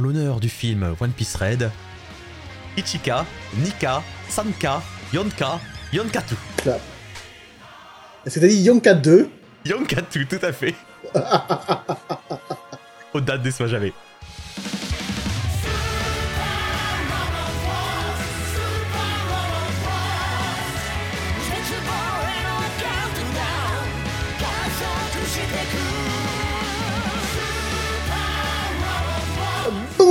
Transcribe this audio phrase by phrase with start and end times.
[0.00, 1.70] en l'honneur du film One Piece Red,
[2.76, 3.26] Ichika,
[3.58, 5.60] Nika, Sanka, Yonka,
[5.92, 6.36] Yonkatu.
[8.26, 9.28] Dit Yonka 2
[9.66, 10.74] Yonkatu, tout à fait.
[13.12, 13.92] Au date des soins jamais.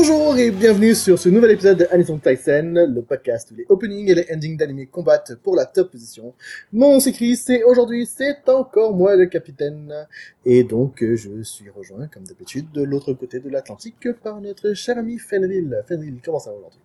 [0.09, 4.15] Bonjour et bienvenue sur ce nouvel épisode de Tyson, le podcast où les openings et
[4.15, 6.33] les endings d'anime combattent pour la top position.
[6.73, 10.07] Mon nom c'est Chris et aujourd'hui c'est encore moi le capitaine.
[10.45, 14.73] Et donc euh, je suis rejoint comme d'habitude de l'autre côté de l'Atlantique par notre
[14.73, 15.83] cher ami Fenril.
[15.87, 16.79] Fenril, comment ça va aujourd'hui?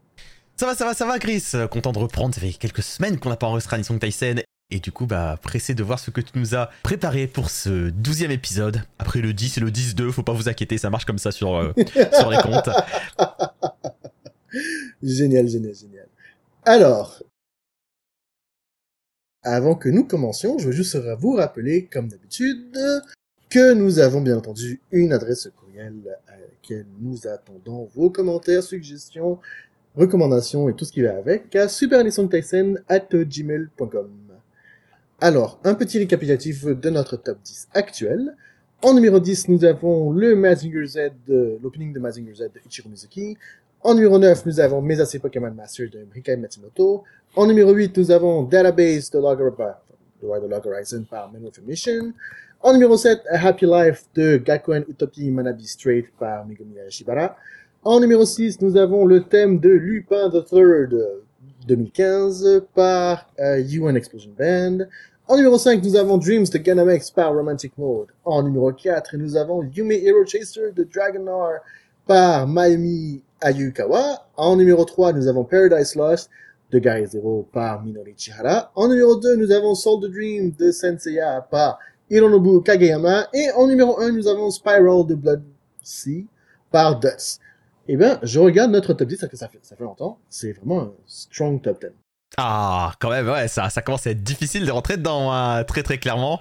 [0.58, 1.52] Ça va, ça va, ça va, Chris.
[1.70, 2.34] Content de reprendre.
[2.34, 4.34] Ça fait quelques semaines qu'on n'a pas enregistré Anisong Tyson.
[4.70, 7.90] Et du coup, bah, pressé de voir ce que tu nous as préparé pour ce
[7.90, 8.82] douzième épisode.
[8.98, 11.54] Après le 10 et le 10-2, faut pas vous inquiéter, ça marche comme ça sur,
[11.54, 11.72] euh,
[12.12, 12.70] sur les comptes.
[15.02, 16.08] Génial, génial, génial.
[16.64, 17.22] Alors,
[19.42, 22.78] avant que nous commencions, je veux juste vous rappeler, comme d'habitude,
[23.50, 25.94] que nous avons bien entendu une adresse courriel
[26.26, 29.38] à laquelle nous attendons vos commentaires, suggestions,
[29.94, 34.23] recommandations et tout ce qui va avec à supernisongtyson@gmail.com.
[35.20, 38.36] Alors, un petit récapitulatif de notre top 10 actuel.
[38.82, 40.98] En numéro 10, nous avons le Mazinger Z,
[41.62, 43.38] l'opening de Mazinger Z de Ichiro Mizuki.
[43.80, 47.04] En numéro 9, nous avons Mesase Pokémon Master de Rikai Matsumoto.
[47.36, 52.12] En numéro 8, nous avons Database de Log, de Log Horizon par Men of Mission.
[52.60, 57.36] En numéro 7, A Happy Life de Gakuen Utopie Manabi Straight par Megumi Shibara.
[57.84, 61.22] En numéro 6, nous avons le thème de Lupin the Third
[61.66, 64.86] 2015 par euh, UN Explosion Band.
[65.26, 68.08] En numéro 5, nous avons Dreams de Ganamex par Romantic Mode.
[68.24, 71.60] En numéro 4, nous avons Yume Hero Chaser de Dragonar
[72.06, 74.26] par Mayumi Ayukawa.
[74.36, 76.28] En numéro 3, nous avons Paradise Lost
[76.70, 78.70] de Gary Zero par Minori Chihara.
[78.74, 81.78] En numéro 2, nous avon Soul the Dream de Senseiya par
[82.10, 83.28] Hironobu Kageyama.
[83.32, 85.42] Et en numéro 1, nous avons Spiral de Blood
[85.82, 86.26] Sea
[86.70, 87.40] par Dust.
[87.88, 90.18] Eh bien, je regarde notre top 10, parce que ça fait, ça fait longtemps.
[90.30, 91.90] C'est vraiment un strong top 10.
[92.36, 95.98] Ah, quand même, ouais, ça, commence à être difficile de rentrer dedans, hein, très très
[95.98, 96.40] clairement.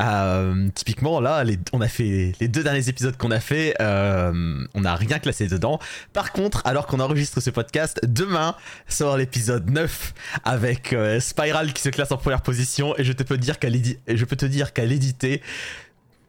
[0.00, 4.64] Euh, typiquement, là, les, on a fait les deux derniers épisodes qu'on a fait, euh,
[4.74, 5.80] on n'a rien classé dedans.
[6.12, 8.54] Par contre, alors qu'on enregistre ce podcast, demain
[8.86, 10.14] sort l'épisode 9
[10.44, 13.68] avec euh, Spiral qui se classe en première position et je te peux dire qu'à
[13.68, 15.42] je peux te dire qu'à l'éditer,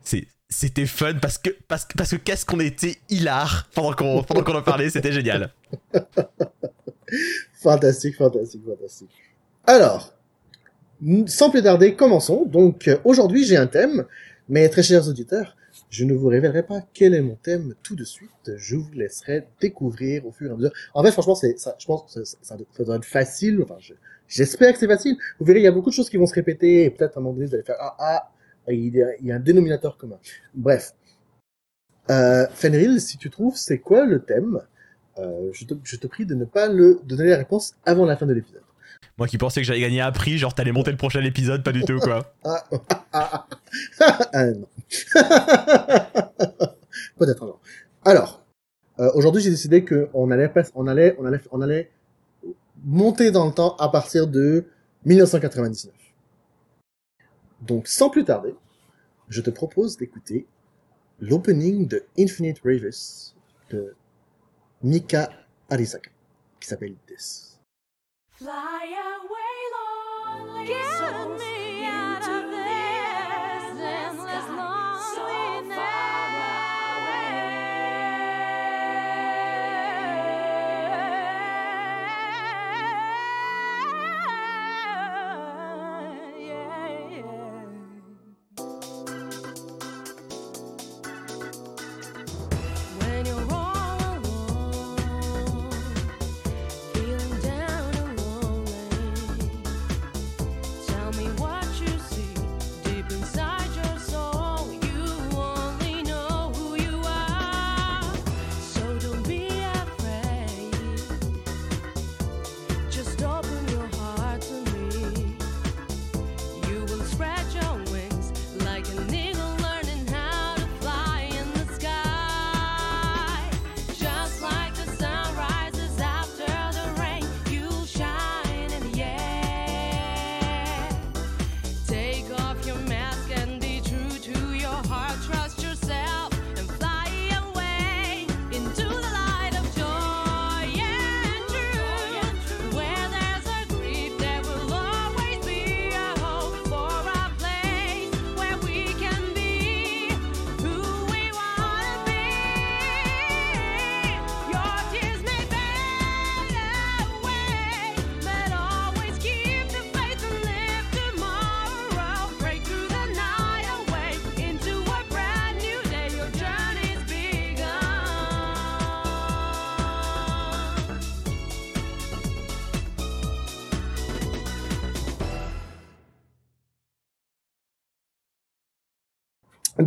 [0.03, 4.44] c'est c'était fun parce que parce parce que qu'est-ce qu'on était hilar pendant qu'on pendant
[4.44, 5.52] qu'on en parlait, c'était génial.
[7.62, 9.09] Fantastique, fantastique, fantastique.
[9.66, 10.14] Alors,
[11.28, 12.46] sans plus tarder, commençons.
[12.46, 14.06] Donc, euh, aujourd'hui, j'ai un thème,
[14.50, 15.56] mais très chers auditeurs,
[15.90, 18.52] je ne vous révélerai pas quel est mon thème tout de suite.
[18.58, 20.72] Je vous laisserai découvrir au fur et à mesure.
[20.94, 23.62] En fait, franchement, c'est, je pense que ça, doit- être facile.
[23.64, 23.94] Enfin, je-
[24.28, 25.16] j'espère que c'est facile.
[25.40, 27.24] Vous verrez, il y a beaucoup de choses qui vont se répéter peut-être à un
[27.24, 28.30] moment donné, vous allez faire, ah, ah,
[28.69, 30.19] il y a, il y a un dénominateur commun.
[30.53, 30.94] Bref.
[32.09, 34.62] Euh, Fenrir, si tu trouves, c'est quoi le thème?
[35.19, 38.18] Euh, je, te, je te prie de ne pas le donner la réponse avant la
[38.18, 38.63] fin de l'épisode.
[39.18, 41.72] Moi qui pensais que j'allais gagner un prix, genre t'allais monter le prochain épisode, pas
[41.72, 42.34] du tout quoi.
[42.44, 42.63] Ah,
[43.12, 43.47] ah,
[44.00, 44.68] ah, ah, non.
[47.18, 47.59] Peut-être jour.
[48.03, 48.44] Alors,
[49.00, 51.91] euh, aujourd'hui j'ai décidé que on allait, on allait, on allait, on allait
[52.84, 54.66] monter dans le temps à partir de
[55.06, 55.94] 1999.
[57.66, 58.56] Donc, sans plus tarder,
[59.29, 60.46] je te propose d'écouter
[61.19, 63.34] l'opening de Infinite Ravus
[63.69, 63.96] de
[64.81, 65.29] Mika
[65.69, 66.12] Arisaka,
[66.59, 67.59] qui s'appelle This.
[68.31, 69.53] Fly away,
[70.68, 71.53] lonely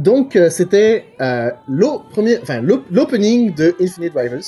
[0.06, 4.44] Donc, euh, c'était euh, l'opening de Infinite Rivals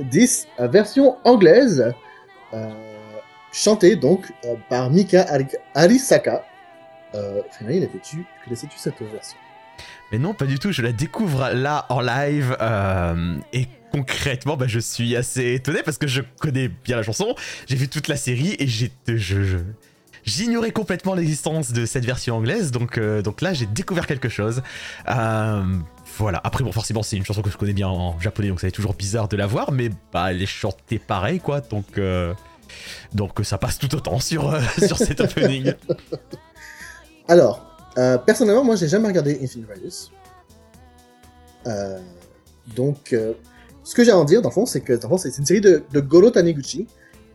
[0.00, 1.94] 10, euh, version anglaise,
[3.52, 4.26] chantée donc
[4.68, 6.44] par Mika Ari- Arisaka.
[7.14, 9.38] Euh, Frédéric, étais-tu- connaissais-tu cette version?
[10.10, 10.72] Mais non, pas du tout.
[10.72, 12.56] Je la découvre là en live.
[13.52, 17.36] et concrètement, bah, je suis assez étonné parce que je connais bien la chanson.
[17.68, 19.58] J'ai vu toute la série et j'ai, je-
[20.28, 22.70] j'ignorais complètement l'existence de cette version anglaise.
[22.70, 24.62] Donc, euh, donc là, j'ai découvert quelque chose.
[25.08, 25.64] Euh,
[26.16, 26.40] voilà.
[26.44, 28.72] Après, bon, forcément, c'est une chanson que je connais bien en japonais, donc ça est
[28.72, 29.72] toujours bizarre de la voir.
[29.72, 31.60] Mais bah, elle est chantée pareil, quoi.
[31.60, 32.34] Donc, euh,
[33.14, 35.72] donc ça passe tout autant sur, euh, sur cet opening.
[37.28, 40.10] Alors, euh, personnellement, moi, j'ai jamais regardé Infinite.
[41.66, 41.98] Euh,
[42.74, 43.32] donc, euh,
[43.84, 45.30] ce que j'ai à en dire, dans le fond, c'est que dans le fond, c'est
[45.30, 46.86] c'est une série de, de Goro Taniguchi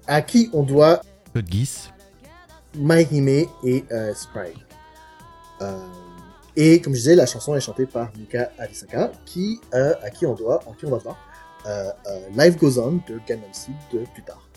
[0.07, 1.01] à qui on doit
[1.33, 1.92] Code Geass.
[2.75, 3.27] Mahime
[3.63, 4.55] et euh, Sprite.
[5.61, 5.77] Euh,
[6.55, 10.25] et comme je disais, la chanson est chantée par Mika Arisaka, qui, euh, à qui
[10.25, 11.17] on doit, en qui on va voir
[12.37, 13.49] Life Goes On de Gangnam
[13.93, 14.47] de plus tard.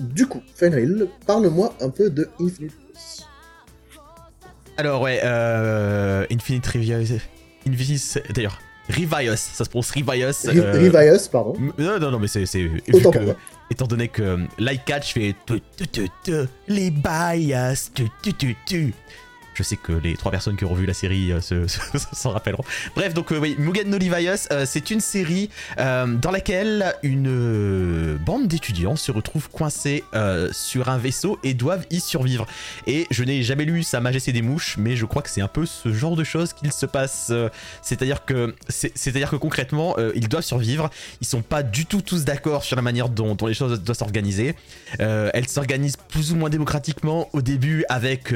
[0.00, 3.26] Du coup, Fenrir, parle-moi un peu de Infinite Rivals.
[4.76, 5.20] Alors ouais,
[6.32, 6.66] Infinite
[7.66, 8.58] Invis, d'ailleurs,
[8.88, 10.32] Rivios, ça se prononce Rivios.
[10.46, 11.54] Ri- Rivios, pardon.
[11.78, 12.44] Non, non, non, mais c'est,
[12.92, 13.36] Autant que, pour moi.
[13.70, 15.34] Étant donné que euh, Like Catch fait
[16.68, 18.94] les bias, tu, tu, tu.
[19.54, 21.78] Je sais que les trois personnes qui ont revu la série euh, se, se-
[22.12, 22.64] s'en rappelleront.
[22.96, 25.48] Bref, donc euh, oui, Mugen no euh, c'est une série
[25.78, 30.04] dans laquelle une bande d'étudiants se retrouve coincée
[30.52, 32.46] sur un vaisseau et doivent y survivre.
[32.86, 35.48] Et je n'ai jamais lu Sa Majesté des Mouches, mais je crois que c'est un
[35.48, 37.32] peu ce genre de choses qu'il se passe.
[37.82, 40.90] c'est-à-dire que, c'est, c'est-à-dire que concrètement, ils doivent survivre.
[41.20, 44.54] Ils sont pas du tout tous d'accord sur la manière dont, les choses doivent s'organiser.
[44.98, 48.32] Elles s'organisent plus ou moins démocratiquement au début avec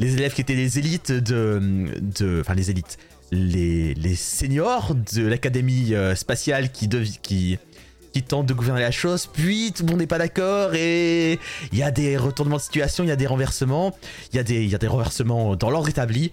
[0.00, 1.60] les élèves qui étaient les élites de,
[2.00, 2.96] de, enfin les élites,
[3.30, 6.88] les, les seniors de l'académie euh, spatiale qui,
[7.20, 11.38] qui tentent de gouverner la chose, puis tout le monde n'est pas d'accord et
[11.70, 13.94] il y a des retournements de situation, il y a des renversements,
[14.32, 16.32] il y a des, il y a des renversements dans l'ordre établi.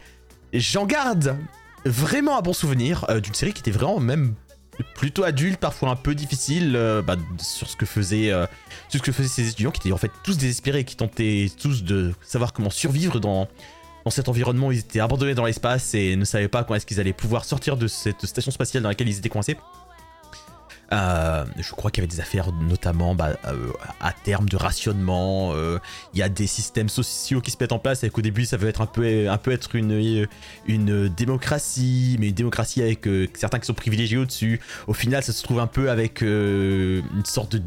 [0.54, 1.36] J'en garde
[1.84, 4.34] vraiment un bon souvenir euh, d'une série qui était vraiment même
[4.96, 8.46] plutôt adulte, parfois un peu difficile euh, bah, sur ce que faisaient euh,
[8.90, 12.14] ce que faisaient ces étudiants qui étaient en fait tous désespérés, qui tentaient tous de
[12.22, 13.48] savoir comment survivre dans
[14.06, 17.00] dans cet environnement ils étaient abandonnés dans l'espace et ne savaient pas quand est-ce qu'ils
[17.00, 19.58] allaient pouvoir sortir de cette station spatiale dans laquelle ils étaient coincés.
[20.94, 25.52] Euh, je crois qu'il y avait des affaires notamment bah, euh, à terme de rationnement.
[25.54, 25.80] euh,
[26.14, 28.56] Il y a des systèmes sociaux qui se mettent en place et qu'au début ça
[28.56, 30.28] veut être un peu, un peu être une,
[30.66, 34.62] une démocratie, mais une démocratie avec certains qui sont privilégiés au-dessus.
[34.88, 37.64] Au final, ça se trouve un peu avec une, sorte de,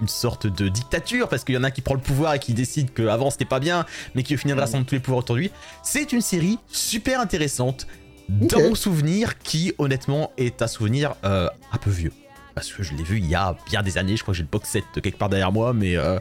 [0.00, 2.54] une sorte de dictature parce qu'il y en a qui prend le pouvoir et qui
[2.54, 5.50] décide qu'avant c'était pas bien, mais qui au final rassemble tous les pouvoirs lui.
[5.82, 7.86] C'est une série super intéressante.
[8.28, 8.62] Dans Ok.
[8.70, 12.12] mon souvenir, qui honnêtement est un souvenir un peu vieux
[12.54, 14.16] parce que je l'ai vu il y a bien des années.
[14.16, 16.18] Je crois que j'ai le box set quelque part derrière moi, mais, euh,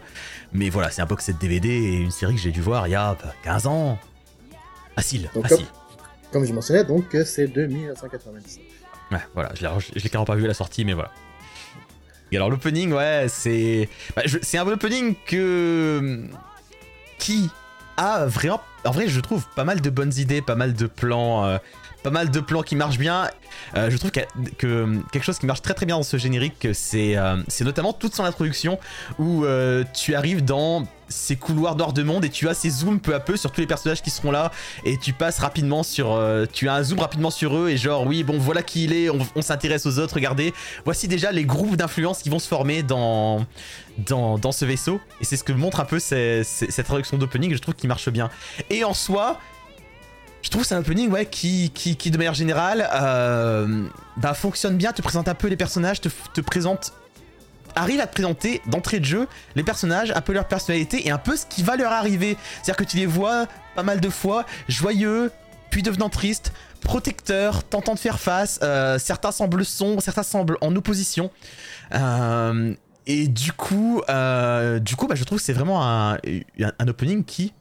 [0.52, 2.92] mais voilà, c'est un box set DVD et une série que j'ai dû voir il
[2.92, 4.00] y a bah, 15 ans.
[4.96, 5.66] Facile, Donc, facile.
[6.32, 8.58] Comme je mentionnais, donc, euh, c'est de 1999.
[9.12, 11.12] Ouais, voilà, je l'ai, je l'ai carrément pas vu à la sortie, mais voilà.
[12.32, 16.26] Et alors l'opening, ouais, c'est, bah, je- c'est un opening que
[17.20, 17.50] qui
[17.98, 21.46] a vraiment, en vrai, je trouve pas mal de bonnes idées, pas mal de plans,
[21.46, 21.58] euh,
[22.04, 23.30] pas mal de plans qui marchent bien.
[23.76, 24.22] Euh, je trouve que,
[24.58, 28.14] que quelque chose qui marche très très bien dans ce générique, c'est, euh, notamment toute
[28.16, 28.80] son introduction
[29.20, 29.46] où
[29.94, 33.20] tu arrives dans ces couloirs d'or de monde et tu as ces zooms peu à
[33.20, 34.52] peu sur tous les personnages qui seront là
[34.84, 38.06] et tu passes rapidement sur euh, tu as un zoom rapidement sur eux et genre
[38.06, 40.54] oui bon voilà qui il est on, s'intéresse aux autres regardez.
[40.86, 43.46] Voici déjà les groupes d'influence qui vont se former dans
[43.98, 47.60] dans, dans ce vaisseau et c'est ce que montre un peu cette introduction d'opening je
[47.60, 48.30] trouve qui marche bien.
[48.70, 49.40] Et en soi
[50.42, 54.92] je trouve c'est un opening ouais, qui, qui, de manière générale euh, bah, fonctionne bien,
[54.92, 56.92] te présente un peu les personnages, te présente
[57.76, 61.18] arrive à te présenter d'entrée de jeu les personnages, un peu leur personnalité et un
[61.18, 62.38] peu ce qui va leur arriver.
[62.56, 65.32] C'est-à-dire que tu les vois pas mal de fois joyeux,
[65.70, 68.60] puis devenant tristes, protecteurs, tentant de faire face.
[68.62, 71.32] euh, certains semblent sombres, certains semblent en opposition.
[71.94, 72.74] Euh,
[73.08, 76.18] et du coup, euh, bah, je trouve que c'est vraiment un
[76.88, 77.54] opening qui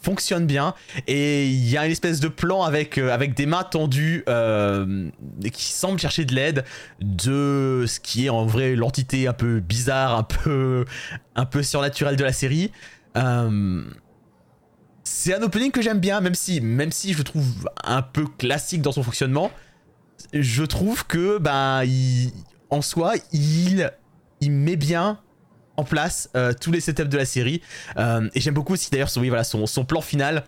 [0.00, 0.74] fonctionne bien.
[1.06, 5.08] Et il y a une espèce de plan avec euh, avec des mains tendues euh,
[5.52, 6.64] qui semble chercher de l'aide
[7.00, 10.84] de ce qui est en vrai l'entité un peu bizarre un peu
[11.36, 12.72] un peu surnaturelle de la série.
[13.16, 13.84] Euh,
[15.04, 18.82] c'est un opening que j'aime bien même si même si je trouve un peu classique
[18.82, 19.50] dans son fonctionnement.
[20.32, 21.82] Je trouve que ben
[22.70, 23.90] en soi il
[24.40, 25.18] il met bien
[25.80, 27.62] en place euh, tous les setups de la série
[27.96, 30.44] euh, et j'aime beaucoup aussi d'ailleurs son, plan final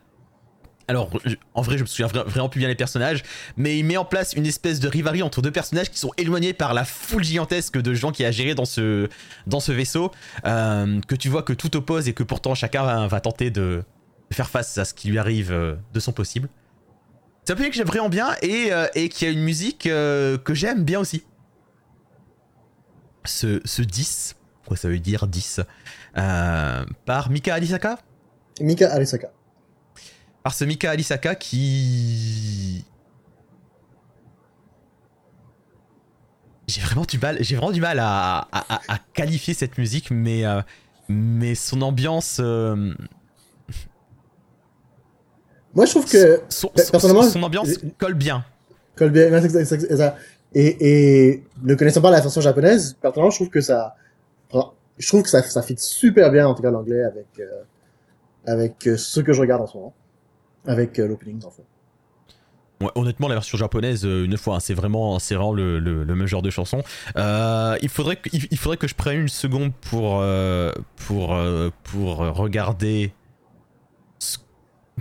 [0.89, 1.11] alors,
[1.55, 3.23] en vrai, je me souviens vra- vraiment plus bien des personnages,
[3.57, 6.53] mais il met en place une espèce de rivalry entre deux personnages qui sont éloignés
[6.53, 9.09] par la foule gigantesque de gens qui a géré dans ce,
[9.47, 10.11] dans ce vaisseau,
[10.45, 13.85] euh, que tu vois que tout oppose et que pourtant chacun va, tenter de
[14.33, 16.49] faire face à ce qui lui arrive de son possible.
[17.45, 20.83] C'est un peu que j'aime vraiment bien et, et qui a une musique que j'aime
[20.83, 21.23] bien aussi.
[23.25, 24.35] Ce, ce 10,
[24.77, 25.61] ça veut dire 10,
[26.19, 27.99] euh, par Mika Arisaka
[28.61, 29.31] Mika Arisaka.
[30.43, 32.85] par ce Mika Arisaka qui.
[36.69, 40.11] J'ai vraiment du mal, j'ai vraiment du mal à, à- à- à qualifier cette musique,
[40.11, 40.61] mais, euh,
[41.09, 42.39] mais son ambiance.
[42.41, 42.95] euh,
[45.75, 48.45] Moi, je trouve que son, pe- son- personnellement, son ambiance colle bien.
[48.97, 50.17] C'est ça.
[50.55, 53.97] Et, et ne connaissant pas la version japonaise, personnellement, je trouve que ça,
[54.99, 57.63] je trouve que ça, ça fit super bien, en tout cas, l'anglais avec, euh,
[58.47, 59.95] avec euh, ce que je regarde en ce moment.
[60.67, 61.65] Avec euh, l'opening, le fond.
[62.81, 66.27] Ouais, honnêtement, la version japonaise, une fois, hein, c'est vraiment, c'est vraiment le, le, même
[66.27, 66.83] genre de chanson.
[67.17, 70.25] Il, faudrait que, il, faudrait que je prenne une seconde pour,
[70.97, 71.37] pour,
[71.85, 73.13] pour regarder.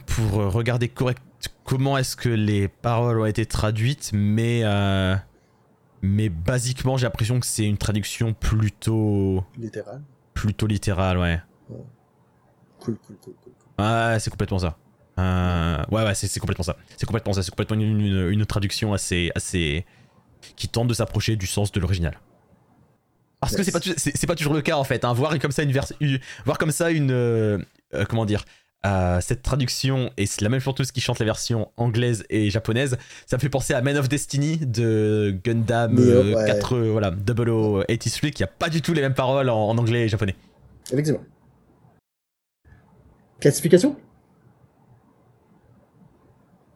[0.05, 1.21] Pour regarder correct
[1.63, 4.63] comment est-ce que les paroles ont été traduites, mais.
[6.01, 9.43] Mais basiquement, j'ai l'impression que c'est une traduction plutôt.
[9.57, 10.01] Littéral.
[10.33, 11.41] plutôt littérale, ouais.
[12.79, 13.33] Cool, cool, cool, cool.
[13.77, 13.85] cool.
[13.85, 14.77] Ouais, c'est complètement ça.
[15.19, 16.75] Euh, ouais, ouais, c'est complètement ça.
[16.97, 17.43] C'est complètement ça.
[17.43, 19.85] C'est complètement une, une- une traduction assez, assez.
[20.55, 22.19] qui tente de s'approcher du sens de l'original.
[23.39, 25.03] Parce que c'est pas, c'est pas toujours le cas en fait.
[25.05, 25.13] hein.
[25.13, 27.11] Voir comme ça une vers- une- voir comme ça une.
[27.11, 27.57] euh,
[27.93, 28.45] euh, comment dire
[28.85, 32.97] euh, cette traduction et c'est la même chanteuse qui chante la version anglaise et japonaise,
[33.25, 36.45] ça me fait penser à Man of Destiny de Gundam euh, ouais.
[36.45, 40.05] 4, euh, voilà, 0083 qui a pas du tout les mêmes paroles en, en anglais
[40.05, 40.35] et japonais.
[40.91, 41.21] Effectivement.
[43.39, 43.95] Classification?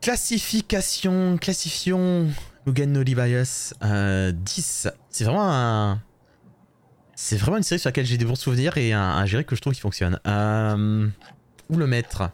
[0.02, 2.28] Classification, classification,
[2.66, 3.04] Mugen no
[3.84, 4.88] euh, 10.
[5.10, 6.02] C'est vraiment un.
[7.16, 9.62] C'est vraiment une série sur laquelle j'ai des bons souvenirs et un, un que je
[9.62, 10.20] trouve qui fonctionne.
[10.28, 11.08] Euh,
[11.70, 12.32] où le mettre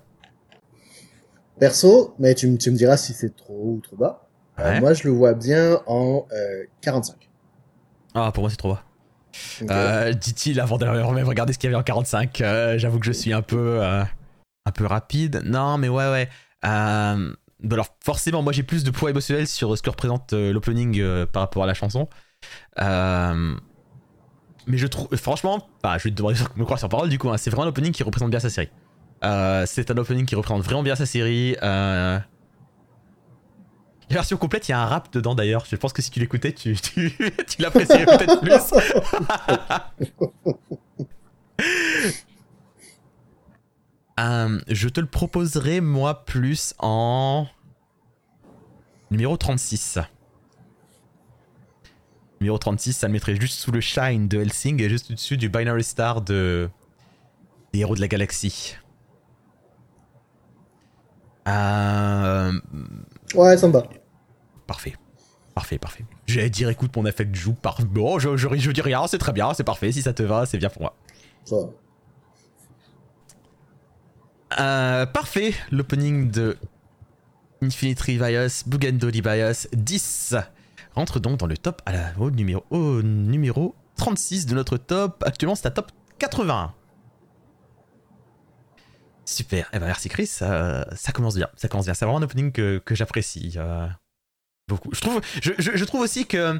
[1.59, 4.27] Perso, mais tu, me- tu me diras si c'est trop ou trop bas.
[4.59, 7.29] Euh, moi, je le vois bien en euh, 45.
[8.13, 8.83] Ah, pour moi, c'est trop bas.
[9.71, 12.41] Euh, Dit-il avant d'avoir même regardé ce qu'il y avait en 45.
[12.41, 13.81] Euh, J'avoue que je suis un peu.
[13.83, 15.41] un peu rapide.
[15.45, 16.29] Non, mais ouais, ouais.
[16.63, 21.43] Bah alors, forcément, moi j'ai plus de poids émotionnel sur ce que représente l'opening par
[21.43, 22.09] rapport à la chanson.
[24.67, 25.07] Mais je trouve.
[25.17, 27.29] Franchement, bah, je vais te demander de me croire sur parole du coup.
[27.29, 28.69] hein, c'est vraiment un opening qui représente bien sa série.
[29.23, 31.55] Euh, c'est un opening qui représente vraiment bien sa série.
[31.61, 32.19] Euh,
[34.09, 35.65] La version complète, il y a un rap dedans d'ailleurs.
[35.69, 36.75] Je pense que si tu l'écoutais, tu,
[37.59, 38.53] l'apprécierais peut-être plus.
[44.19, 47.47] Euh, je te le proposerai, moi, plus en.
[49.09, 49.97] Numéro 36.
[52.39, 55.49] Numéro 36, ça le mettrait juste sous le Shine de Helsing et juste au-dessus du
[55.49, 56.69] Binary Star de.
[57.73, 58.75] Des héros de la galaxie.
[61.47, 62.51] Euh,
[63.35, 63.83] Ouais, ça me va.
[64.67, 64.95] Parfait.
[65.55, 66.05] Parfait, parfait.
[66.27, 67.53] J'allais dire, écoute, mon affect joue.
[67.53, 67.81] Par...
[67.81, 69.91] Bon, je, je, je dis rien, c'est très bien, c'est parfait.
[69.91, 70.95] Si ça te va, c'est bien pour moi.
[71.45, 71.69] Ça va.
[74.59, 76.57] Euh, parfait, l'opening de
[77.61, 80.35] Infinite Bias, Bugendo Bias 10
[80.93, 85.23] rentre donc dans le top à la, au, numéro, au numéro 36 de notre top.
[85.25, 86.73] Actuellement, c'est à top 80.
[89.25, 91.93] Super, eh ben merci Chris, ça, commence bien, ça commence bien.
[91.93, 93.87] C'est vraiment un opening que, que j'apprécie euh,
[94.67, 94.89] beaucoup.
[94.93, 96.59] Je trouve, je- je trouve aussi que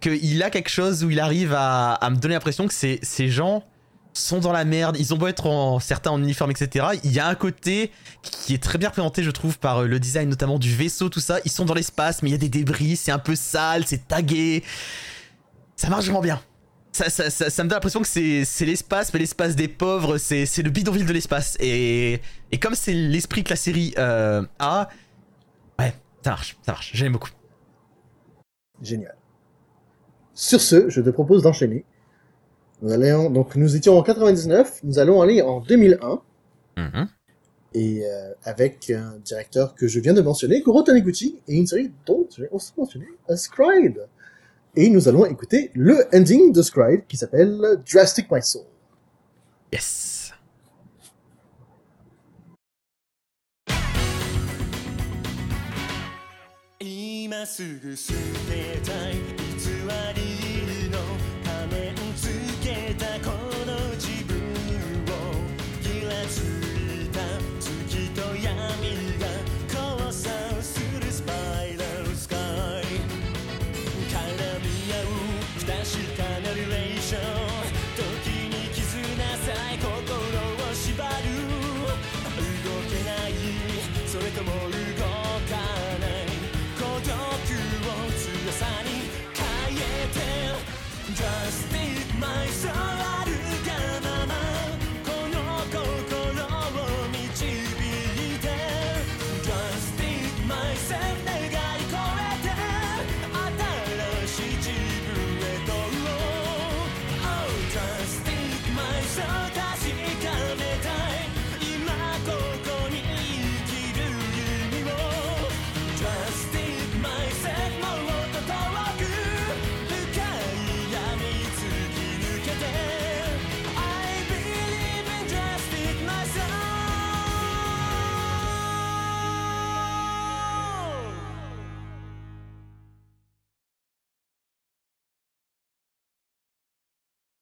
[0.00, 3.28] qu'il a quelque chose où il arrive à, à me donner l'impression que ces, ces
[3.28, 3.62] gens
[4.14, 4.96] sont dans la merde.
[4.98, 6.86] Ils ont beau être en, certains en uniforme, etc.
[7.04, 7.92] Il y a un côté
[8.22, 11.20] qui est très bien représenté, je trouve, par euh, le design notamment du vaisseau, tout
[11.20, 11.38] ça.
[11.44, 14.08] Ils sont dans l'espace, mais il y a des débris, c'est un peu sale, c'est
[14.08, 14.64] tagué.
[15.76, 16.40] Ça marche vraiment bien.
[16.92, 20.44] Ça, ça, ça, ça me donne l'impression que c'est l'espace, mais l'espace des pauvres, c'est
[20.58, 21.56] le bidonville de l'espace.
[21.60, 22.20] Et,
[22.50, 24.88] et comme c'est l'esprit que la série euh, a,
[25.78, 25.94] ouais,
[26.24, 26.90] ça marche, ça marche.
[26.94, 27.30] J'aime beaucoup.
[28.82, 29.14] Génial.
[30.34, 31.84] Sur ce, je te propose d'enchaîner.
[32.82, 36.22] Nous allons, donc, nous étions en 99, nous allons aller en 2001,
[36.76, 37.08] Mhm.
[37.74, 41.92] et euh, avec un directeur que je viens de mentionner, Kuro Taniguchi, et une série
[42.06, 43.98] dont j'ai aussi mentionné, A Scribe
[44.75, 48.65] Et nous allons écouter le ending de Scribe qui s'appelle Drastic My Soul.
[49.71, 50.15] Yes.
[57.25, 59.09] 今すぐ捨てたい い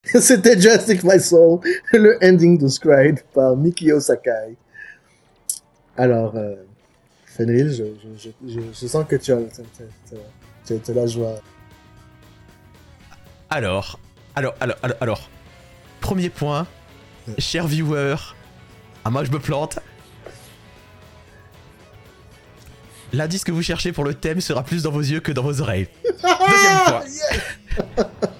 [0.20, 1.60] C'était Drastic My Soul,
[1.92, 4.56] le ending described par Mikio Sakai.
[5.96, 6.54] Alors, euh,
[7.38, 7.84] je, je,
[8.16, 10.16] je, je, je sens que tu as, tu, tu,
[10.66, 11.34] tu, tu as la joie.
[13.50, 13.98] Alors,
[14.34, 15.30] alors, alors, alors, alors.
[16.00, 16.66] Premier point,
[17.38, 18.14] cher viewer.
[19.04, 19.80] Ah, moi je me plante.
[23.12, 25.60] L'indice que vous cherchez pour le thème sera plus dans vos yeux que dans vos
[25.60, 25.88] oreilles.
[26.04, 27.04] Deuxième fois.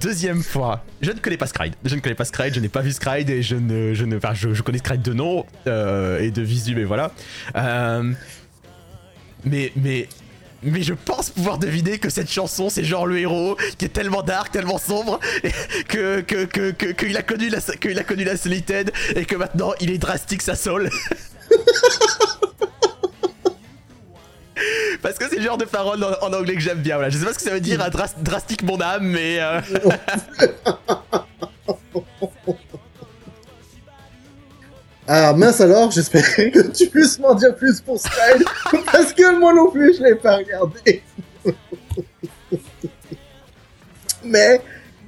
[0.00, 1.74] Deuxième fois, je ne connais pas Scryde.
[1.84, 4.16] Je ne connais pas Scryde, je n'ai pas vu Scryde et je ne, je ne,
[4.16, 7.10] enfin, je, connais Scryde de nom euh, et de visu, mais voilà.
[7.56, 8.12] Euh,
[9.44, 10.08] mais, mais,
[10.62, 14.22] mais je pense pouvoir deviner que cette chanson, c'est genre le héros qui est tellement
[14.22, 15.18] dark, tellement sombre,
[15.88, 19.36] que que que que- qu'il a connu la qu'il a connu la solitude et que
[19.36, 20.90] maintenant il est drastique sa soul.
[25.02, 26.98] Parce que c'est le genre de parole en, anglais que j'aime bien.
[27.08, 29.60] Je sais pas ce que ça veut dire, un dras- drastique mon âme, mais euh,
[35.06, 38.44] Alors mince alors, j'espérais que tu puisses m'en dire plus pour Sky,
[38.92, 41.02] parce que moi non plus je l'ai pas regardé.
[44.24, 44.60] mais,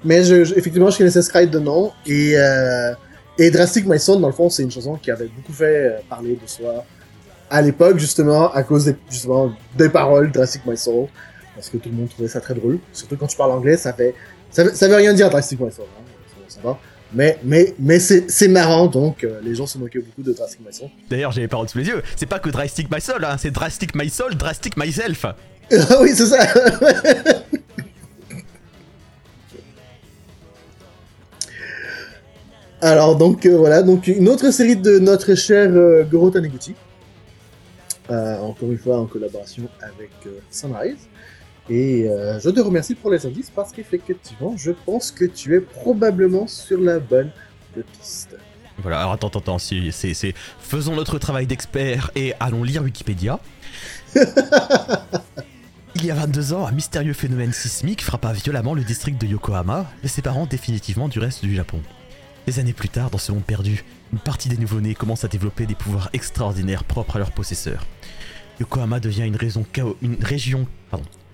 [0.03, 2.95] mais je, effectivement je connaissais Sky de nom, et, euh,
[3.37, 5.99] et Drastic My Son dans le fond c'est une chanson qui avait beaucoup fait euh,
[6.09, 6.87] parler de soi
[7.51, 11.07] à l'époque justement à cause des, justement, des paroles Drastic My Soul,
[11.55, 13.93] parce que tout le monde trouvait ça très drôle, surtout quand tu parles anglais ça
[13.93, 14.15] fait,
[14.51, 16.03] ça, veut- ça veut rien dire Drastic My Soul, hein,
[16.49, 16.79] ça, ça va.
[17.13, 20.61] Mais, mais, mais c'est c'est marrant, donc euh, les gens se moquaient beaucoup de Drastic
[20.65, 20.89] My Soul.
[21.11, 22.03] d'ailleurs j'ai les paroles sous les yeux.
[22.17, 25.25] C'est pas que drastic my soul, hein, c'est drastic my soul, drastic myself.
[25.27, 25.35] Ah
[26.01, 26.39] oui, c'est ça
[32.83, 36.75] Alors, donc, euh, voilà, donc une autre série de notre cher euh, Goro Taniguchi.
[38.11, 41.09] Euh, encore une fois, en collaboration avec euh, Sunrise.
[41.69, 45.61] Et euh, je te remercie pour les indices parce qu'effectivement, je pense que tu es
[45.61, 47.31] probablement sur la bonne
[48.01, 48.37] piste.
[48.79, 52.83] Voilà, alors attends, attends, attends, si- c'est, c'est, faisons notre travail d'expert et allons lire
[52.83, 53.39] Wikipédia.
[55.97, 59.87] Il y a 22 ans, un mystérieux phénomène sismique frappa violemment le district de Yokohama,
[60.03, 61.81] les séparant définitivement du reste du Japon.
[62.51, 65.67] Des années plus tard, dans ce monde perdu, une partie des nouveau-nés commence à développer
[65.67, 67.87] des pouvoirs extraordinaires propres à leurs possesseurs.
[68.59, 70.67] Yokohama devient une, région,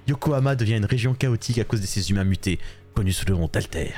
[0.06, 2.58] Yokohama devient une région chaotique à cause de ces humains mutés,
[2.94, 3.94] connus sous le nom d'Alter.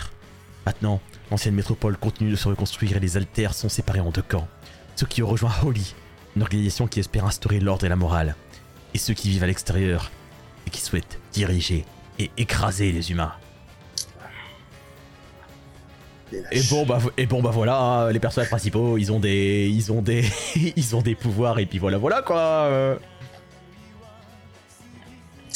[0.65, 1.01] Maintenant,
[1.33, 4.47] l'ancienne métropole continue de se reconstruire et les altères sont séparés en deux camps.
[4.95, 5.97] Ceux qui ont rejoint Holy,
[6.37, 8.37] une organisation qui espère instaurer l'ordre et la morale,
[8.95, 10.13] et ceux qui vivent à l'extérieur
[10.69, 11.85] et qui souhaitent diriger
[12.21, 13.35] et écraser les humains.
[16.53, 19.91] Et bon bah et bon bah voilà, hein, les personnages principaux, ils ont des ils
[19.93, 20.25] ont des
[20.77, 22.99] ils ont des pouvoirs et puis voilà voilà quoi.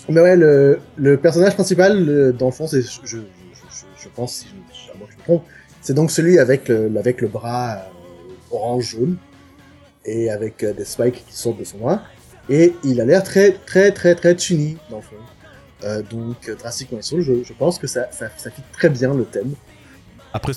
[0.09, 4.03] Mais ouais, le, le personnage principal, le- dans le fond, c'est, je, je, je, je-
[4.05, 5.45] je pense, si je, je me trompe,
[5.81, 7.81] c'est donc celui avec le, avec le bras euh,
[8.51, 9.17] orange-jaune
[10.05, 12.03] et avec euh, des spikes qui sortent de son bras.
[12.51, 15.15] Et il a l'air très, très, très, très chuni, dans le fond.
[15.85, 19.25] Euh, donc, Drastic Soul, je, je pense que ça, ça, ça fit très bien le
[19.25, 19.53] thème.
[20.33, 20.53] Après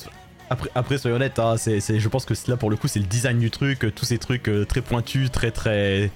[0.50, 3.00] après après soyons honnêtes, hein, c'est c'est- je pense que là pour le coup c'est
[3.00, 6.12] le design du truc, euh, tous ces trucs euh, très pointus, très très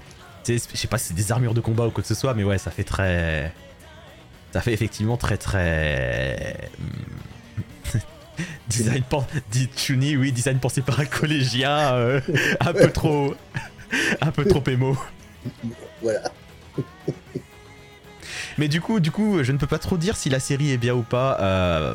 [0.46, 2.44] je sais pas si c'est des armures de combat ou quoi que ce soit, mais
[2.44, 3.52] ouais ça fait très
[4.52, 7.98] ça fait effectivement très très hmm,
[8.68, 9.02] design
[9.76, 12.20] Chuni, oui design pensé par un collégien, euh,
[12.60, 13.34] un peu trop
[14.20, 14.96] un peu trop émo.
[16.02, 16.20] Voilà.
[18.58, 20.78] Mais du coup, du coup, je ne peux pas trop dire si la série est
[20.78, 21.38] bien ou pas.
[21.40, 21.94] euh,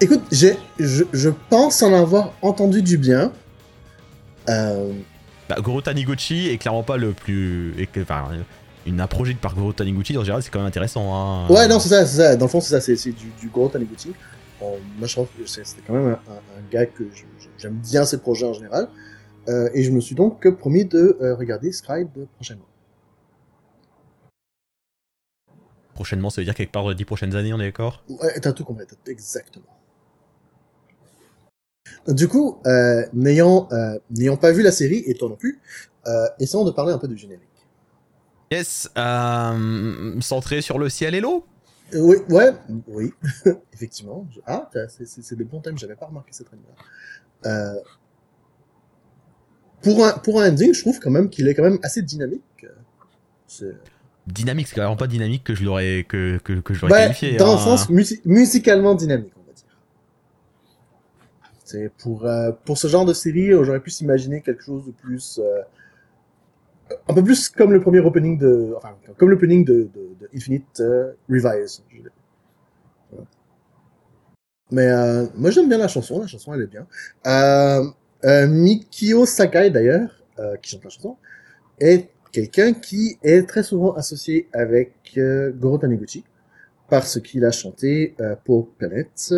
[0.00, 3.32] Écoute, j'ai, je, je pense en avoir entendu du bien.
[4.48, 4.92] Euh,
[5.48, 7.74] Bah, Goro Taniguchi est clairement pas le plus.
[8.00, 8.28] Enfin,
[8.86, 11.12] une un projet par Goro Taniguchi en général, c'est quand même intéressant.
[11.14, 11.48] Hein.
[11.52, 12.36] Ouais, non, c'est ça, c'est ça.
[12.36, 14.12] Dans le fond, c'est ça, c'est c'est du, du gros Taniguchi.
[14.60, 17.24] Bon, moi, je pense que c'est- c'était quand même un, un- un gars que je-
[17.58, 18.88] j'aime bien ses projets en général.
[19.48, 22.64] Euh, et je me suis donc promis de euh, regarder Scribe prochainement.
[25.94, 28.04] prochainement, ça veut dire quelque part dans les 10 prochaines années, on est d'accord?
[28.08, 29.64] Ouais, t'as tout compris, t'as- exactement.
[32.08, 35.60] Du coup, euh, n'ayant euh, n'ayant pas vu la série, et toi non plus,
[36.06, 37.42] euh, essayons de parler un peu du générique.
[38.50, 41.44] Yes, euh, centré sur le ciel et l'eau?
[41.94, 42.52] Euh, oui, ouais,
[42.88, 43.12] oui,
[43.74, 44.26] effectivement.
[44.34, 46.48] Je- Ah, c'est- des bons thèmes, j'avais pas remarqué cette.
[47.46, 47.74] Euh,
[49.82, 52.42] pour un pour un ending, je trouve quand même qu'il est quand même assez dynamique.
[52.64, 52.68] Euh,
[53.46, 53.76] c'est-
[54.26, 57.36] Dynamique, c'est carrément pas dynamique que je l'aurais que, que, que je l'aurais Ouais, qualifié.
[57.36, 57.54] dans hein.
[57.54, 59.32] le sens musi- musicalement dynamique,
[61.98, 65.40] pour euh, pour ce genre de série, euh, j'aurais pu s'imaginer quelque chose de plus
[65.42, 65.62] euh,
[67.08, 71.12] un peu plus comme le premier opening de enfin comme l'opening de, de, Infinite euh,
[71.28, 71.82] Revise.
[74.70, 74.90] Mais
[75.34, 76.86] moi j'aime bien la chanson, la chanson elle est bien.
[78.46, 80.10] Mikio Sakai d'ailleurs,
[80.60, 81.16] qui chante la chanson,
[81.80, 85.18] est quelqu'un qui est très souvent associé avec
[85.58, 86.22] Goro Taniguchi
[86.90, 89.32] parce qu'il a chanté pour Planet,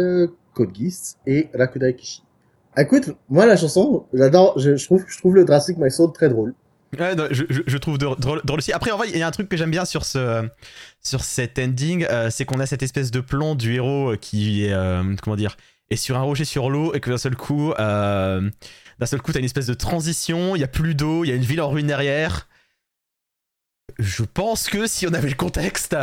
[0.54, 2.22] Code Geass et Rakudai Kishi.
[2.76, 6.28] Écoute, moi la chanson, j'adore, je, je trouve, je trouve le Drastic My Soul très
[6.28, 6.54] drôle.
[6.98, 8.72] Ouais, non, je, trouve drôle, aussi.
[8.72, 10.48] Après, en vrai, il y a un truc que j'aime bien sur ce
[11.00, 14.64] sur cet ending, euh, c'est qu'on a cette espèce de plan du héros euh, qui
[14.64, 15.56] est euh, comment dire
[15.88, 18.48] est sur un rocher sur l'eau et que d'un seul coup, euh,
[18.98, 20.56] d'un seul coup, t'as une espèce de transition.
[20.56, 22.48] Il y a plus d'eau, il y a une ville en ruine derrière.
[23.98, 25.96] Je pense que si on avait le contexte,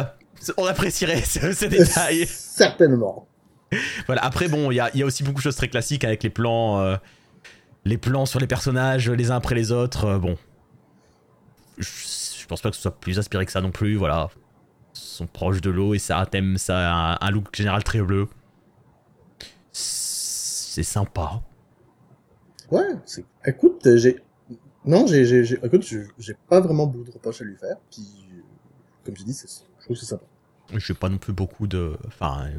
[0.58, 2.26] on apprécierait ce, ce détail.
[2.28, 3.28] Certainement.
[4.06, 4.24] Voilà.
[4.24, 6.80] Après, bon, il y y a aussi beaucoup de choses très classiques avec les plans,
[6.80, 6.96] euh,
[7.86, 10.06] les plans sur les personnages les uns après les autres.
[10.06, 10.38] euh, bon,
[11.78, 11.90] je,
[12.40, 13.96] je pense pas que ce soit plus inspiré que ça non plus.
[13.96, 14.30] Voilà,
[14.96, 17.84] Ils sont proches de l'eau et ça a thème, ça a un, un look général
[17.84, 18.28] très bleu.
[19.72, 21.42] C'est sympa.
[22.72, 24.18] Ouais, c'est, écoute, j'ai,
[24.86, 27.78] non, j'ai, j'ai, j'ai- écoute, j'ai j'ai pas vraiment beaucoup de reproches à lui faire,
[27.92, 28.42] puis, euh,
[29.06, 29.48] comme tu dis, c'est,
[29.80, 30.26] je trouve que c'est sympa.
[30.76, 32.50] Je pas non plus beaucoup de, enfin,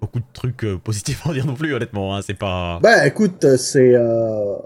[0.00, 1.74] beaucoup de trucs euh, positifs à en dire non plus.
[1.74, 2.78] Honnêtement, hein, c'est pas.
[2.82, 4.56] Bah, écoute, euh, c'est, euh,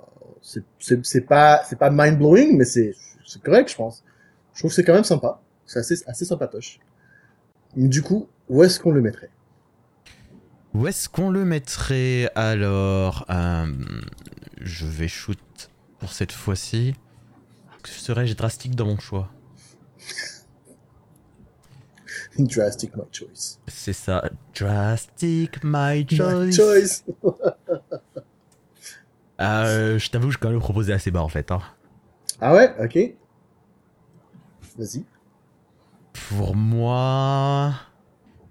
[0.40, 2.94] c'est, pas, c'est pas mind blowing, mais c'est,
[3.26, 4.04] c'est correct, je pense.
[4.54, 5.40] Je trouve que c'est quand même sympa.
[5.66, 6.80] C'est assez, assez sympatoche.
[7.76, 9.30] Du coup, où est-ce qu'on le mettrait?
[10.74, 12.30] Où est-ce qu'on le mettrait?
[12.34, 13.66] Alors Euh,
[14.60, 15.38] Je vais shoot
[15.98, 16.94] pour cette fois-ci.
[17.84, 19.30] Serais-je drastique dans mon choix?
[22.38, 23.58] Drastic my choice.
[23.68, 24.28] C'est ça.
[24.58, 26.52] Drastic my My choice.
[26.56, 27.04] choice.
[29.40, 31.50] Euh, je t'avoue, je vais quand même proposer assez bas en fait.
[31.50, 31.60] hein.
[32.42, 32.98] Ah ouais, ok.
[34.76, 35.02] Vas-y.
[36.28, 37.72] Pour moi,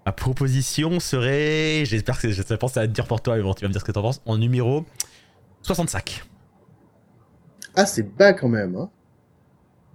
[0.04, 1.84] ma proposition serait.
[1.86, 3.86] J'espère que ça va te dire pour toi, mais bon, tu vas me dire ce
[3.86, 4.20] que t'en penses.
[4.26, 4.84] En numéro
[5.62, 6.24] 65.
[7.76, 8.90] Ah, c'est bas quand même, hein.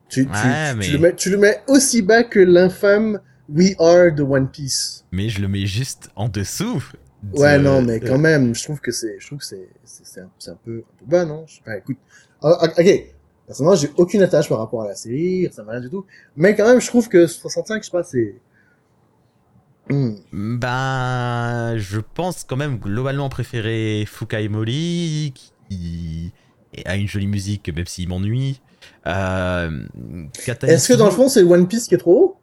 [0.09, 3.20] Tu, tu, Ouais, tu- mais- tu le mets, tu le mets aussi bas que l'infâme
[3.49, 5.05] We Are de One Piece.
[5.13, 6.83] Mais je le mets juste en dessous.
[7.23, 10.21] de- Ouais, non, mais quand même, je trouve que c'est, je trouve que c'est, c'est,
[10.21, 11.45] un, c'est un peu, un peu bas, non?
[11.47, 11.97] Je sais pas, écoute.
[12.43, 13.05] Ah, ah, ok.
[13.47, 16.07] Personnellement, j'ai aucune attache par rapport à la série, ça m'a rien du tout.
[16.37, 18.35] Mais quand même, je trouve que 65, je sais pas, c'est,
[19.91, 20.15] Hmm.
[20.33, 25.35] Ben, je pense quand même globalement préférer Fukai Mori,
[25.69, 26.33] qui
[26.87, 28.63] a une jolie musique, même s'il m'ennuie.
[29.07, 29.85] Euh,
[30.63, 32.37] Est-ce que dans le fond, c'est One Piece qui est trop haut?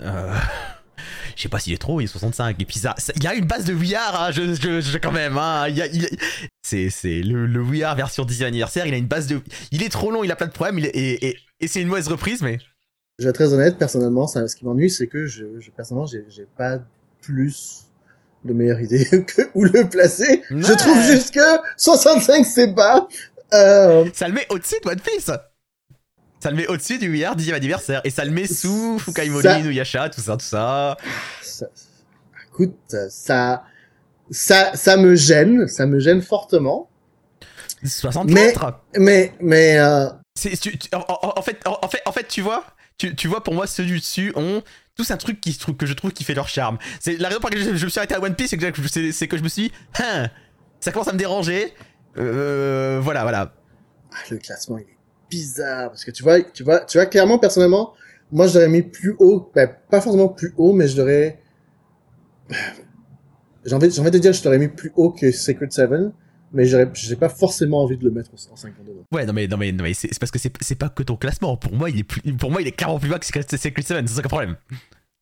[0.00, 0.34] Euh,
[1.36, 2.60] Je sais pas s'il est trop, il est 65.
[2.60, 5.12] Et puis ça, il y a une base de Are, hein, je, je, je- quand
[5.12, 5.38] même.
[5.38, 6.08] Hein, il y a- il-
[6.62, 7.62] c'est, c'est le, le
[7.94, 8.86] version 10 anniversaire.
[8.86, 9.40] Il a une base de.
[9.70, 10.78] Il est trop long, il a plein de problèmes.
[10.78, 12.58] Il est- et et, et c'est une mauvaise reprise, mais.
[13.18, 16.06] Je vais être très honnête, personnellement, ça, ce qui m'ennuie, c'est que je, je personnellement,
[16.06, 16.78] j'ai, j'ai pas
[17.22, 17.84] plus
[18.44, 20.42] de meilleure idée que où le placer.
[20.50, 21.40] Je trouve juste que
[21.78, 23.06] 65, c'est bas.
[23.54, 25.30] Euh, Ça le met au-dessus de One Piece.
[26.42, 28.00] Ça le met au-dessus du Are 10 anniversaire.
[28.04, 30.96] Et ça le met sous Fukai Mori, Ça- Inuyasha, tout ça, tout ça.
[31.42, 31.66] ça,
[32.48, 32.76] écoute,
[33.10, 33.64] ça,
[34.30, 36.88] ça, ça me gêne, ça me gêne fortement.
[37.84, 42.64] 64 Mais, mais, euh, tu- tu- en, fait, en, fait, en fait, tu vois,
[42.98, 44.62] tu, tu vois, pour moi, ceux du dessus ont
[44.96, 46.78] tous un truc qui, que je trouve qui fait leur charme.
[47.00, 48.82] C'est la raison pour laquelle je, je me suis arrêté à One Piece, c'est que,
[48.82, 50.28] je- c'est c'est que je me suis dit, Hein,
[50.80, 51.72] ça commence à me déranger.
[52.18, 53.54] Euh, voilà, voilà.
[54.12, 54.96] ah, le classement, il est
[55.30, 55.90] bizarre.
[55.90, 57.94] Parce que tu vois, tu vois, tu vois, clairement, personnellement,
[58.32, 61.40] moi, je l'aurais mis plus haut, ben, pas forcément plus haut, mais je l'aurais,
[63.64, 66.12] j'ai envie, j'ai envie de dire, je l'aurais mis plus haut que Sacred Seven,
[66.52, 68.92] mais j'ai pas forcément envie de le mettre en 52.
[69.12, 71.56] Ouais, non mais, non mais, non mais c'est parce que c'est pas que ton classement.
[71.56, 73.82] Pour moi, il est plus, pour moi, il est clairement plus bas que Secret Secret
[73.82, 74.06] Seven.
[74.06, 74.56] C'est ça le problème.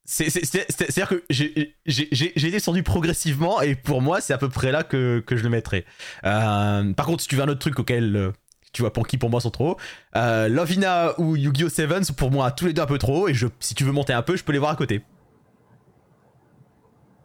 [0.05, 4.49] C'est- c'est- c'est- C'est- C'est-à-dire que j'ai descendu progressivement et pour moi, c'est à peu
[4.49, 5.85] près là que, que je le mettrais.
[6.25, 8.33] Euh, par contre, si tu veux un autre truc auquel euh,
[8.73, 9.77] tu vois pour qui pour moi sont trop hauts,
[10.17, 11.69] euh, Lovina ou Yu-Gi-Oh!
[11.69, 13.93] Sevens pour moi tous les deux un peu trop haut et je, si tu veux
[13.93, 15.03] monter un peu, je peux les voir à côté.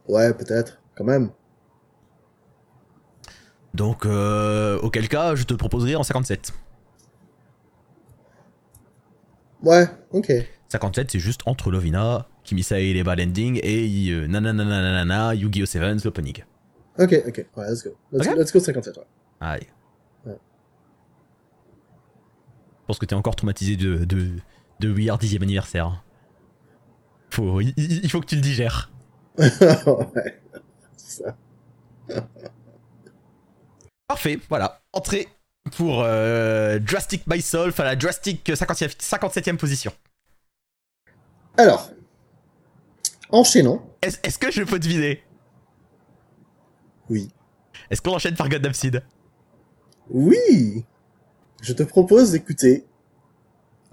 [0.07, 1.31] Ouais, peut-être, quand même.
[3.73, 6.53] Donc, euh, auquel cas, je te proposerai en 57.
[9.63, 10.31] Ouais, ok.
[10.69, 15.65] 57, c'est juste entre Lovina, Kimisa et les Bad Ending et euh, nananana, Yu-Gi-Oh!
[15.65, 16.43] Sevens, l'opening.
[16.99, 17.45] Ok, ok.
[17.57, 17.91] Ouais, let's go.
[18.11, 19.03] Let's go 57, ouais.
[19.39, 19.67] Aïe.
[20.25, 20.37] Ouais.
[22.82, 24.37] Je pense que t'es encore traumatisé de, de,
[24.79, 26.03] de We Are 10 anniversaire.
[27.31, 28.91] Faut, il, faut que tu le digères.
[29.39, 30.41] ouais.
[30.95, 31.37] C'est ça.
[34.07, 34.83] Parfait, voilà.
[34.93, 35.27] Entrée
[35.75, 39.91] pour euh, Drastic by Soul, enfin la Drastic 50e 57e position.
[41.57, 41.89] Alors,
[43.31, 43.81] enchaînons.
[44.03, 45.23] Est-ce est-ce que je peux deviner?
[47.09, 47.31] Oui.
[47.89, 49.03] Est-ce qu'on enchaîne par Gundam Seed?
[50.11, 50.85] Oui
[51.63, 52.85] Je te propose d'écouter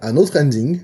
[0.00, 0.82] un autre ending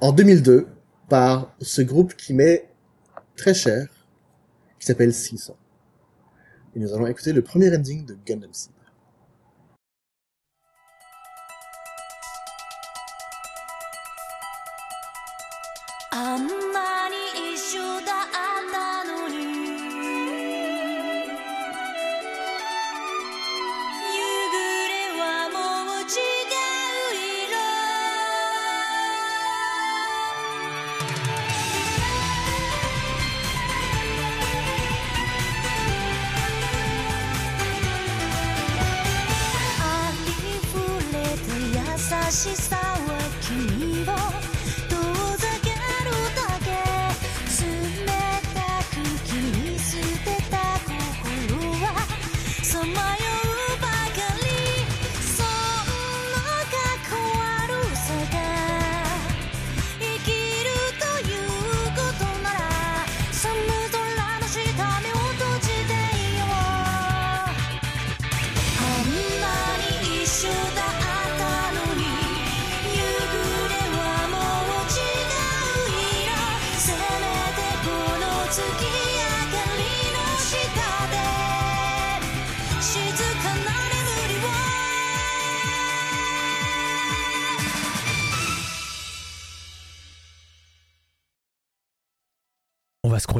[0.00, 0.66] en 2002
[1.10, 2.70] par ce groupe qui m'est
[3.36, 3.86] très cher,
[4.78, 5.58] qui s'appelle Seesaw.
[6.74, 8.72] Et nous allons écouter le premier ending de Gundam Seed.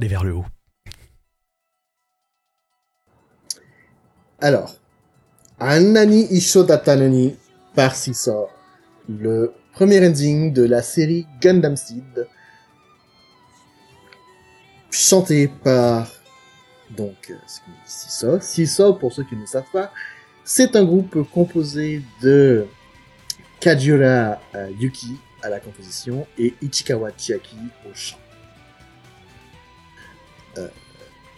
[0.09, 0.45] Vers le haut.
[4.39, 4.77] Alors,
[5.59, 7.37] Annani Isho Datanoni
[7.75, 8.49] par Seesaw,
[9.09, 12.29] le premier ending de la série Gundam Seed,
[14.91, 16.11] chanté par
[16.91, 17.37] donc euh,
[17.87, 18.41] Seesaw.
[18.41, 19.91] Seesaw, pour ceux qui ne savent pas,
[20.45, 22.67] c'est un groupe composé de
[23.61, 27.57] Kajura euh, Yuki à la composition et Ichikawa Chiaki
[27.91, 28.19] au chant.
[30.59, 30.69] Euh,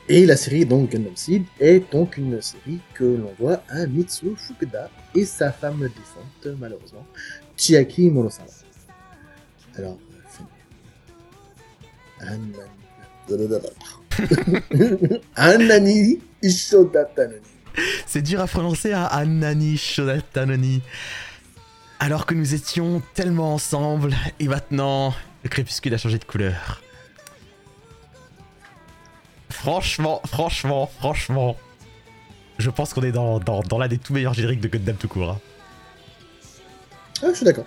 [0.09, 4.37] et la série donc Gundam Seed est donc une série que l'on voit à Mitsuo
[4.37, 7.05] Fukuda et sa femme défunte malheureusement,
[7.57, 8.47] Chiaki Monosawa.
[9.77, 9.99] Alors,
[12.21, 12.39] euh.
[15.35, 17.41] Annani Ishodatanoni.
[18.07, 20.83] C'est dur à prononcer à Anani Shodatanoni.
[21.99, 26.83] Alors que nous étions tellement ensemble, et maintenant, le crépuscule a changé de couleur.
[29.71, 31.57] Franchement, franchement, franchement,
[32.57, 35.09] je pense qu'on est dans, dans, dans l'un des tout meilleurs génériques de Gundam tout
[35.09, 35.31] court.
[35.31, 35.41] hein.
[37.21, 37.65] Ah, je suis d'accord.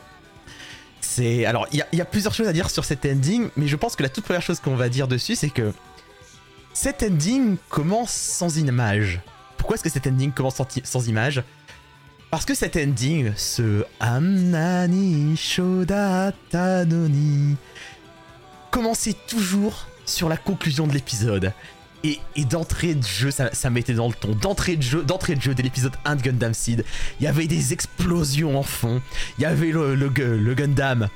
[1.02, 3.50] C'est alors il y, a- il y a plusieurs choses à dire sur cet ending,
[3.58, 5.74] mais je pense que la toute première chose qu'on va dire dessus, c'est que
[6.72, 9.20] cet ending commence sans image.
[9.58, 11.44] Pourquoi est-ce que cet ending commence sans, sans image?
[12.32, 17.58] Parce que cet ending, ce Amnani Shoda Tanoni,
[18.72, 21.52] commençait toujours sur la conclusion de l'épisode.
[22.04, 24.34] Et, d'entrée de jeu, ça, ça mettait dans le ton.
[24.34, 26.86] D'entrée de jeu, d'entrée de jeu de l'épisode 1 de Gundam Seed,
[27.20, 29.02] il y avait des explosions en fond.
[29.38, 31.10] Il y avait le, le, gu- le Gundam,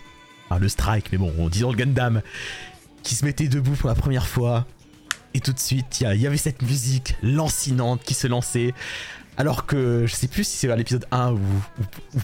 [0.50, 2.22] enfin le Strike, mais bon, disons le Gundam,
[3.02, 4.68] qui se mettait debout pour la première fois.
[5.34, 8.74] Et tout de suite, il y, avait cette musique lancinante qui se lançait.
[9.38, 11.40] Alors que je sais plus si c'est à l'épisode 1 ou,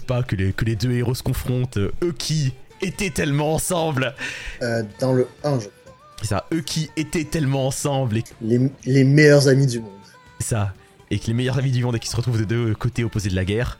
[0.06, 1.78] pas que les, deux héros se confrontent.
[1.78, 4.14] euh, Eux qui étaient tellement ensemble.
[4.62, 5.70] Euh, dans le 1, je crois.
[5.70, 5.79] C'est
[6.26, 9.90] ça, eux qui étaient tellement ensemble et Les, les meilleurs amis du monde.
[10.38, 10.74] Ça.
[11.10, 13.30] Et que les meilleurs amis du monde et qui se retrouvent de deux côtés opposés
[13.30, 13.78] de la guerre.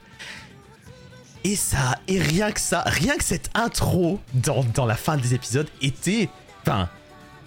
[1.43, 5.33] Et ça, et rien que ça, rien que cette intro dans, dans la fin des
[5.33, 6.29] épisodes était.
[6.61, 6.89] Enfin,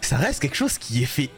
[0.00, 1.30] ça reste quelque chose qui est fait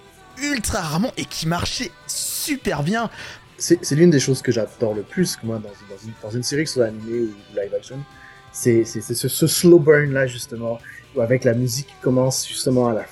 [0.42, 3.10] ultra rarement et qui marchait super bien.
[3.58, 6.64] c'est l'une des choses que j'adore le plus moi dans, dans, une, dans une série
[6.64, 7.98] que ce soit animée ou live action
[8.52, 10.78] c'est ce, ce slow burn là justement
[11.20, 13.04] avec la musique qui commence justement à la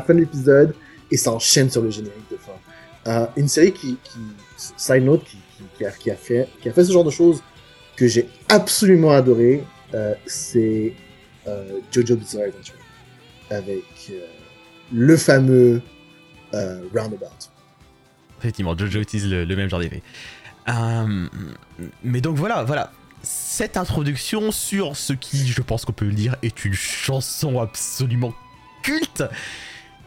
[0.00, 0.74] fin de l'épisode
[1.10, 2.52] et ça enchaîne sur le générique de fin.
[3.06, 4.18] Euh, une série qui, qui
[4.56, 5.24] side note,
[5.76, 7.42] qui, a, fait, ce genre de choses
[7.96, 10.94] que j'ai absolument adoré, euh, c'est
[11.46, 12.74] euh, Jojo Bizarre Adventure
[13.50, 14.26] avec euh,
[14.92, 15.82] le fameux
[16.94, 17.50] Roundabout.
[18.38, 20.02] Effectivement, Jojo utilise le, le même genre d'effet.
[22.04, 22.92] Mais donc voilà, voilà.
[23.24, 28.32] Cette introduction sur ce qui, je pense qu'on peut le dire, est une chanson absolument
[28.82, 29.24] culte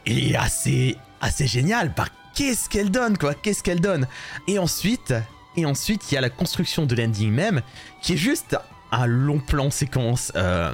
[0.05, 1.93] et assez, assez géniale.
[1.95, 3.33] Bah, qu'est-ce qu'elle donne, quoi?
[3.33, 4.07] Qu'est-ce qu'elle donne?
[4.47, 5.13] Et ensuite,
[5.55, 7.61] et ensuite, il y a la construction de l'ending même,
[8.01, 8.55] qui est juste
[8.91, 10.73] un long plan séquence euh,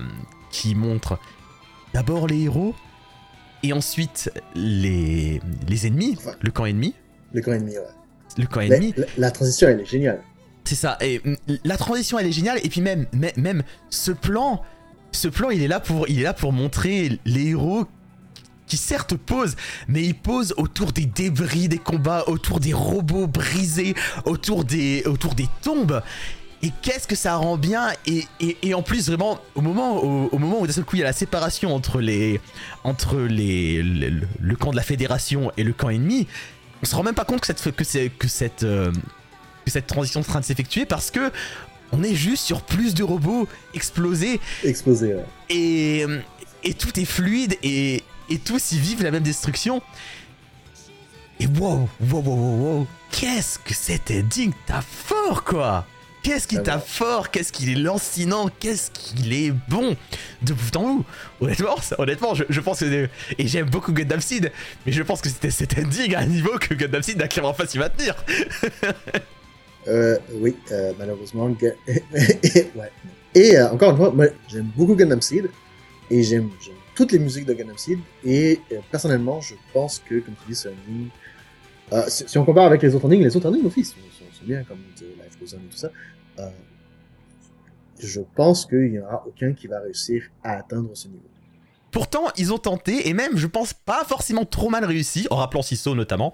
[0.52, 1.18] qui montre
[1.94, 2.76] d'abord les héros
[3.64, 6.94] et ensuite les, les ennemis, le camp ennemi.
[7.32, 7.84] Le camp ennemi, ouais.
[8.38, 8.94] Le camp La, ennemi.
[8.98, 10.22] la- la transition, elle est géniale.
[10.66, 10.98] C'est ça.
[11.02, 12.60] Et mm, la transition, elle est géniale.
[12.64, 14.62] Et puis même, même, ce plan,
[15.12, 17.86] ce plan, il est là pour, il est là pour montrer les héros
[18.66, 19.56] qui certes posent,
[19.88, 23.94] mais ils posent autour des débris des combats, autour des robots brisés,
[24.26, 26.02] autour des, autour des tombes.
[26.64, 30.62] Et qu'est-ce que ça rend bien et, et, en plus vraiment au moment au, moment
[30.62, 32.40] où d'un seul coup il y a la séparation entre les
[32.86, 36.26] entre les le, camp de la fédération et le camp ennemi,
[36.82, 38.94] on se rend même pas compte que cette que que cette euh,
[39.66, 41.32] que cette transition est en train de s'effectuer parce que
[41.92, 45.26] on est juste sur plus de robots explosés Explosé, ouais.
[45.50, 46.06] et,
[46.64, 49.82] et tout est fluide et, et tous y vivent la même destruction.
[51.40, 55.86] Et wow, wow, wow, wow, wow, qu'est-ce que cet ending t'a fort quoi
[56.24, 56.84] Qu'est-ce qui Ah t'a ouais.
[56.88, 59.98] fort Qu'est-ce qu'il est lancinant Qu'est-ce qu'il est bon
[60.42, 61.06] de bout en bout
[61.42, 64.50] Honnêtement, ça- honnêtement, je, je pense que et j'aime beaucoup Gundam Seed,
[64.86, 67.54] mais je pense que c'était cet ending à un niveau que Gundam Seed n'a clairement
[67.54, 68.16] pas su maintenir.
[69.88, 71.50] Euh, oui, euh, malheureusement.
[72.14, 72.92] Ouais.
[73.36, 75.50] Et euh, encore une fois, moi, j'aime beaucoup Gundam Seed
[76.10, 76.50] et j'aime
[76.96, 78.00] toutes les musiques de Gundam Seed.
[78.24, 81.10] Et euh, personnellement, je pense que, comme tu dis, c'est un ending.
[81.92, 84.26] Euh, si, si on compare avec les autres endings, les autres endings aussi sont, sont,
[84.32, 85.92] sont bien, comme Life Goes On et tout ça.
[86.40, 86.50] Euh,
[88.00, 91.24] je pense qu'il n'y aura aucun qui va réussir à atteindre ce niveau.
[91.94, 95.62] Pourtant, ils ont tenté, et même, je pense, pas forcément trop mal réussi, en rappelant
[95.62, 96.34] Sisso notamment.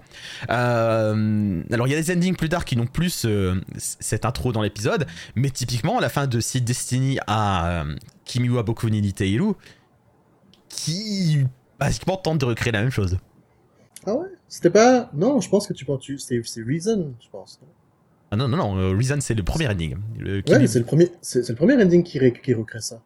[0.50, 4.52] Euh, alors, il y a des endings plus tard qui n'ont plus euh, cette intro
[4.52, 7.94] dans l'épisode, mais typiquement, la fin de Seed Destiny à euh,
[8.24, 9.52] Kimi wa Boku ni Niteiru,
[10.68, 11.44] qui
[11.78, 13.18] basiquement tente de recréer la même chose.
[14.06, 14.28] Ah ouais?
[14.48, 15.10] C'était pas.
[15.14, 16.00] Non, je pense que tu penses.
[16.00, 17.60] tu- C'est Reason, je pense.
[18.30, 19.96] Ah non, non, non, euh, Reason, c'est le premier ending.
[20.18, 22.80] Le Ouais, Kimi- mais c'est le premier, c'est le premier ending qui, ré- qui recrée
[22.80, 23.02] ça.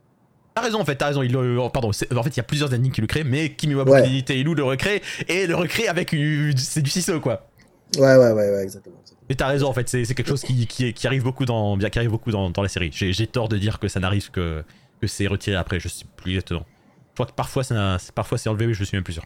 [0.54, 1.22] T'as raison, en fait, t'as raison.
[1.22, 3.74] Il oh, pardon, en fait, il y a plusieurs endings qui le créent, mais Kimi
[3.74, 4.08] wa Boku Ouais.
[4.08, 6.14] Niteiru le recrée, et le recrée avec.
[6.56, 7.48] C'est du Sisso, quoi.
[7.96, 8.96] Ouais, ouais, ouais, ouais, exactement.
[9.28, 11.76] Mais t'as raison, en fait, c'est c'est quelque chose qui, qui, qui arrive beaucoup dans,
[11.78, 12.90] qui arrive beaucoup dans, dans la série.
[12.92, 14.62] J'ai j'ai tort de dire que ça n'arrive que,
[15.00, 16.66] que c'est retiré après, je suis plus exactement.
[17.10, 19.24] Je crois que parfois ça- parfois c'est enlevé, mais je suis même plus sûr.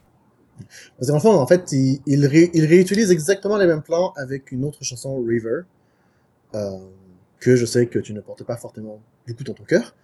[0.98, 4.50] Parce qu'en fait, en fait, il, il, ré- il réutilise exactement les mêmes plans avec
[4.52, 5.62] une autre chanson, River,
[6.54, 6.70] euh,
[7.40, 9.94] que je sais que tu ne portes pas fortement beaucoup dans ton cœur.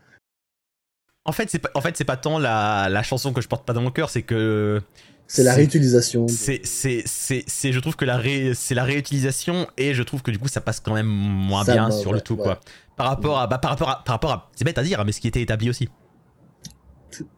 [1.25, 3.64] En fait, c'est pas, en fait, c'est pas tant la, la chanson que je porte
[3.66, 4.83] pas dans mon cœur, c'est que
[5.27, 6.27] C'est la réutilisation.
[6.29, 10.39] c'est, c'est, je trouve que la ré- c'est la réutilisation et je trouve que du
[10.39, 12.43] coup ça passe quand même moins Ça, bien sur ouais, le tout ouais.
[12.43, 12.61] quoi.
[12.97, 15.12] Par rapport à, bah, par rapport à, par rapport à, c'est bête à dire, mais
[15.12, 15.89] ce qui était établi aussi.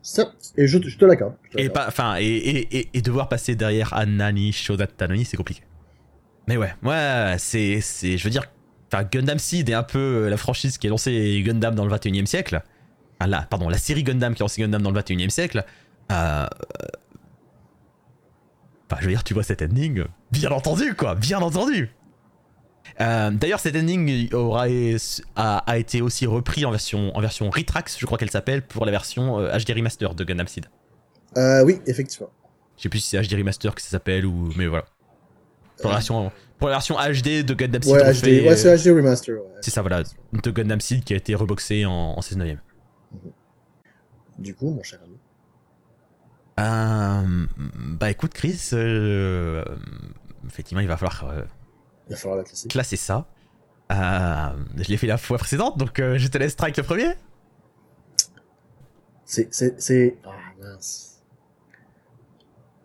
[0.03, 1.35] Ça, et je, je te l'accorde.
[1.57, 5.63] Et pas, enfin, et, et, et, et devoir passer derrière Anani Shoda Tanoni, c'est compliqué.
[6.49, 8.45] Mais ouais, ouais, c'est, c'est, je veux dire,
[8.91, 12.23] enfin, Gundam Seed est un peu la franchise qui a lancé Gundam dans le 21
[12.23, 12.63] e siècle.
[13.21, 15.65] Ah là, pardon, la série Gundam qui a lancé Gundam dans le 21 e siècle.
[16.13, 16.47] Euh,
[18.89, 21.91] Enfin, je veux dire, tu vois cet ending, bien entendu, quoi, bien entendu.
[23.01, 24.67] Euh, D'ailleurs, cet ending aura,
[25.35, 28.87] a, a été aussi repris en version, en version Retrax, je crois qu'elle s'appelle, pour
[28.87, 30.67] la version euh, HD Remaster de Gundam Seed.
[31.37, 32.31] Euh, oui, effectivement.
[32.77, 34.53] Je sais plus si c'est HD Remaster que ça s'appelle ou.
[34.57, 34.85] Mais voilà.
[35.81, 37.93] Pour la version, pour la version HD de Gundam Seed.
[37.93, 39.35] Ouais, HD, ouais, c'est euh, HD Remaster.
[39.35, 39.43] Ouais.
[39.63, 40.05] c'est ça, voilà.
[40.33, 42.39] De Gundam Seed qui a été reboxé en, en 16
[44.39, 45.19] Du coup, mon cher ami.
[46.59, 47.47] Euh,
[47.99, 49.65] bah écoute, Chris, euh,
[50.47, 51.43] effectivement, il va falloir euh,
[52.09, 52.69] Il va falloir la classer.
[52.69, 53.27] classer ça.
[53.91, 57.09] Je l'ai fait la fois précédente, donc je te laisse strike le premier.
[59.25, 60.31] C'est, ah,
[60.61, 61.23] mince.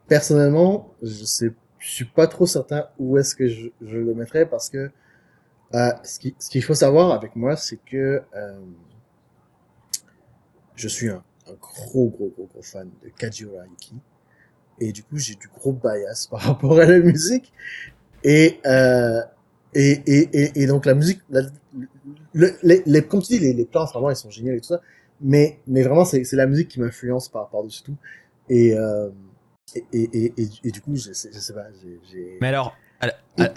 [0.07, 4.45] Personnellement, je sais, je suis pas trop certain où est-ce que je, je le mettrais
[4.45, 4.91] parce que,
[5.71, 8.21] ce qui, ce qu'il faut savoir avec moi, c'est que,
[10.75, 13.95] je suis un, un gros, gros, gros, gros fan de Kajiura Iki.
[14.79, 17.53] Et du coup, j'ai du gros bias par rapport à la musique.
[18.23, 19.21] Et, euh,
[19.73, 21.41] et, et, et, donc la musique, la-
[22.33, 24.67] le, les, les, comme tu dis, les, les plans, vraiment, ils sont géniaux et tout
[24.67, 24.81] ça
[25.23, 27.95] mais mais vraiment c'est la musique qui m'influence par par dessus tout
[28.49, 29.09] et euh,
[29.93, 30.33] et, et,
[30.65, 31.67] et, du coup, je sais, je sais pas,
[32.11, 32.37] j'ai...
[32.41, 33.53] Mais alors, alors, alors,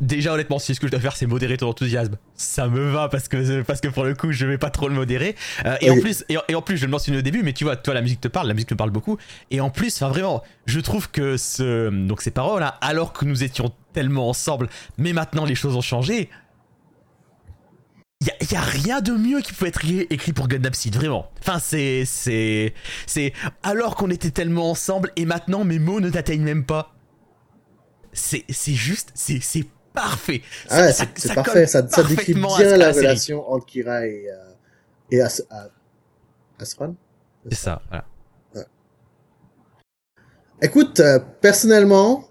[0.00, 3.08] déjà honnêtement, si ce que je dois faire c'est modérer ton enthousiasme, ça me va
[3.08, 5.34] parce que parce que pour le coup je vais pas trop le modérer.
[5.64, 5.98] Euh, et Oui.
[5.98, 7.76] en plus, et, en- et en plus je le mentionne au début, mais tu vois,
[7.76, 9.18] toi la musique te parle, la musique me parle beaucoup.
[9.50, 13.24] Et en plus, enfin vraiment, je trouve que ce donc ces paroles, hein, alors que
[13.24, 16.30] nous étions tellement ensemble, mais maintenant les choses ont changé.
[18.22, 20.72] Il y, a- y a rien de mieux qui pouvait être écrit- écrit pour Gundam
[20.72, 21.30] Seed, vraiment.
[21.40, 22.72] Enfin, c'est c'est
[23.06, 26.95] c'est alors qu'on était tellement ensemble et maintenant mes mots ne t'atteignent même pas.
[28.16, 30.42] C'est juste, c'est parfait.
[30.68, 33.06] Ah ouais, Ça- c'est ça parfait, ça, ça décrit bien la série.
[33.06, 34.52] relation entre Kira et, euh,
[35.10, 35.68] et As à-
[36.58, 36.94] Asran.
[37.48, 38.04] C'est ça, voilà.
[40.62, 42.24] Écoute, euh, personnellement,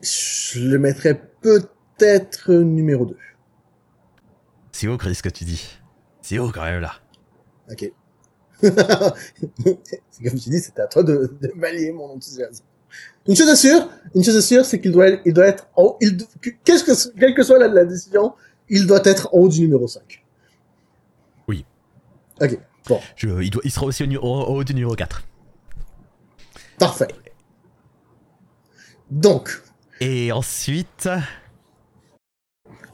[0.00, 3.16] je le mettrais peut-être numéro 2.
[4.70, 5.68] C'est haut, Chris, ce que tu dis.
[6.22, 6.92] C'est haut quand même là.
[7.70, 7.92] Ok.
[8.62, 8.72] c'est
[10.24, 12.64] comme tu dis, c'était à toi de, de manier mon enthousiasme.
[13.26, 15.82] Une chose est sûre, une chose est sûre, c'est qu'il doit, il doit être en
[15.82, 18.34] haut, il, que- qu'est-ce que, quelle que soit la, la décision,
[18.68, 20.24] il doit être en haut du numéro 5.
[21.46, 21.64] Oui.
[22.40, 22.58] Ok.
[22.88, 23.00] Bon.
[23.16, 25.22] Je- il, doit- il sera aussi au, haut du numéro 4.
[26.78, 27.08] Parfait.
[29.10, 29.62] Donc,
[30.00, 31.08] Et ensuite.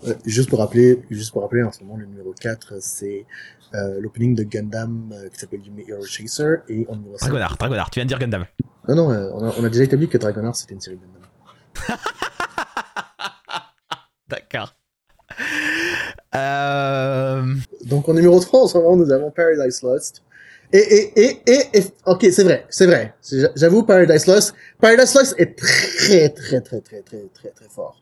[0.06, 3.26] euh, juste pour rappeler, juste pour rappeler, en ce moment, le numéro 4, c'est
[3.74, 7.26] euh, l'opening de Gundam euh, qui s'appelle Hero Chaser et en numéro 5.
[7.26, 8.46] Dragonard, Dragonard, tu viens de dire Gundam.
[8.88, 11.02] Non, non, euh, on, a, on a déjà établi que Dragonheart c'était une série de.
[14.28, 14.74] D'accord.
[16.34, 17.54] Euh...
[17.86, 20.22] Donc en numéro 3, en ce moment, nous avons Paradise Lost.
[20.72, 23.14] Et, et, et, et, et- ok, c'est vrai, c'est vrai.
[23.20, 28.00] C'est- J'avoue, Paradise Lost, Paradise Lost est très, très, très, très, très, très, très fort.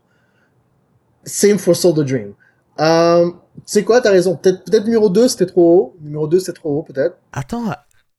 [1.25, 2.35] Same for Soul the Dream.
[2.81, 4.37] Euh, tu sais quoi, t'as raison?
[4.37, 5.97] Peut-être, peut-être numéro 2, c'était trop haut.
[6.01, 7.17] Numéro 2, c'était trop haut, peut-être.
[7.33, 7.65] Attends,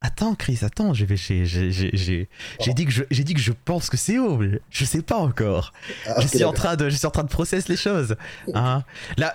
[0.04, 4.18] attends, Chris, attends, j'ai j'ai dit que je j'ai dit que je pense que c'est
[4.18, 5.72] haut, mais je sais pas encore.
[6.06, 8.16] Ah, je suis en train de je suis en train de process les choses.
[8.54, 8.84] Hein.
[9.16, 9.34] Là,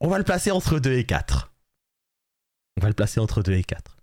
[0.00, 1.52] on va le placer entre 2 et 4.
[2.76, 3.96] On va le placer entre 2 et 4.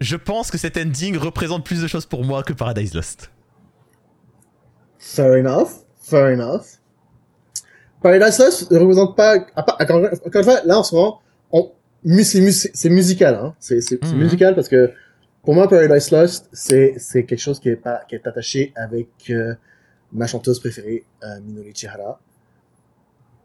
[0.00, 3.30] Je pense que cet ending représente plus de choses pour moi que Paradise Lost.
[4.98, 6.78] Fair enough, fair enough.
[8.02, 11.20] Paradise Lost ne représente pas, encore, une fois, là en ce moment,
[11.52, 11.72] on,
[12.04, 13.54] c'est, mus- c'est musical, hein.
[13.60, 14.18] C'est, Mhm.
[14.18, 14.90] musical parce que
[15.42, 19.08] pour moi, Paradise Lost, c'est, c'est quelque chose qui est pas, qui est attaché avec
[19.30, 19.54] euh,
[20.12, 22.20] ma chanteuse préférée, euh, Minori Chihara.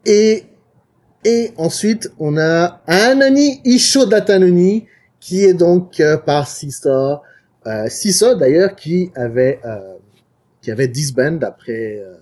[0.06, 0.44] Et,
[1.24, 4.86] et ensuite, on a Anani Isho Datanoni,
[5.20, 7.22] qui est donc euh, par Sisa,
[7.66, 9.96] euh, Sisa d'ailleurs, qui avait, euh,
[10.62, 12.14] qui avait disband après euh,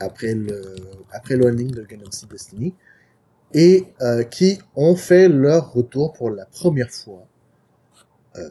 [0.00, 0.76] après le
[1.10, 2.72] après le ending de Gundam Destiny
[3.54, 7.26] et euh, qui ont fait leur retour pour la première fois.
[8.36, 8.48] Euh,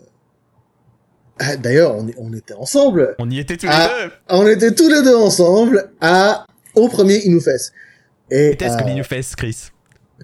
[1.39, 3.89] ah, D'ailleurs, on, on était ensemble, On y était tous les Ah.
[4.07, 4.11] deux.
[4.29, 6.45] on était tous les deux ensemble à
[6.75, 7.73] au premier Inufest.
[8.31, 9.69] Et Qu'est-ce que euh, l'Inufest, Chris?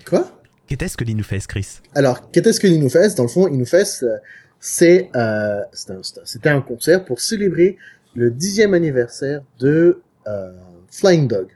[0.08, 0.28] quoi?
[0.68, 1.80] Qu'est-ce que l'Inufest, Chris?
[1.94, 4.18] Alors, qu'est-ce que l'Inufest Dans le fond, Inufest, euh,
[4.60, 7.78] c'est euh, c'était un- un concert pour célébrer
[8.16, 10.52] le dixième anniversaire de euh,
[10.90, 11.48] Flying Dog.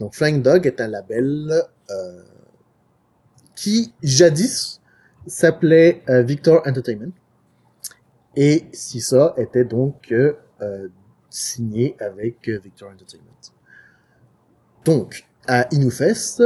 [0.00, 1.52] Donc, Flying Dog est un label
[1.90, 2.22] euh,
[3.54, 4.80] qui, jadis,
[5.26, 7.12] s'appelait euh, Victor Entertainment.
[8.36, 10.88] Et Sisa était donc euh, euh,
[11.30, 13.24] signé avec euh, Victor Entertainment.
[14.84, 16.42] Donc, à Inufest,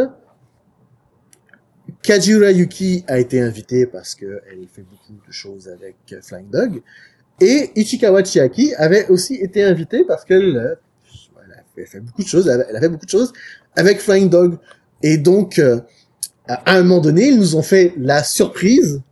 [2.03, 6.83] Kajura Yuki a été invitée parce qu'elle fait beaucoup de choses avec Flying Dog.
[7.41, 10.79] Et Ichikawa Chiaki avait aussi été invitée parce qu'elle
[11.47, 13.33] elle a fait, beaucoup de choses, elle a- fait beaucoup de choses
[13.77, 14.59] avec Flying Dog.
[15.03, 15.61] Et donc,
[16.49, 19.03] à un moment donné, ils nous ont fait la surprise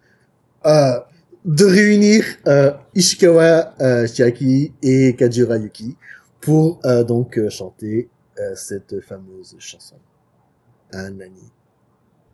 [0.65, 0.99] euh,
[1.45, 5.97] de réunir euh, Ishikawa euh, Chiaki et Kajura Yuki
[6.41, 8.09] pour euh, donc euh, chanter
[8.39, 9.97] euh, cette fameuse chanson.
[10.93, 11.53] Anani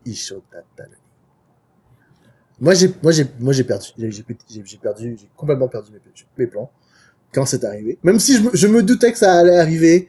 [0.06, 0.94] Ishota Tanani.
[2.60, 6.00] Moi j'ai moi j'ai moi j'ai perdu j'ai perdu j'ai complètement perdu mes,
[6.38, 6.70] mes plans
[7.34, 7.98] quand c'est arrivé.
[8.02, 10.08] Même si je me, je me doutais que ça allait arriver,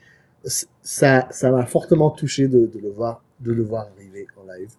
[0.84, 4.72] ça ça m'a fortement touché de, de le voir de le voir arriver en live.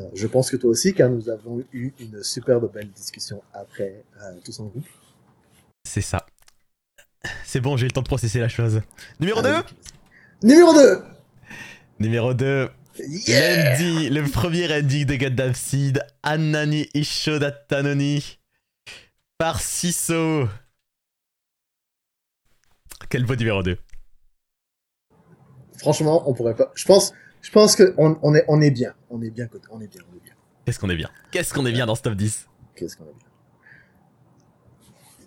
[0.00, 4.04] Euh, je pense que toi aussi, car nous avons eu une superbe belle discussion après
[4.22, 4.86] euh, tous en groupe.
[5.84, 6.26] C'est ça.
[7.44, 8.80] C'est bon, j'ai eu le temps de processer la chose.
[9.20, 9.74] Numéro 2 Avec-
[10.42, 11.02] Numéro 2
[11.98, 12.68] Numéro 2.
[12.98, 18.38] Yeah L'ending- le premier ending de Gundam Seed, Anani Ishoda Tanoni,
[19.38, 20.48] par Siso.
[23.10, 23.76] Quel beau numéro 2.
[25.78, 26.70] Franchement, on pourrait pas.
[26.74, 27.12] Je pense,
[27.46, 28.92] je pense que on, est, on est bien.
[29.08, 29.48] On est bien.
[29.70, 30.02] On est bien.
[30.10, 30.34] On est bien.
[30.64, 31.08] Qu'est-ce qu'on est bien?
[31.30, 32.48] Qu'est-ce qu'on est bien dans ce top 10.
[32.74, 33.22] Qu'est-ce qu'on est bien?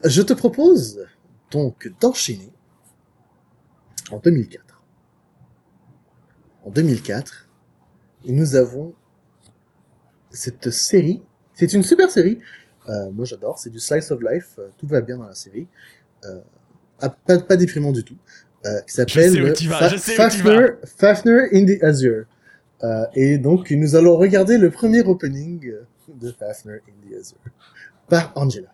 [0.04, 1.06] je te propose
[1.50, 2.52] donc d'enchaîner
[4.12, 4.82] en 2004.
[6.66, 7.48] En 2004,
[8.26, 8.94] nous avons
[10.30, 11.24] cette série.
[11.54, 12.40] C'est une super série.
[12.90, 13.60] Euh, moi, j'adore.
[13.60, 14.56] C'est du slice of life.
[14.60, 15.68] euh, tout va bien dans la série.
[16.26, 16.42] Euh,
[17.00, 18.18] pas, pas déprimant du tout.
[18.66, 22.26] Euh, qui s'appelle Fa- Fafner, Fafner in the Azure.
[22.84, 25.74] Euh, et donc, nous allons regarder le premier opening
[26.10, 27.38] de Fafner in the Azure
[28.10, 28.70] par Angela.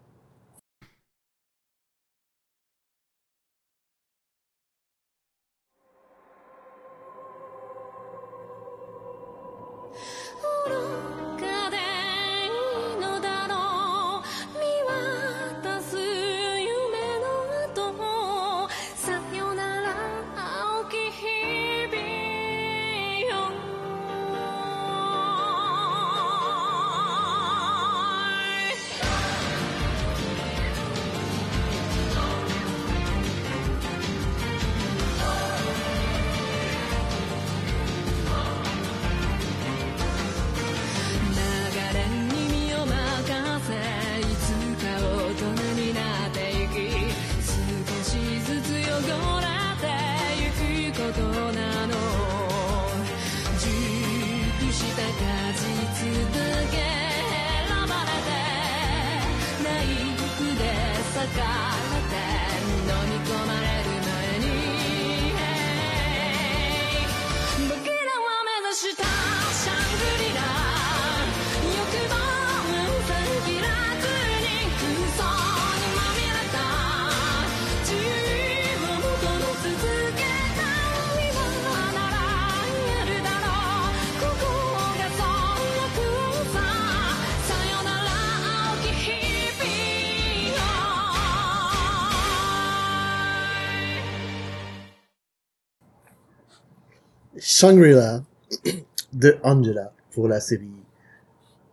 [97.65, 98.21] Shangri-La
[99.13, 100.69] de Angela pour la série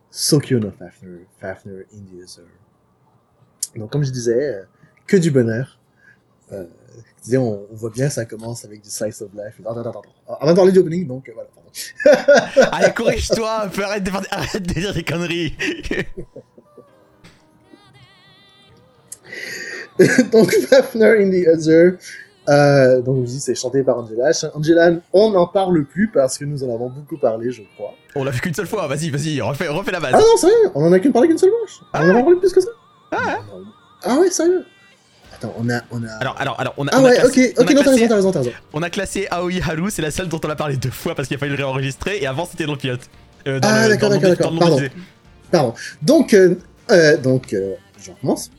[0.09, 2.45] Sokyo no Fafner, Fafner in the Azure.
[3.75, 4.63] Donc, comme je disais, euh,
[5.05, 5.79] que du bonheur.
[6.51, 6.65] Euh,
[7.23, 9.59] disais, on, on voit bien, ça commence avec du slice of life.
[9.59, 10.01] Attends, attends, attends.
[10.25, 10.37] attends.
[10.41, 11.49] On va parler du opening, donc euh, voilà.
[11.53, 11.69] pardon.
[12.71, 13.51] Allez, corrige-toi
[13.83, 15.55] arrête de, arrête de dire des conneries.
[20.31, 21.99] donc, Fafner in the Azure.
[22.49, 24.31] Euh, donc, je dis, c'est chanté par Angela.
[24.53, 27.93] Angela, on n'en parle plus parce que nous en avons beaucoup parlé, je crois.
[28.15, 30.11] On l'a vu qu'une seule fois, vas-y, vas-y, refais, refais la base.
[30.13, 31.87] Ah non, sérieux, on en a qu'une parlé qu'une seule fois.
[31.93, 32.69] On en a parlé plus que ça.
[33.11, 33.37] Ah
[34.03, 34.65] Ah ouais, sérieux.
[35.33, 36.09] Attends, on a, on a.
[36.19, 38.07] Alors, alors, alors, on a, ah on a ouais, classé, ok, ok, non, t'as raison,
[38.07, 38.51] t'as raison, t'as raison.
[38.73, 41.27] on a classé Aoi Haru, c'est la seule dont on a parlé deux fois parce
[41.27, 43.01] qu'il a fallu le réenregistrer et avant c'était dans le pilote.
[43.47, 44.79] Euh, dans Ah, d'accord, d'accord, d'accord, pardon.
[45.51, 45.73] Pardon.
[46.01, 46.55] Donc, euh,
[46.91, 48.51] euh, donc, euh, je recommence.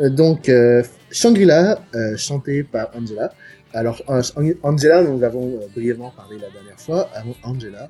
[0.00, 3.32] Euh, donc, euh, Shangri-La, euh, chanté par Angela.
[3.74, 4.22] Alors, euh,
[4.62, 7.08] Angela, nous avons euh, brièvement parlé la dernière fois.
[7.14, 7.88] Avant Angela.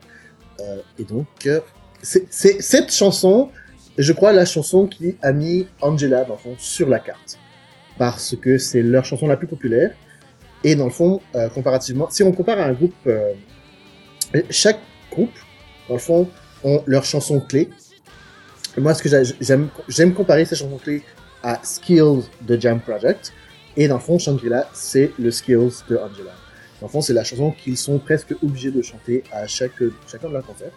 [0.61, 1.27] Euh, et donc,
[2.03, 2.27] c'est
[2.63, 3.51] cette chanson,
[3.97, 7.39] je crois, la chanson qui a mis Angela, dans le fond, sur la carte.
[7.97, 9.93] Parce que c'est leur chanson la plus populaire.
[10.65, 11.21] Et dans le fond,
[11.55, 13.09] comparativement, si on compare à un groupe,
[14.51, 15.33] chaque groupe,
[15.89, 16.29] dans le fond,
[16.65, 17.71] ont leur chanson clé.
[18.77, 21.03] Moi, ce que j'a- j'aime, j'aime comparer ces chansons clés
[21.43, 23.33] à Skills de Jam Project.
[23.77, 26.33] Et dans le fond, Shangri-La, c'est le Skills de Angela.
[26.81, 30.29] Dans le fond, c'est la chanson qu'ils sont presque obligés de chanter à chaque, chacun
[30.29, 30.73] de leurs concerts.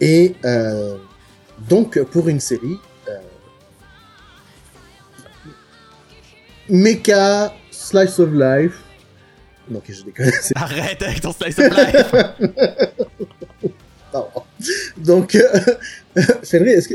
[0.00, 0.96] Et euh,
[1.68, 2.78] donc, pour une série,
[3.08, 3.18] euh,
[6.68, 8.82] Mecha, Slice of Life.
[9.70, 10.32] Non, ok, je déconne.
[10.54, 12.12] Arrête avec ton slice of life.
[14.12, 14.42] Pardon.
[14.96, 15.60] Donc, euh,
[16.42, 16.88] Fenrir, est-ce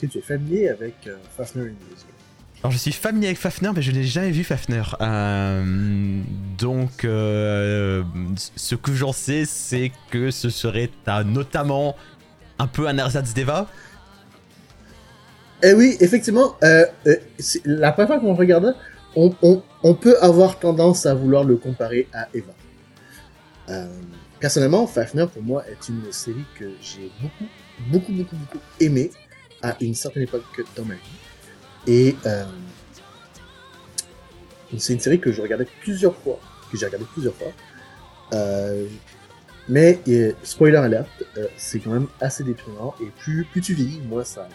[0.00, 2.06] que, tu es familier avec euh, Fafner in the
[2.62, 4.82] Alors je suis familier avec Fafner, mais je n'ai jamais vu Fafner.
[5.00, 6.22] Euh,
[6.58, 8.02] donc, euh,
[8.56, 11.96] ce que j'en sais, c'est que ce serait un- notamment
[12.58, 13.66] un peu un Ersatz Deva.
[15.64, 16.84] Eh oui, effectivement, euh,
[17.64, 18.74] la première fois qu'on regarde,
[19.14, 22.52] on, on, on peut avoir tendance à vouloir le comparer à Eva.
[24.40, 27.44] Personnellement, Fafner, pour moi, est une série que j'ai beaucoup,
[27.88, 29.10] beaucoup, beaucoup, beaucoup aimé
[29.62, 30.42] à une certaine époque
[30.76, 31.00] dans ma vie.
[31.86, 32.44] Et euh,
[34.78, 36.38] c'est une série que je regardais plusieurs fois,
[36.70, 37.52] que j'ai regardé plusieurs fois.
[38.32, 38.86] Euh,
[39.68, 42.94] mais, euh, spoiler alert, euh, c'est quand même assez déprimant.
[43.00, 44.48] Et plus, plus tu vieillis, moins ça,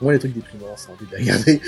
[0.00, 1.60] moi, les trucs déprimants, ça envie de les regarder.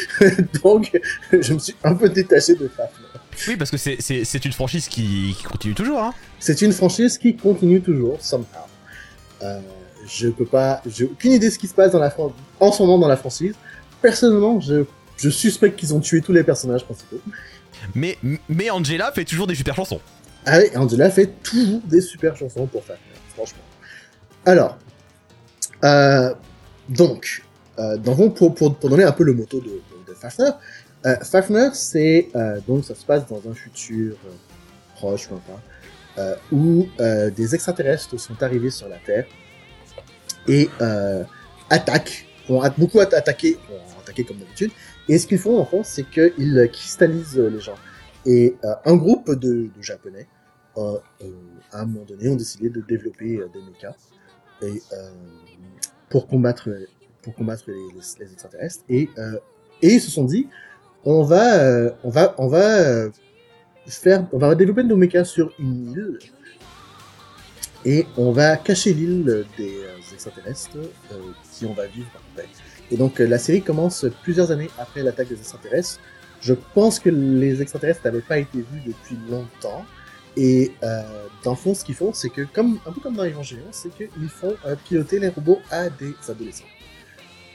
[0.63, 0.99] Donc,
[1.33, 3.07] je me suis un peu détaché de Fafner.
[3.49, 6.03] Oui, parce que c'est- une franchise qui, qui continue toujours.
[6.03, 6.15] Hein.
[6.39, 8.47] C'est une franchise qui continue toujours, somehow.
[9.43, 9.61] Euh,
[10.09, 12.73] je peux pas, j'ai aucune idée de ce qui se passe dans la fran- en
[12.73, 13.55] ce moment dans la franchise.
[14.03, 14.85] Personnellement, je
[15.17, 17.21] je suspecte qu'ils ont tué tous les personnages principaux.
[17.95, 18.17] Mais,
[18.49, 20.01] mais Angela fait toujours des super chansons.
[20.47, 23.63] Ah oui, Angela fait toujours des super chansons pour Fafner, franchement.
[24.47, 24.79] Alors,
[25.85, 26.33] euh,
[26.89, 27.43] donc,
[27.81, 30.51] euh, dans pour, pour, pour donner un peu le motto de, de, de Fafner,
[31.07, 32.29] euh, Fafner, c'est
[32.69, 34.17] donc ça se passe dans un futur
[34.95, 35.29] proche,
[36.19, 36.87] euh, où
[37.37, 39.27] des extraterrestres sont arrivés sur la Terre
[40.49, 41.25] et euh,
[41.71, 44.71] attaquent, ont a- beaucoup atta- attaqué, ont attaqué comme d'habitude.
[45.09, 47.77] Et ce qu'ils font en fond, c'est qu'ils cristallisent les gens.
[48.27, 50.27] Et euh, un groupe de, japonais,
[50.77, 51.27] euh, euh,
[51.73, 53.95] à un moment donné, ont décidé de développer euh, des mechas
[54.63, 55.11] et euh,
[56.09, 56.69] pour combattre
[57.23, 58.85] pour combattre les, extraterrestres.
[58.89, 59.39] Et euh,
[59.83, 60.49] et ils se sont dit,
[61.05, 63.11] on va euh, on va on va euh,
[63.87, 66.19] faire, on va développer nos mechas sur une île
[67.85, 72.49] et on va cacher l'île des euh, extraterrestres euh, qui on va vivre après.
[72.91, 76.01] Et donc euh, la série commence plusieurs années après l'attaque des extraterrestres.
[76.41, 79.85] Je pense que les extraterrestres n'avaient pas été vus depuis longtemps.
[80.37, 81.03] Et euh,
[81.43, 83.93] dans le fond, ce qu'ils font, c'est que, comme un peu comme dans Evangelion, c'est
[83.97, 84.55] qu'ils font
[84.85, 86.65] piloter les robots à des adolescents.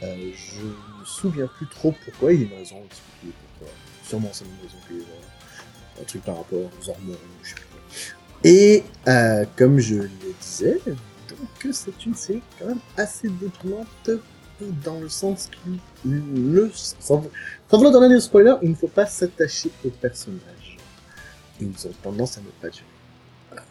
[0.01, 3.73] Euh, je me souviens plus trop pourquoi, il y a une raison expliquée pourquoi.
[4.05, 5.05] Sûrement c'est une raison
[6.01, 7.55] un truc par rapport aux hormones, je sais.
[8.43, 8.83] Et
[9.55, 10.09] comme je le
[10.41, 10.79] disais,
[11.63, 14.09] donc c'est une série quand même assez déprimante
[14.83, 16.69] dans le sens qu'il ne...
[16.73, 17.23] Sans,
[17.69, 20.77] sans vouloir donner des spoilers, il ne faut pas s'attacher aux personnages.
[21.59, 22.85] Ils ont tendance à ne pas tuer.
[23.49, 23.65] Voilà.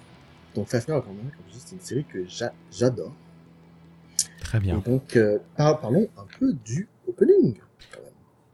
[0.54, 3.12] Donc Fafner, vraiment, comme je dis, c'est une série que j'a- j'adore.
[4.40, 4.78] Très Et bien.
[4.84, 7.56] donc, euh, par- parlons un peu du opening.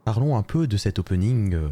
[0.04, 1.68] Parlons un peu de cet opening, euh,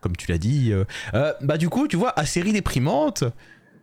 [0.00, 0.72] comme tu l'as dit.
[0.72, 3.24] Euh, bah du coup, tu vois, à série déprimante,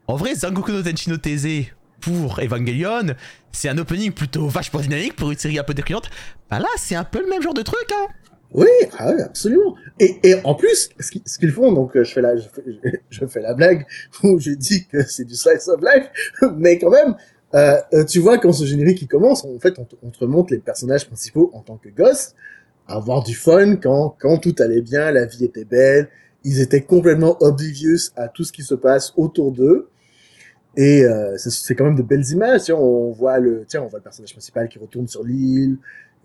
[0.07, 1.71] en vrai, Zangoku no Tenshi no Teze
[2.01, 3.15] pour Evangelion,
[3.51, 6.09] c'est un opening plutôt vachement dynamique pour une série un peu déprimante.
[6.49, 8.07] Bah là, c'est un peu le même genre de truc, hein.
[8.53, 9.75] Oui, ah oui, absolument.
[9.99, 13.53] Et, et en plus, ce qu'ils font, donc euh, je fais la, je fais, la
[13.53, 13.85] blague
[14.23, 16.09] où je dis que c'est du slice of life,
[16.57, 17.15] mais quand même,
[17.53, 20.51] euh, euh, tu vois quand ce générique commence, en fait, on te, on te remonte
[20.51, 22.35] les personnages principaux en tant que gosses,
[22.87, 26.09] avoir du fun quand quand tout allait bien, la vie était belle,
[26.43, 29.87] ils étaient complètement oblivious à tout ce qui se passe autour d'eux.
[30.77, 32.63] Et euh, c'est- quand même de belles images.
[32.63, 35.77] Tu vois, on voit le, tiens, on voit le personnage principal qui retourne sur l'île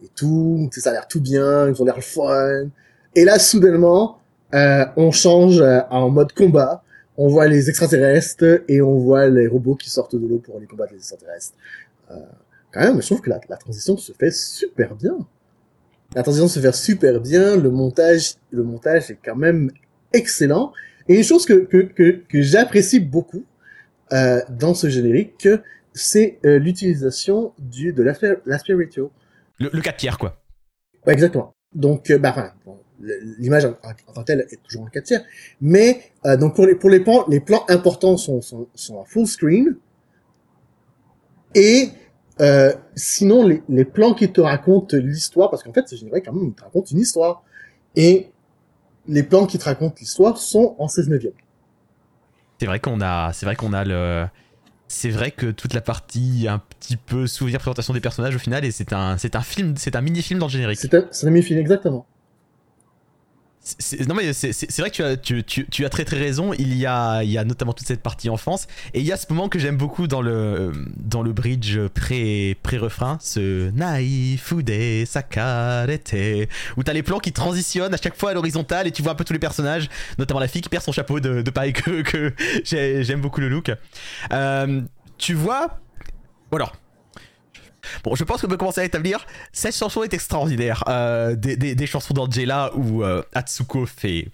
[0.05, 0.69] et tout.
[0.73, 1.69] Ça a l'air tout bien.
[1.69, 2.67] Ils ont l'air fun.
[3.15, 4.19] Et là, soudainement,
[4.55, 6.83] euh, on change euh, en mode combat.
[7.17, 10.67] On voit les extraterrestres et on voit les robots qui sortent de l'eau pour aller
[10.67, 11.55] combattre les extraterrestres.
[12.11, 12.15] Euh,
[12.73, 15.17] quand même, je trouve que la, la transition se fait super bien.
[16.15, 17.57] La transition se fait super bien.
[17.57, 19.71] Le montage, le montage est quand même
[20.13, 20.73] excellent.
[21.09, 23.45] Et une chose que que que, que j'apprécie beaucoup
[24.13, 25.49] euh, dans ce générique,
[25.93, 29.11] c'est euh, l'utilisation du de l'aspect ratio.
[29.59, 30.41] Le, le 4 tiers, quoi.
[31.07, 31.55] Ouais, exactement.
[31.75, 32.79] Donc, euh, bah, enfin, bon,
[33.39, 33.73] l'image en,
[34.13, 35.25] tant que telle est toujours en 4 tiers,
[35.61, 39.05] mais euh, donc pour les pour les plans, les plans importants sont sont, sont en
[39.05, 39.77] full screen
[41.55, 41.91] et
[42.41, 46.33] euh, sinon les, les plans qui te racontent l'histoire, parce qu'en fait c'est général quand
[46.33, 47.43] même, ils te racontent une histoire
[47.95, 48.31] et
[49.09, 51.35] les plans qui te racontent l'histoire sont en 16 neuvième.
[52.59, 54.27] C'est vrai qu'on a, le,
[54.89, 58.65] c'est vrai que toute la partie un petit peu souvenir présentation des personnages au final
[58.65, 60.79] et c'est un, film, c'est un mini film dans le générique.
[60.79, 62.07] C'est un, un film exactement.
[64.09, 66.53] Non mais c'est vrai que tu as, très très raison.
[66.53, 69.59] Il y a, notamment toute cette partie enfance et il y a ce moment que
[69.59, 74.71] j'aime beaucoup dans le dans le bridge pré pré refrain, ce naifude
[75.07, 79.13] sakarete où t'as les plans qui transitionnent à chaque fois à l'horizontale et tu vois
[79.13, 79.89] un peu tous les personnages,
[80.19, 82.33] notamment la fille qui perd son chapeau de, de paille que, que
[82.65, 83.73] j'ai- j'aime beaucoup le look.
[84.33, 84.81] Euh,
[85.19, 85.81] tu vois,
[86.51, 86.71] voilà.
[86.71, 86.86] Bon,
[88.15, 89.27] je pense qu'on peut commencer à établir.
[89.53, 90.85] Cette chanson est extraordinaire.
[90.89, 94.29] Euh, des, des- chansons d'Angela où euh, Atsuko fait.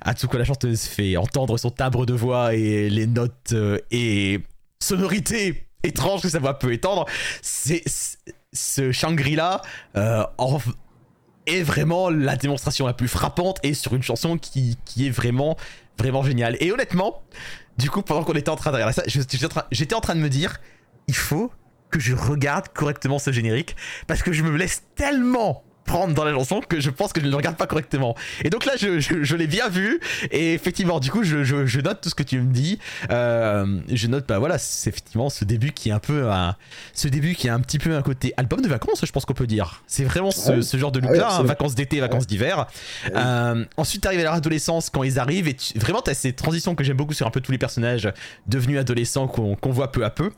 [0.00, 4.40] Atsuko la chanteuse fait entendre son timbre de voix et les notes euh, et
[4.82, 7.06] sonorités étranges que sa voix peut étendre.
[7.42, 7.82] C'est
[8.52, 9.62] ce Shangri-La
[9.96, 10.24] euh,
[11.46, 15.56] est vraiment la démonstration la plus frappante et sur une chanson qui, qui est vraiment
[15.98, 16.56] vraiment géniale.
[16.60, 17.22] Et honnêtement,
[17.78, 19.02] du coup, pendant qu'on était en train de regarder ça,
[19.70, 20.58] j'étais en train de me dire,
[21.08, 21.50] il faut
[21.96, 23.76] que je regarde correctement ce générique
[24.06, 27.26] parce que je me laisse tellement prendre dans la chanson que je pense que je
[27.26, 28.16] ne le regarde pas correctement.
[28.42, 30.00] Et donc là, je, je- je l'ai bien vu
[30.32, 32.80] et effectivement, du coup, je, je- note tout ce que tu me dis.
[33.12, 36.56] Euh, je note, bah voilà, c'est effectivement ce début qui est un peu un,
[36.92, 39.32] ce début qui est un petit peu un côté album de vacances, je pense qu'on
[39.34, 39.84] peut dire.
[39.86, 40.62] C'est vraiment ce, Ouais.
[40.62, 42.66] ce genre de Ah look-là, hein, vacances d'été, vacances d'hiver.
[43.04, 43.12] oui.
[43.14, 46.74] Euh, ensuite, t'arrives à leur adolescence quand ils arrivent et tu- vraiment t'as ces transitions
[46.74, 48.12] que j'aime beaucoup sur un peu tous les personnages
[48.48, 50.32] devenus adolescents qu'on qu'on voit peu à peu.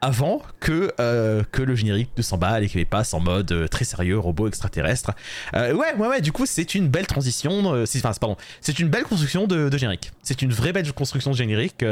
[0.00, 3.66] Avant que, euh, que le générique de 100 balles et qu'il passe en mode euh,
[3.66, 5.12] très sérieux, robot extraterrestre.
[5.54, 7.84] Euh, ouais, ouais, ouais, du coup, c'est une belle transition.
[7.86, 10.12] c'est- Enfin, pardon, c'est une belle construction de, de générique.
[10.22, 11.84] C'est une vraie belle construction de générique.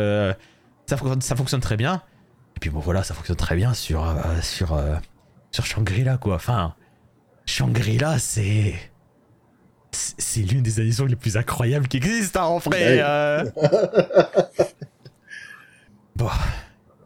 [0.87, 2.03] ça, ça fonctionne très bien.
[2.57, 4.07] Et puis bon, voilà, ça fonctionne très bien sur,
[4.41, 4.81] sur,
[5.51, 6.37] sur Shangri-La, quoi.
[6.37, 6.75] Enfin,
[7.45, 8.75] Shangri-La, c'est.
[9.91, 12.99] c'est- l'une des animations les plus incroyables qui existent, hein, en vrai.
[12.99, 13.03] Ouais.
[13.03, 13.45] euh.
[16.17, 16.31] Bon.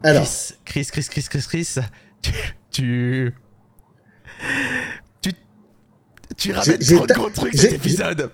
[0.03, 1.75] Alors, Chris, Chris, Chris, Chris, Chris, Chris,
[2.21, 2.31] tu.
[2.71, 3.33] Tu.
[5.21, 5.33] Tu,
[6.35, 8.31] tu ramènes trop de gros trucs cet épisode.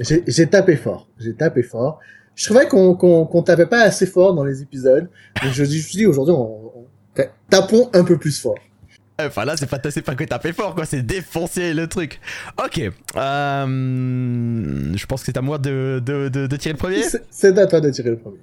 [0.00, 1.08] j'ai tapé fort.
[1.18, 1.98] J'ai tapé fort.
[2.36, 5.10] Je trouvais qu'on tapait pas assez fort dans les épisodes.
[5.42, 8.54] Donc je, me suis dit aujourd'hui, on, on- ta- tapons un peu plus fort.
[9.20, 12.18] Enfin là, c'est pas, pas que taper fort, quoi, c'est défoncer le truc.
[12.64, 12.78] Ok.
[12.80, 17.02] euh, je pense que c'est à moi de, de, de, de tirer le premier.
[17.30, 18.38] C'est à toi de tirer le premier.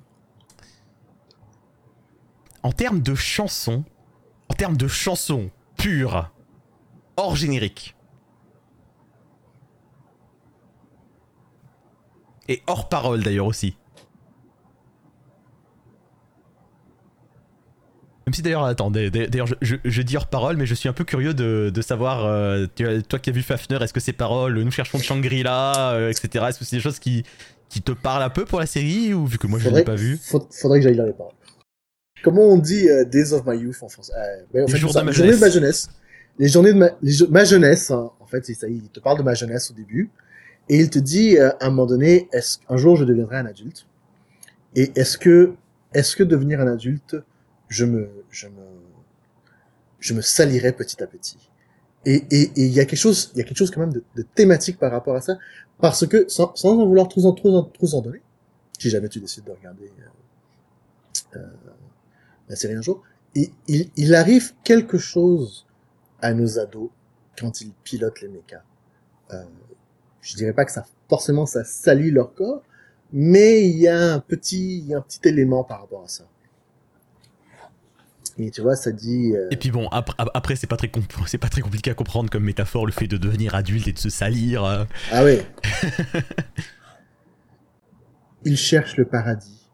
[2.67, 3.85] En termes de chansons,
[4.49, 6.29] en termes de chansons pures,
[7.15, 7.95] hors générique,
[12.49, 13.77] et hors parole d'ailleurs aussi.
[18.25, 20.73] Même si d'ailleurs, attends, d'a- d'a- d'ailleurs, je, je- je dis hors parole, mais je
[20.75, 22.65] suis un peu curieux de, de savoir, euh,
[23.07, 26.59] toi qui as vu Fafner, est-ce que ces paroles, nous cherchons Shangri-La, euh, etc., est-ce
[26.59, 27.23] que c'est des choses qui,
[27.69, 29.85] qui te parlent un peu pour la série, ou vu que moi je ne l'ai
[29.85, 30.17] pas vu?
[30.51, 31.31] faudrait que j'aille dans les paroles.
[32.23, 34.13] Comment on dit euh, Days of My Youth en français?
[34.17, 35.89] Euh, ben, en Les fait, jours ça, de ma journées de ma jeunesse.
[36.39, 39.17] Les journées de ma, les jo- ma jeunesse, hein, en fait, ça, il te parle
[39.17, 40.09] de ma jeunesse au début.
[40.69, 43.45] Et il te dit, euh, à un moment donné, est-ce qu'un jour je deviendrai un
[43.45, 43.85] adulte?
[44.75, 45.53] Et est-ce que,
[45.93, 47.15] est-ce que devenir un adulte,
[47.69, 48.63] je me, je me,
[49.99, 51.37] je me salirai petit à petit?
[52.05, 53.93] Et, et, et il y a quelque chose, il y a quelque chose quand même
[53.93, 55.37] de, de thématique par rapport à ça.
[55.79, 58.21] Parce que, sans, sans en vouloir trop en, trop en, trop en donner,
[58.77, 59.91] si jamais tu décides de regarder,
[61.35, 61.39] euh,
[62.49, 63.03] un jour,
[63.35, 65.65] il, il, il arrive quelque chose
[66.21, 66.89] à nos ados
[67.39, 68.63] quand ils pilotent les mechas.
[69.31, 69.43] Euh,
[70.21, 72.63] je dirais pas que ça forcément ça salit leur corps,
[73.13, 76.07] mais il y a un petit, il y a un petit élément par rapport à
[76.07, 76.25] ça.
[78.39, 79.33] Et tu vois, ça dit.
[79.35, 80.91] euh, Et puis bon, après, après c'est pas très
[81.27, 83.99] c'est pas très compliqué à comprendre comme métaphore le fait de devenir adulte et de
[83.99, 84.63] se salir.
[84.63, 84.85] euh.
[85.11, 85.39] Ah oui.
[88.45, 89.66] Ils cherchent le paradis.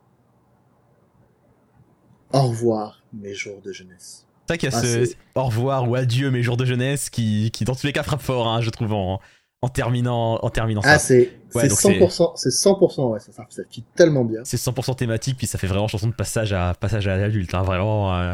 [2.33, 4.25] Au revoir, mes jours de jeunesse.
[4.47, 7.09] C'est vrai qu'il y a Ah, ce au revoir ou adieu mes jours de jeunesse
[7.09, 9.21] qui, qui dans tous les cas frappe fort, hein, je trouve en,
[9.61, 10.99] en terminant en terminant Ah, ça.
[10.99, 14.41] c'est Ouais, c'est c'est- 100%, c'est 100%, ouais, ça, ça, ça fit tellement bien.
[14.43, 17.61] C'est 100% thématique puis ça fait vraiment chanson de passage à passage à l'adulte, hein,
[17.61, 18.13] vraiment.
[18.17, 18.33] euh.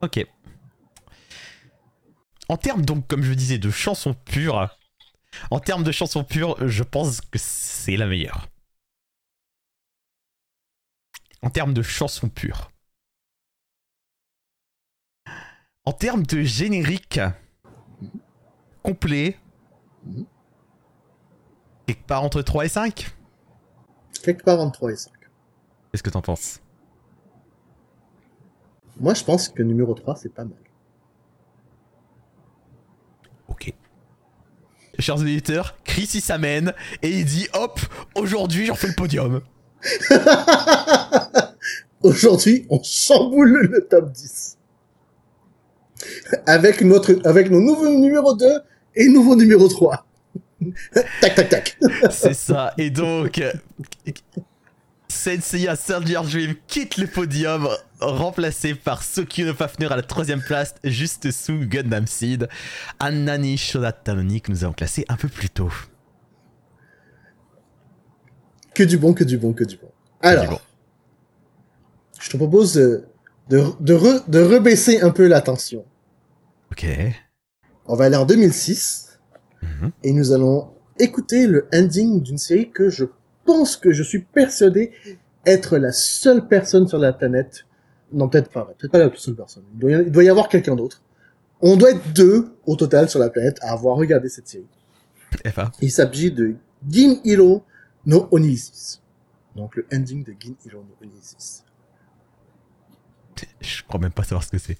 [0.00, 0.24] Ok.
[2.48, 4.68] En termes donc comme je disais de chansons pures,
[5.50, 8.48] en termes de chansons pures, je pense que c'est la meilleure.
[11.44, 12.70] En termes de chansons pures.
[15.84, 17.20] En termes de générique
[18.82, 19.36] complet,
[21.86, 23.14] quelque part entre 3 et 5
[24.22, 25.12] Quelque part entre 3 et 5.
[25.92, 26.60] Qu'est-ce que t'en penses?
[28.98, 30.56] Moi, je pense que numéro 3, c'est pas mal.
[33.48, 33.70] Ok.
[34.98, 36.72] Chers auditeurs, Chris il s'amène
[37.02, 37.80] et il dit hop,
[38.14, 39.42] aujourd'hui j'en fais le podium.
[42.02, 44.58] Aujourd'hui, on chamboule le top 10.
[46.46, 48.46] Avec notre, avec nos nouveaux numéro 2
[48.96, 50.06] et nouveau numéro 3.
[51.20, 51.78] tac, tac, tac.
[52.10, 52.74] C'est ça.
[52.76, 53.40] Et donc,
[55.08, 57.68] Senseiya Soldier Dream quitte le podium,
[58.00, 62.48] remplacé par Sokino Fafner à la troisième place, juste sous Gundam Seed.
[62.98, 65.72] Anani Shoda Tanoni que nous avons classé un peu plus tôt.
[68.74, 69.90] Que du bon, que du bon, que du bon.
[70.20, 70.60] Alors.
[72.24, 73.04] Je te propose de,
[73.50, 75.84] de, de, re- de rebaisser un peu la tension.
[76.72, 76.86] Ok.
[77.86, 79.02] On va aller en 2006
[79.62, 79.92] Mhm.
[80.02, 80.68] et nous allons
[80.98, 83.04] écouter le ending d'une série que je
[83.46, 84.92] pense que je suis persuadé
[85.46, 87.64] être la seule personne sur la planète.
[88.12, 89.62] Non, peut-être pas, peut-être pas la seule personne.
[89.74, 91.00] Il doit y, il doit y avoir quelqu'un d'autre.
[91.62, 94.66] On doit être deux au total sur la planète à avoir regardé cette série.
[95.46, 95.72] FA.
[95.80, 96.56] Il s'agit de
[96.88, 97.62] Gin Hiro
[98.04, 99.00] no Onisis.
[99.56, 101.63] Donc le ending de Gin Hiro no Onisis.
[103.60, 104.78] Je crois même pas savoir ce que c'est.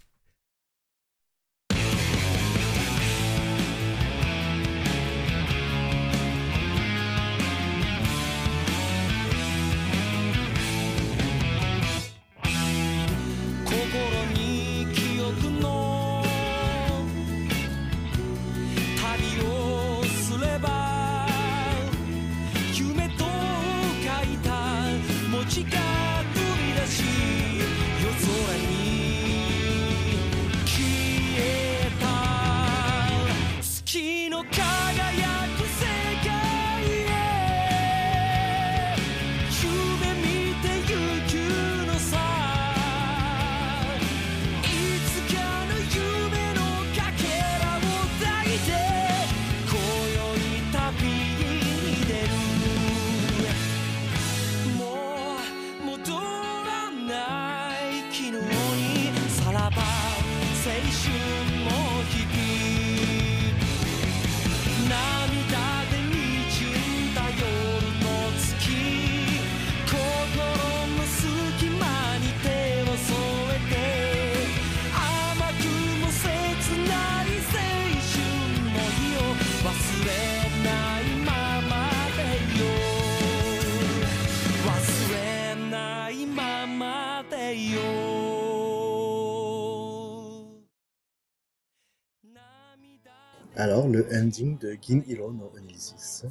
[93.56, 96.24] Alors, le ending de Gin Hiro no Onilysis.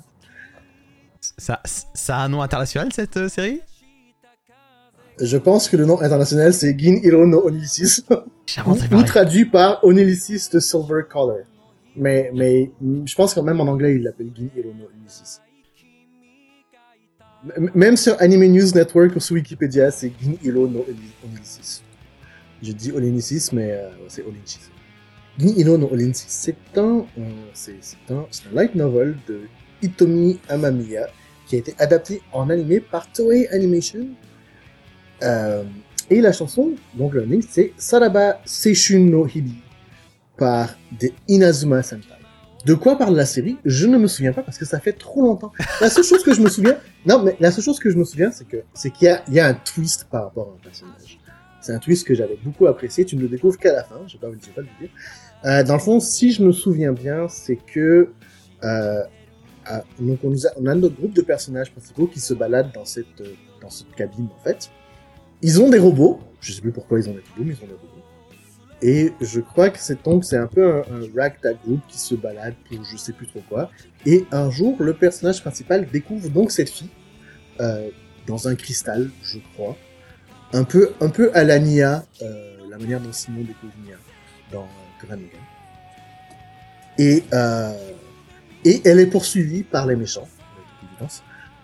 [1.37, 1.61] Ça,
[1.93, 3.61] ça a un nom international cette euh, série?
[5.19, 8.03] Je pense que le nom international c'est Gin Hiro no Onilysis,
[8.47, 11.41] J'ai ou, ou traduit par Onilysis de Silver Color.
[11.95, 12.71] Mais, mais
[13.05, 15.39] je pense quand même en anglais il l'appelle Gin Hiro no Onilysis.
[17.55, 21.83] M- Même sur Anime News Network ou sur Wikipédia, c'est Gin Hiro no Oni- Onilysis.
[22.61, 24.69] Je dis Onilysis, mais euh, c'est Onilysis.
[25.39, 27.21] Hiro no Onilysis, c'est un, euh,
[27.53, 27.75] c'est
[28.09, 29.41] un, un light novel de
[29.81, 31.07] Hitomi Amamiya
[31.47, 34.07] qui a été adapté en animé par Toei Animation.
[35.23, 35.63] Euh,
[36.09, 39.55] et la chanson, donc le link, c'est Saraba Seishun no Hibi
[40.37, 42.07] par des Inazuma Sentai.
[42.65, 43.57] De quoi parle la série?
[43.65, 45.51] Je ne me souviens pas parce que ça fait trop longtemps.
[45.81, 48.05] La seule chose que je me souviens, non mais la seule chose que je me
[48.05, 50.51] souviens, c'est que c'est qu'il y a, il y a un twist par rapport à
[50.53, 51.19] un personnage.
[51.63, 53.05] C'est un twist que j'avais beaucoup apprécié.
[53.05, 53.95] Tu ne le découvres qu'à la fin.
[54.05, 54.89] Je vais pas, vais pas le dire.
[55.45, 58.09] Euh, dans le fond, si je me souviens bien, c'est que
[58.63, 59.03] euh,
[59.99, 60.33] donc on,
[60.67, 63.21] a, notre groupe de personnages principaux qui se baladent dans cette,
[63.61, 64.69] dans cette cabine en fait.
[65.41, 67.67] Ils ont des robots, je sais plus pourquoi ils ont des robots, mais ils ont
[67.67, 67.87] des robots.
[68.81, 72.15] Et je crois que c'est donc c'est un peu un, un ragtag group qui se
[72.15, 73.69] balade pour je sais plus trop quoi.
[74.05, 76.89] Et un jour, le personnage principal découvre donc cette fille
[77.61, 77.89] euh,
[78.27, 79.77] dans un cristal, je crois,
[80.51, 83.95] un peu un peu à la Nia, euh, la manière dont Simon découvre Nia
[84.51, 84.67] dans
[85.09, 85.29] Lagann.
[86.97, 87.73] Et euh,
[88.65, 90.27] et elle est poursuivie par les méchants.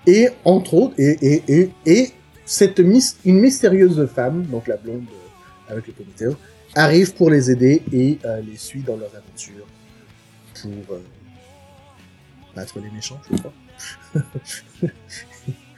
[0.07, 2.11] Et entre autres, et, et, et, et
[2.45, 6.35] cette une mystérieuse femme, donc la blonde euh, avec le ponytail,
[6.75, 9.65] arrive pour les aider et euh, les suit dans leurs aventures
[10.61, 11.01] pour euh,
[12.55, 13.53] battre les méchants, je crois.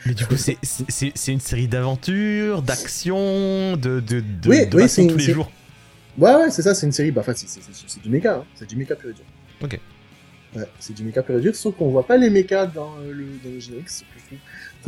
[0.05, 4.65] Mais du coup, c'est- c'est c'est- c'est une série d'aventures, d'actions, de, de, de, Oui,
[4.65, 5.51] de oui, tous les c'est- jours.
[6.17, 7.11] Ouais, ouais, c'est ça, c'est une série.
[7.11, 8.45] Bah, enfin, c'est- du méca, hein.
[8.55, 9.23] c'est du méca pur et dur.
[9.61, 9.79] Ok.
[10.55, 13.11] Ouais, c'est du méca pur et dur, sauf qu'on voit pas les mécas dans euh,
[13.13, 14.39] le, dans le générique, c'est je trouve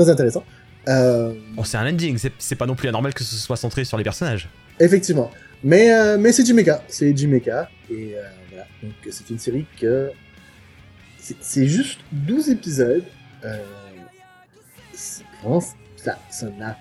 [0.06, 0.44] très intéressant.
[0.90, 3.98] Euh, Bon, c'est un ending, c'est pas non plus anormal que ce soit centré sur
[3.98, 4.50] les personnages.
[4.80, 5.32] Effectivement.
[5.64, 6.84] Mais, euh, mais c'est du méca.
[6.90, 7.70] C'est du méca.
[7.90, 8.66] Et euh, voilà.
[8.82, 10.12] Donc c'est une série que.
[11.20, 13.06] c'est- juste 12 épisodes.
[13.46, 13.58] Euh,
[15.42, 15.62] vraiment,
[15.96, 16.78] ça ça n'a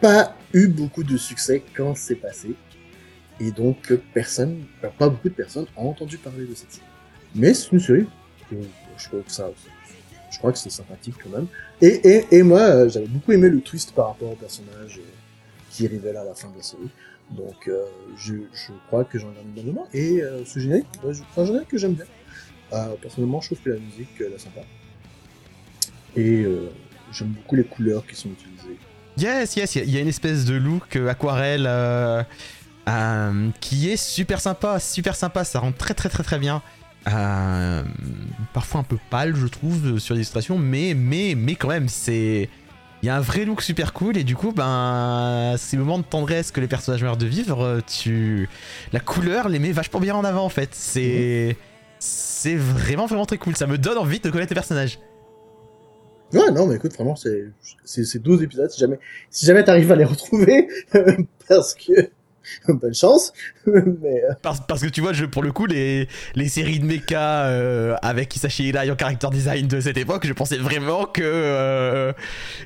[0.00, 2.54] pas eu beaucoup de succès quand c'est passé.
[3.40, 4.64] Et donc euh, personne,
[4.98, 6.86] pas beaucoup de personnes ont entendu parler de cette série.
[7.34, 8.06] Mais c'est une série.
[8.52, 9.50] Je trouve que ça.
[10.30, 11.46] Je crois que c'est sympathique quand même.
[11.80, 15.08] Et, moi, euh, j'avais beaucoup aimé le twist par rapport au personnage euh,
[15.70, 16.90] qui révèle à la fin de la série.
[17.30, 17.70] Donc,
[18.16, 18.34] je,
[18.88, 19.86] crois que j'en garde une bonne mémoire.
[19.94, 22.04] Et ce générique, bah, c'est un générique que j'aime bien.
[23.00, 24.62] Personnellement, je trouve que la musique, elle est sympa.
[26.16, 26.44] Et
[27.12, 28.76] j'aime beaucoup les couleurs qui sont utilisées.
[29.16, 31.68] Yes, yes, il y a- une espèce de look aquarelle
[32.90, 36.62] euh, qui est super sympa, super sympa, ça rend très très très très bien.
[37.08, 37.82] Euh,
[38.52, 42.48] parfois un peu pâle, je trouve, sur l'illustration, mais, mais, mais quand même, c'est.
[43.02, 46.04] Il y a un vrai look super cool, et du coup, ben, ces moments de
[46.04, 48.48] tendresse que les personnages meurent de vivre, tu.
[48.92, 50.70] La couleur les met vachement bien en avant, en fait.
[50.72, 51.56] C'est.
[51.98, 54.98] C'est vraiment vraiment très cool, ça me donne envie de connaître les personnages.
[56.32, 58.70] Ouais, non, mais écoute, vraiment, c'est 12 épisodes.
[58.70, 58.98] Si jamais,
[59.30, 60.68] si jamais t'arrives à les retrouver,
[61.48, 62.10] parce que
[62.68, 63.32] bonne chance.
[63.66, 66.84] mais euh, Parce, parce que tu vois, je, pour le coup, les, les séries de
[66.86, 71.22] mecha euh, avec Hisashi Ilai en character design de cette époque, je pensais vraiment que.
[71.22, 72.12] euh,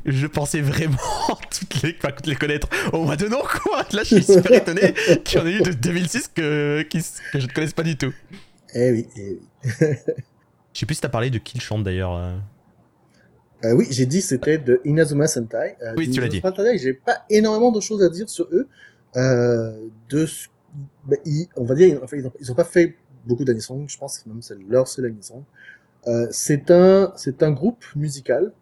[0.06, 0.96] je pensais vraiment
[1.50, 3.84] toutes les, enfin, toutes les connaître au mois de nom, quoi.
[3.92, 7.40] Là, je suis super étonné qu'il y en ait eu de 2006 que, qui- que
[7.40, 8.12] je ne connaisse pas du tout.
[8.74, 9.40] eh oui, eh oui.
[10.72, 12.16] Je sais plus si t'as parlé de qui le chante d'ailleurs.
[12.16, 12.34] euh.
[13.74, 15.76] Oui, j'ai dit c'était de Inazuma Sentai.
[15.82, 16.40] Euh, Oui, tu l'as dit.
[16.40, 18.68] Sentai, j'ai pas énormément de choses à dire sur eux.
[19.16, 20.48] Euh, de, ce-
[21.04, 22.96] ben, ils- on va dire, enfin, ils, ont, ils ont pas fait
[23.26, 25.42] beaucoup d'anisong, je pense que même c'est leur seul anisong.
[26.06, 28.52] Euh, c'est un, c'est un groupe musical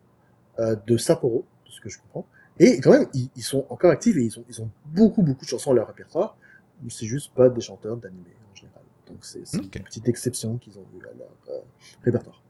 [0.61, 2.27] euh, de Sapporo, de ce que je comprends.
[2.59, 5.45] Et quand même, ils, ils sont encore actifs et ils ont, ils ont beaucoup, beaucoup
[5.45, 6.37] de chansons à leur répertoire.
[6.83, 8.83] Mais c'est juste pas des chanteurs d'animé en général.
[9.09, 9.77] Donc c'est c'est Ok.
[9.77, 11.61] une petite exception qu'ils ont eu à leur euh,
[12.05, 12.43] répertoire.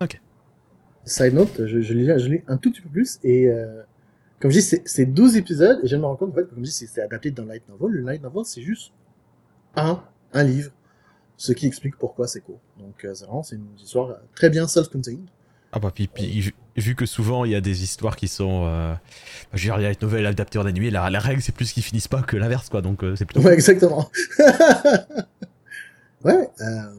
[0.00, 0.20] Ok.
[1.04, 3.82] Side note, je, je lis, je lis un tout petit peu plus et euh,
[4.44, 6.50] comme je dis, c'est- c'est 12 épisodes et je me rends compte en fait, que,
[6.54, 7.92] comme je dis, c'est adapté d'un light novel.
[7.96, 8.92] Le light novel, c'est juste
[9.74, 10.02] un,
[10.34, 10.70] un livre,
[11.38, 12.60] ce qui explique pourquoi c'est court.
[12.78, 15.24] Donc euh, c'est vraiment, c'est une histoire euh, très bien self-contained.
[15.72, 18.66] Ah bah, puis, puis, vu- que souvent il y a des histoires qui sont.
[18.66, 18.94] Euh,
[19.54, 21.54] je veux dire, il y a une nouvelle adaptée en animé, la, la règle c'est
[21.54, 22.82] plus qu'ils finissent pas que l'inverse, quoi.
[22.82, 23.40] Donc euh, c'est plutôt.
[23.40, 24.10] Ouais, exactement.
[26.22, 26.92] ouais, euh,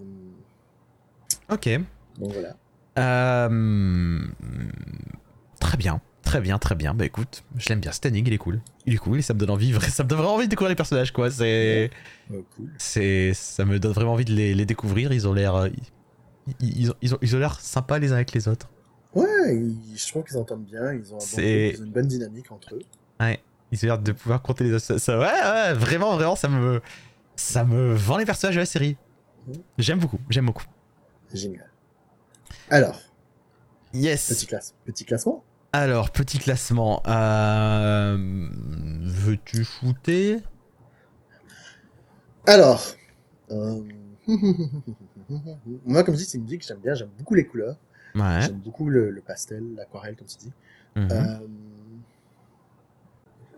[1.52, 1.70] Ok.
[2.18, 2.56] donc voilà.
[5.60, 6.02] Très bien,
[6.36, 6.94] très bien, très bien.
[6.94, 7.92] Bah écoute, je l'aime bien.
[7.94, 8.60] Standing, il est cool.
[8.86, 10.70] Il est cool et ça me donne envie, ça me donne vraiment envie de découvrir
[10.70, 11.32] les personnages, quoi.
[11.32, 11.90] C'est.
[12.34, 12.70] Oh, cool.
[12.78, 15.70] c'est ça me donne vraiment envie de les, les découvrir ils ont l'air euh,
[16.60, 18.68] ils, ils ont ils ont ils ont l'air sympas les uns avec les autres
[19.14, 22.82] Ouais, ils- je trouve qu'ils s'entendent bien, ils ont, ils une bonne dynamique entre eux.
[23.72, 26.48] ils ont l'air de pouvoir compter les autres ça, ça- ouais ouais vraiment vraiment ça
[26.48, 26.82] me
[27.36, 28.98] ça me vend les personnages de la série
[29.78, 30.66] j'aime beaucoup j'aime beaucoup
[31.32, 31.70] Génial.
[32.72, 33.00] Alors,
[33.94, 35.44] yes petit, classe, petit classement
[35.82, 38.18] alors petit classement euh...
[39.02, 40.40] veux-tu shooter?
[42.48, 42.82] Alors,
[43.52, 43.82] euh,
[45.86, 47.78] moi, comme je dis, c'est une musique que j'aime bien, j'aime beaucoup les couleurs,
[48.16, 48.42] ouais.
[48.42, 50.52] J'aime beaucoup le, le pastel, l'aquarelle, comme tu dis.
[50.96, 51.10] Mhm.
[51.12, 51.38] Euh,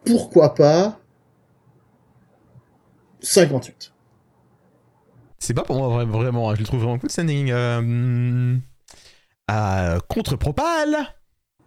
[0.05, 0.99] pourquoi pas
[3.21, 3.91] 58
[5.39, 7.09] c'est pas pour moi vra- vraiment hein, je le trouve vraiment cool
[9.49, 10.97] euh, contre Propal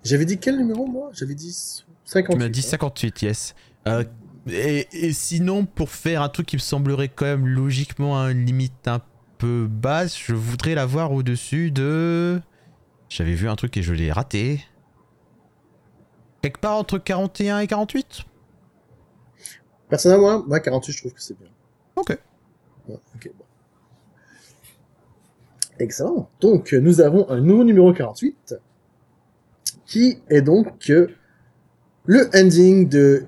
[0.05, 1.11] J'avais dit quel numéro, moi?
[1.13, 2.39] J'avais dit Tu 58.
[2.39, 2.71] m'as dit hein.
[2.71, 3.55] 58, yes.
[3.87, 4.05] Euh,
[4.49, 8.45] et, et sinon, pour faire un truc qui me semblerait quand même logiquement à une
[8.45, 9.01] limite un
[9.39, 12.41] peu basse, je voudrais l'avoir au-dessus de.
[13.09, 14.65] J'avais vu un truc et je l'ai raté.
[16.43, 18.23] Quelque part entre 41 et 48
[19.89, 21.49] Personnellement, moi, moi, 48, je trouve que c'est bien.
[21.97, 22.17] Ok.
[22.89, 23.45] Ouais, ok, bon.
[25.81, 26.31] Excellent.
[26.41, 28.55] Donc, nous avons un nouveau numéro 48,
[29.91, 30.91] qui est donc
[32.07, 33.27] le ending de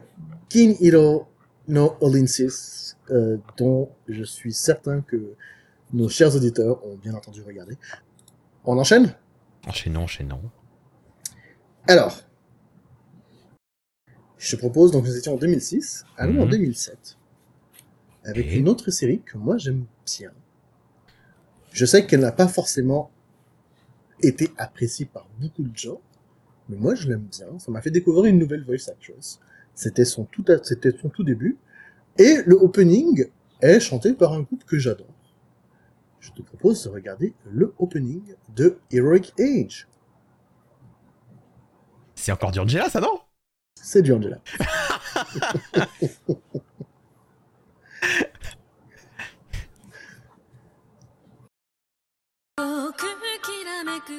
[0.49, 1.27] Kin Hiro
[1.67, 5.35] no Olinsis, euh, dont je suis certain que
[5.93, 7.77] nos chers auditeurs ont bien entendu regarder.
[8.65, 9.13] On enchaîne?
[9.67, 10.41] Enchaînons, enchaînons.
[11.89, 12.21] Alors,
[14.39, 16.51] je te propose, donc nous étions en 2006, allons en Mhm.
[16.51, 17.19] 2007,
[18.25, 20.31] avec Et une autre série que moi j'aime bien.
[21.73, 23.11] Je sais qu'elle n'a pas forcément
[24.23, 26.01] été appréciée par beaucoup de gens,
[26.69, 27.59] mais moi je l'aime bien.
[27.59, 29.41] Ça m'a fait découvrir une nouvelle voice actress.
[29.75, 31.59] C'était son tout, c'était son tout début,
[32.19, 33.27] et le opening
[33.61, 35.07] est chanté par un groupe que j'adore.
[36.21, 38.23] Je te propose de regarder le opening
[38.55, 39.89] de Heroic Age.
[42.15, 43.21] C'est encore du Angela, ça non?
[43.75, 44.39] C'est du Angela.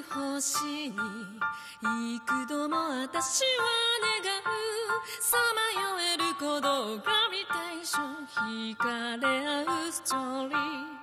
[0.02, 0.96] く星に
[2.16, 3.50] 幾度も私は
[4.24, 4.44] 願う
[5.22, 5.38] さ
[5.76, 11.03] まよえる鼓動グラビテーション惹かれ合うストーリー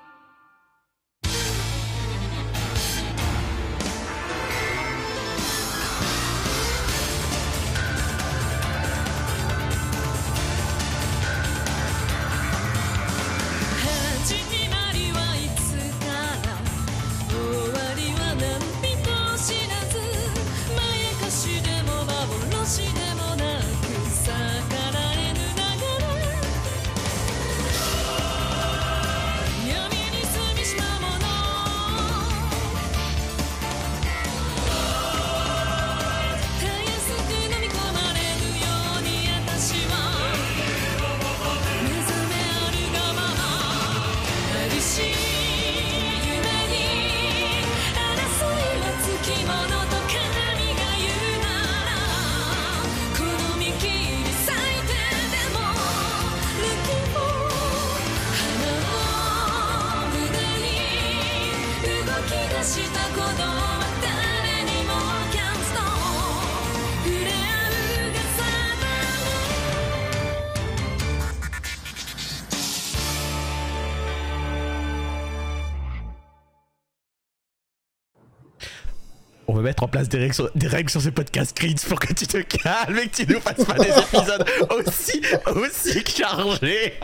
[79.60, 82.26] Mettre en place des règles sur, des règles sur ce podcast Creeds pour que tu
[82.26, 84.44] te calmes et que tu nous fasses pas des épisodes
[84.86, 85.20] aussi,
[85.54, 86.94] aussi chargés.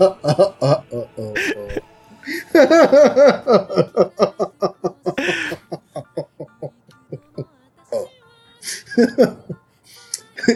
[0.00, 0.14] Oh,
[1.18, 1.34] oh.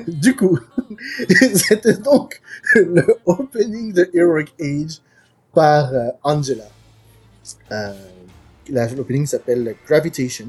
[0.07, 0.59] du coup,
[1.55, 2.41] c'était donc
[2.75, 5.01] le opening de Heroic Age
[5.55, 6.68] par euh, Angela.
[7.70, 7.93] Euh,
[8.68, 10.47] L'opening s'appelle Gravitation.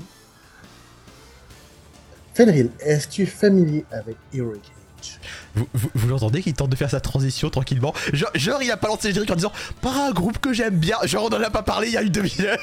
[2.33, 5.19] Fenrir, est-ce que tu es familier avec Heroic Age?
[5.55, 7.93] Vous, vous, vous l'entendez qu'il tente de faire sa transition tranquillement?
[8.11, 10.77] Genre, genre, il a pas lancé le générique en disant par un groupe que j'aime
[10.77, 10.97] bien.
[11.03, 12.57] Genre on en a pas parlé il y a une demi-heure.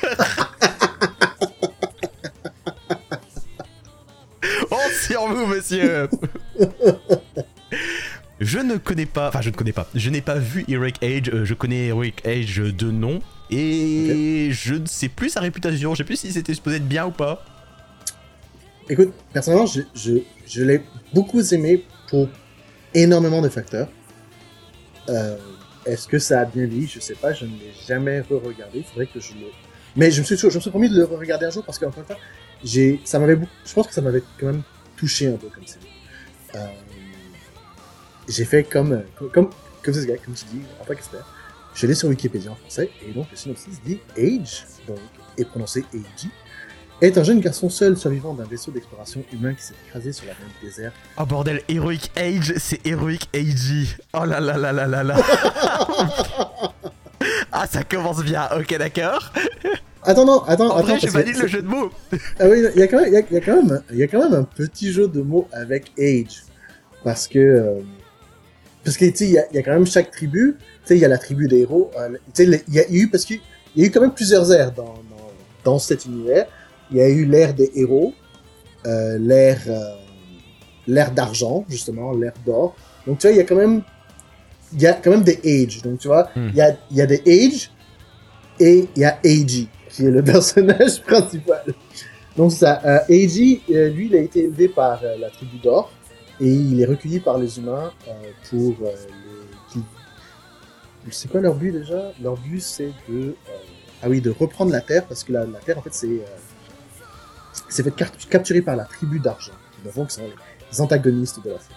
[4.70, 6.08] oh sur vous monsieur.
[8.40, 11.28] Je ne connais pas, enfin je ne connais pas, je n'ai pas vu Heroic Age,
[11.32, 15.98] euh, je connais Heroic Age de nom et je ne sais plus sa réputation, je
[15.98, 17.44] sais plus si c'était supposé être bien ou pas.
[18.90, 20.14] Écoute, personnellement, je, je,
[20.46, 20.82] je l'ai
[21.14, 22.28] beaucoup aimé pour
[22.92, 23.88] énormément de facteurs.
[25.08, 25.36] Euh,
[25.86, 26.86] Est-ce que ça a bien vieilli?
[26.86, 28.82] Je sais pas, je ne l'ai jamais re-regardé.
[28.82, 29.32] Faudrait que je.
[29.96, 31.90] Mais je me suis, je me suis promis de le re-regarder un jour parce fois,
[32.62, 34.62] j'ai, ça m'avait, je pense que ça m'avait quand même
[34.96, 35.86] touché un peu comme série.
[36.56, 36.66] Euh,
[38.28, 39.50] j'ai fait comme, comme, comme,
[39.82, 41.26] comme ce gars, comme tu dis, en tant qu'expert.
[41.74, 44.98] Je l'ai sur Wikipédia en français et donc le synopsis dit Age, donc
[45.38, 46.28] est prononcé Age,
[47.00, 50.32] est un jeune garçon seul survivant d'un vaisseau d'exploration humain qui s'est écrasé sur la
[50.32, 50.92] du désert.
[51.18, 53.96] Oh bordel, Heroic Age, c'est Heroic AG.
[54.14, 55.16] Oh là là là là là là.
[57.52, 59.32] ah, ça commence bien, ok, d'accord.
[60.02, 60.86] Attends, non, attends, En attends.
[60.88, 61.90] vrai, je valide le jeu de mots.
[62.38, 64.02] Ah oui, il y a quand même, y a, y a quand même, il y
[64.02, 66.44] a quand même un petit jeu de mots avec Age,
[67.04, 67.80] parce que, euh,
[68.84, 70.56] parce que tu sais, il y a, il y a quand même chaque tribu.
[70.58, 71.90] Tu sais, il y a la tribu des héros.
[71.98, 73.40] euh, tu sais, il y a eu parce qu'il
[73.76, 74.98] y a eu quand même plusieurs dans dans,
[75.64, 76.46] dans cet univers.
[76.90, 78.12] Il y a eu l'ère des héros,
[78.86, 79.96] euh, l'ère euh,
[80.86, 82.74] l'ère d'argent justement, l'ère d'or.
[83.06, 83.82] Donc tu vois, il y a quand même
[84.72, 85.82] il y a quand même des Age.
[85.82, 86.48] Donc tu vois, Hmm.
[86.50, 87.70] il y a il y a des Age
[88.58, 91.64] et il y a Ag qui est le personnage principal.
[92.36, 95.90] Donc ça, euh, Eiji, euh, lui, il a été élevé par euh, la tribu d'or
[96.40, 98.12] et il est recueilli par les humains euh,
[98.48, 99.80] pour les.
[101.10, 102.12] C'est quoi leur but déjà?
[102.22, 103.34] Leur but c'est de
[104.02, 106.20] ah oui de reprendre la terre parce que la, la terre en fait c'est
[107.54, 107.94] euh, c'est fait
[108.28, 109.52] capturer par la tribu d'argent.
[109.82, 110.28] Qui sont
[110.70, 111.74] les antagonistes de la série.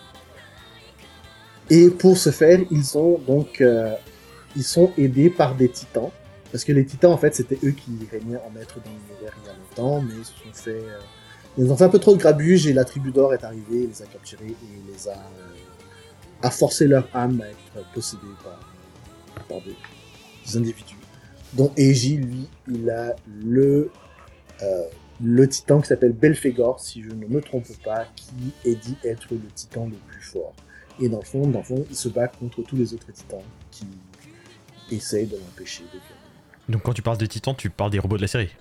[1.69, 3.95] Et pour ce faire, ils sont donc euh,
[4.55, 6.11] ils sont aidés par des titans.
[6.51, 9.47] Parce que les titans, en fait, c'était eux qui régnaient en maître dans l'univers il
[9.47, 10.71] y a longtemps, mais ils se fait...
[10.71, 10.99] euh,
[11.57, 14.01] ils ont fait un peu trop de grabuge et la tribu d'or est arrivée, les
[14.01, 15.13] a capturés et les a...
[15.13, 18.21] euh, a forcé leur âme à être possédée
[19.47, 19.75] par, des,
[20.45, 20.97] des individus.
[21.53, 23.89] Dont Eiji, lui, il a le...
[25.23, 29.27] le titan qui s'appelle Belphégor, si je ne me trompe pas, qui est dit être
[29.31, 30.53] le titan le plus fort.
[30.99, 33.41] Et dans le fond, dans le fond, il se bat contre tous les autres titans
[33.71, 33.87] qui
[34.91, 36.03] essayent de l'empêcher de gagner.
[36.69, 38.51] Donc quand tu parles de Titan, tu parles des robots de la série.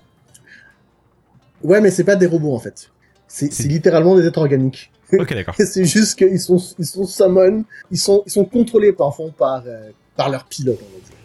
[1.63, 2.91] Ouais, mais c'est pas des robots en fait.
[3.27, 4.91] C'est littéralement des êtres organiques.
[5.13, 5.53] Ok, d'accord.
[5.57, 10.31] c'est juste qu'ils sont, ils sont summon, ils sont, ils sont contrôlés par, euh, par
[10.31, 11.15] leur pilote, on va dire.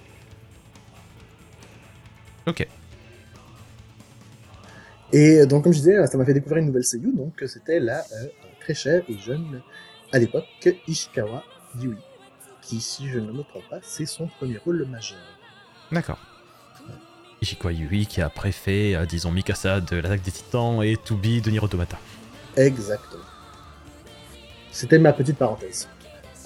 [2.47, 2.69] Ok.
[5.13, 7.47] Et euh, donc, comme je disais, ça m'a fait découvrir une nouvelle seiyuu, donc euh,
[7.47, 8.27] c'était la euh,
[8.61, 9.63] très chère et jeune,
[10.13, 10.45] à l'époque,
[10.87, 11.43] Ishikawa
[11.81, 11.97] Yui,
[12.61, 15.19] qui, si je ne me trompe pas, c'est son premier rôle majeur.
[15.91, 16.19] D'accord.
[17.41, 21.51] Ishikawa Yui qui a fait, euh, disons, Mikasa de l'attaque des titans et Tubi de
[21.51, 21.99] Nier Automata.
[22.57, 23.23] Exactement.
[24.71, 25.89] C'était ma petite parenthèse.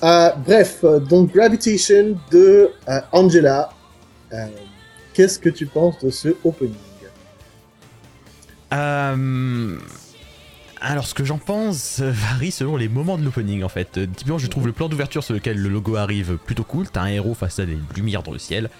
[0.05, 2.71] Euh, bref, donc Gravitation de
[3.13, 3.71] Angela.
[5.15, 6.75] Qu'est-ce que tu penses de ce opening?
[8.73, 9.79] Euh,
[10.81, 13.99] Alors, ce que j'en pense euh, varie selon les moments de l'opening en fait.
[13.99, 16.89] Euh, typiquement, je trouve le plan d'ouverture sur lequel le logo arrive plutôt cool.
[16.89, 18.71] T'as un héros face à des lumières dans le ciel,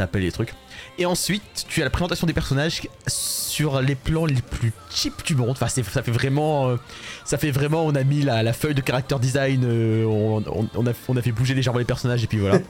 [0.00, 0.54] appelle les trucs.
[0.98, 5.34] Et ensuite, tu as la présentation des personnages sur les plans les plus cheap du
[5.34, 5.50] monde.
[5.50, 6.76] Enfin, c'est- ça fait vraiment, euh,
[7.24, 7.84] ça fait vraiment.
[7.86, 11.16] On a mis la, la feuille de character design, euh, on, on- on a, on
[11.16, 12.58] a fait bouger légèrement les personnages et puis voilà.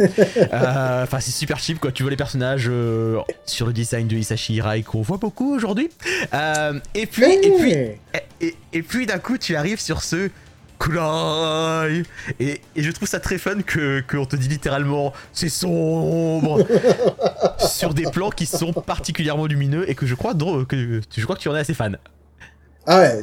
[0.53, 1.93] Euh, Enfin, c'est super cheap quoi.
[1.93, 2.71] Tu vois les personnages
[3.47, 5.89] sur le design de Hisashi Hirai qu'on voit beaucoup aujourd'hui.
[6.95, 7.99] Et puis, et puis, Hey
[8.41, 10.31] et, et- et puis d'un coup, tu arrives sur ce
[10.81, 12.03] Kurai
[12.41, 16.67] et, et je trouve ça très fun que qu'on te dit littéralement c'est sombre
[17.59, 21.41] sur des plans qui sont particulièrement lumineux et que je crois que je crois que
[21.41, 21.99] tu en es assez fan.
[22.87, 23.23] Ah ouais,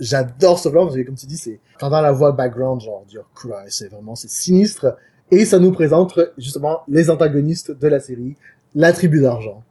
[0.00, 3.22] j'adore ce plan parce que comme tu dis, c'est t'entends la voix background genre dire
[3.34, 4.96] Cry, c'est vraiment c'est sinistre
[5.30, 8.34] et ça nous présente justement les antagonistes de la série,
[8.74, 9.62] la tribu d'argent.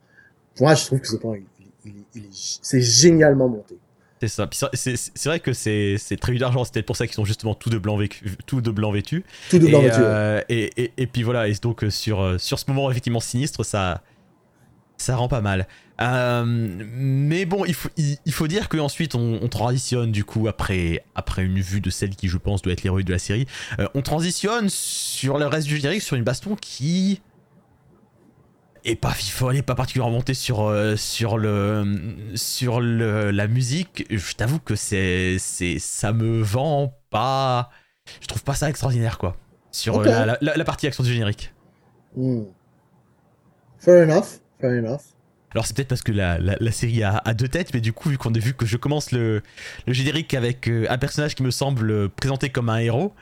[0.61, 3.77] Moi, je trouve que ce plan, il, il- il- il est- c'est génialement monté.
[4.21, 4.49] C'est ça.
[4.73, 6.63] C'est- vrai que c'est très d'argent.
[6.65, 9.23] C'est peut-être pour ça qu'ils sont justement tous de blanc vécu, tout de blanc vêtus.
[9.49, 10.05] Tout de blanc et, vêtu, ouais.
[10.05, 13.19] euh, et, et- et puis voilà, et donc euh, sur, euh, sur ce moment effectivement
[13.21, 14.01] sinistre, ça,
[14.97, 15.67] ça rend pas mal.
[16.01, 20.47] Euh, mais bon, il faut, il, il faut dire qu'ensuite on, on transitionne du coup
[20.47, 23.45] après, après une vue de celle qui je pense doit être l'héroïne de la série.
[23.79, 27.21] euh, on transitionne sur le reste du générique sur une baston qui
[28.89, 31.85] est pas folle, est pas particulièrement montée sur, euh, sur, le,
[32.35, 34.05] sur le, la musique.
[34.09, 37.69] Je t'avoue que c'est, c'est, ça me vend pas.
[38.21, 39.35] Je trouve pas ça extraordinaire quoi.
[39.71, 41.53] Sur euh, la, la- la partie action du générique.
[42.15, 42.43] Hmm.
[43.77, 45.01] Fair enough, fair enough.
[45.51, 47.91] Alors c'est peut-être parce que la, la, la série a, a deux têtes, mais du
[47.93, 49.41] coup, vu qu'on a vu que je commence le,
[49.87, 53.13] le générique avec euh, un personnage qui me semble présenté comme un héros,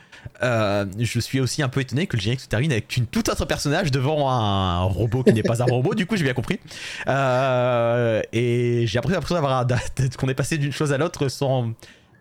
[0.44, 3.30] euh, je suis aussi un peu étonné que le générique se termine avec une tout
[3.30, 6.60] autre personnage devant un robot qui n'est pas un robot, du coup j'ai bien compris.
[7.08, 9.66] Euh, et j'ai l'impression d'avoir
[10.18, 11.72] qu'on est passé d'une chose à l'autre sans,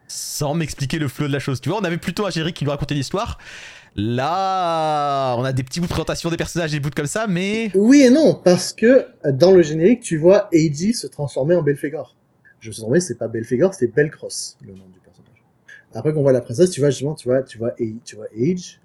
[0.08, 1.60] sans m'expliquer le flow de la chose.
[1.60, 3.38] Tu vois, on avait plutôt un générique qui nous racontait l'histoire.
[3.98, 7.70] Là, on a des petits bouts de présentation des personnages, des bouts comme ça, mais
[7.74, 12.14] Oui et non, parce que dans le générique, tu vois Eiji se transformer en Belphégor.
[12.60, 15.25] Je me suis trompé, c'est pas Belphégor, c'est Belcross, le nom du personnage.
[15.96, 17.72] Après qu'on voit la princesse, tu vois justement, tu vois, tu vois,
[18.04, 18.80] tu vois Age,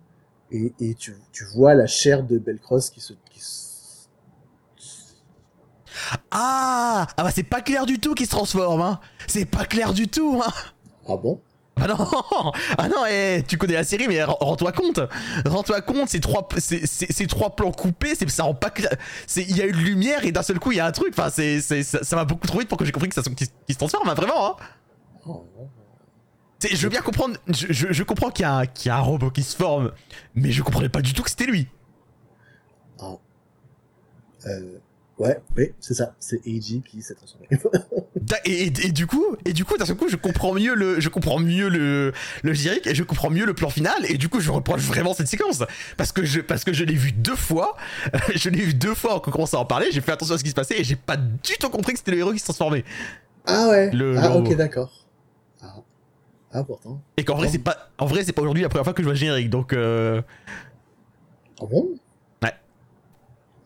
[0.52, 4.08] et, et tu, tu vois la chair de Belcross qui se, qui se...
[6.32, 9.00] ah, ah bah c'est pas clair du tout qu'il se transforme, hein.
[9.28, 10.52] C'est pas clair du tout, hein.
[11.08, 11.42] Ah bon?
[11.78, 11.96] Ah non,
[12.78, 15.00] ah non, eh, tu connais la série, mais rends- rends-toi compte,
[15.46, 18.92] rends-toi compte, ces trois, ces, ces- ces trois plans coupés, c'est, ça rend pas clair.
[19.26, 21.14] C'est, il y a une lumière et d'un seul coup il y a un truc.
[21.18, 23.24] Enfin, c'est, c'est, ça, ça va beaucoup trop vite pour que j'ai compris que ça,
[23.24, 24.48] se transforme, hein, vraiment.
[24.52, 24.56] Hein.
[25.26, 25.46] Oh.
[26.72, 28.98] Je veux bien comprendre, je, je, je comprends qu'il y, a un, qu'il y a
[28.98, 29.92] un robot qui se forme,
[30.36, 31.68] mais je comprenais pas du tout que c'était lui.
[34.48, 34.78] Euh,
[35.20, 37.48] ouais, oui, c'est ça, c'est Eiji qui s'est transformé.
[38.46, 41.00] Et, et- et du coup, et du coup, d'un seul coup, je comprends mieux le,
[41.02, 42.14] je comprends mieux le,
[42.44, 43.94] le générique et je comprends mieux le plan final.
[44.08, 45.64] Et du coup, je reproche vraiment cette séquence.
[45.98, 47.76] Parce que je, parce que je l'ai vu deux fois,
[48.36, 50.38] je l'ai vu deux fois quand on commençait à en parler, j'ai fait attention à
[50.38, 52.40] ce qui se passait et j'ai pas du tout compris que c'était le héros qui
[52.40, 52.86] se transformait.
[53.46, 55.01] Ah ouais, Le- ah le ok, d'accord.
[56.54, 56.64] Ah.
[56.64, 57.02] pourtant.
[57.18, 59.08] et qu'en vrai, c'est pas, en vrai, c'est pas aujourd'hui la première fois que je
[59.08, 59.74] vois le générique donc.
[59.74, 60.22] Euh...
[61.62, 61.90] Ah bon?
[62.44, 62.54] Ouais.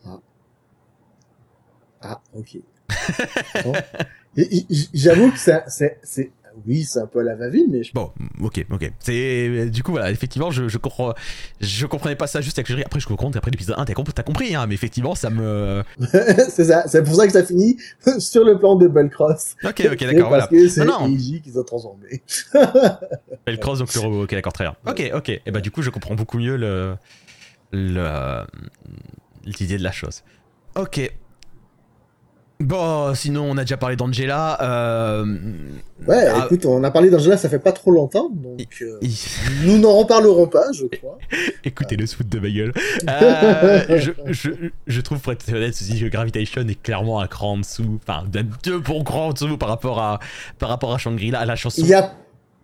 [0.04, 0.18] Ah.
[2.02, 2.58] Ah, ok.
[4.94, 6.32] J'avoue que c'est,
[6.66, 8.10] oui, c'est un peu à la va-vite, mais je Bon,
[8.40, 8.92] ok, ok.
[8.98, 11.14] C'est du coup voilà, effectivement, je, je comprends,
[11.60, 12.86] je comprenais pas ça juste avec générique.
[12.86, 15.82] Après, je comprends qu'après l'épisode 1, t'as compris, t'as compris, hein, mais effectivement, ça me.
[16.48, 17.76] c'est ça, c'est pour ça que ça finit
[18.18, 19.56] sur le plan de Belcross.
[19.64, 20.46] Ok, ok, d'accord, voilà.
[20.46, 20.86] Parce que c'est.
[20.86, 22.22] Eiji qui s'est transformé.
[23.44, 24.22] Elle cross donc le robot.
[24.24, 24.76] Ok, d'accord, très bien.
[24.86, 25.28] Ok, ok.
[25.28, 26.96] Et bah du coup, je comprends beaucoup mieux le
[27.72, 28.44] le
[29.44, 30.22] l'idée de la chose.
[30.74, 31.10] Ok.
[32.58, 34.58] Bon, sinon on a déjà parlé d'Angela.
[34.62, 35.26] Euh...
[36.08, 38.98] Ouais, ah, écoute, on a parlé d'Angela, ça fait pas trop longtemps, donc euh,
[39.64, 41.18] nous n'en reparlerons pas, je crois.
[41.64, 42.72] Écoutez le foot de ma gueule.
[43.08, 44.50] Euh, je, je,
[44.86, 47.98] je trouve, pour être honnête, ceci que Gravitation est clairement un cran en dessous.
[48.06, 48.24] Enfin,
[48.64, 50.18] deux bons crans en dessous par rapport à,
[50.58, 51.82] par rapport à Shangri-La, la chanson.
[51.82, 52.12] Il y a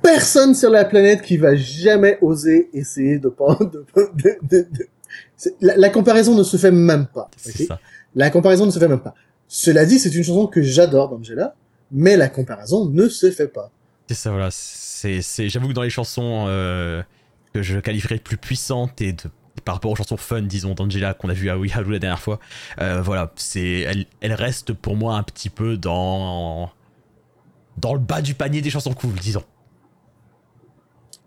[0.03, 3.29] personne sur la planète qui va jamais oser essayer de...
[3.61, 4.87] de, de, de- de-
[5.37, 7.31] c'est- La, la comparaison ne se fait même pas.
[7.37, 7.67] C'est ok?
[7.69, 7.79] ça.
[8.15, 9.15] La comparaison ne se fait même pas.
[9.55, 11.55] Cela dit, c'est une chanson que j'adore d'Angela,
[11.91, 13.71] mais la comparaison ne se fait pas.
[14.09, 14.49] C'est ça, voilà.
[14.51, 17.03] C'est, c'est, j'avoue que dans les chansons euh,
[17.53, 19.25] que je qualifierais de plus puissantes et de,
[19.67, 22.19] par rapport aux chansons fun, disons, d'Angela qu'on a vu à We You la dernière
[22.19, 22.41] fois,
[22.81, 26.71] euh, voilà, c'est, elle, elle reste pour moi un petit peu dans,
[27.77, 29.45] dans le bas du panier des chansons cool, disons.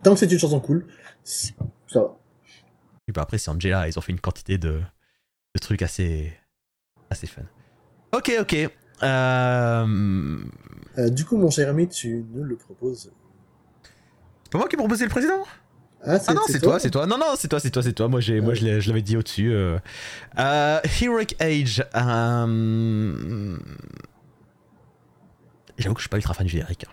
[0.01, 0.87] Tant que c'est une chanson cool,
[1.23, 1.51] ça
[1.93, 2.17] va.
[3.07, 4.81] Et bah après, c'est Angela, ils ont fait une quantité de,
[5.53, 6.33] de trucs assez,
[7.11, 7.43] assez fun.
[8.15, 8.55] Ok, ok.
[9.03, 10.37] Euh,
[10.97, 13.11] Euh, du coup, mon cher ami, tu nous le proposes.
[14.43, 15.43] c'est pas moi qui ai proposé le président?
[16.07, 17.05] Ah, Ah non, c'est toi, c'est toi.
[17.07, 18.07] Non, non, c'est toi, c'est toi, c'est toi.
[18.07, 18.79] Moi, j'ai, moi, Ouais.
[18.79, 19.51] je l'avais dit au-dessus.
[19.51, 19.77] Euh...
[20.39, 21.83] Euh, Heroic Age.
[25.77, 26.85] J'avoue que je suis pas ultra fan du générique.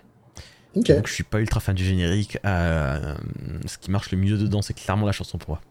[0.75, 0.85] Ok.
[0.87, 2.37] J'avoue que je suis pas ultra fan du générique.
[2.43, 5.61] Ce qui marche le mieux dedans, c'est clairement la chanson pour moi.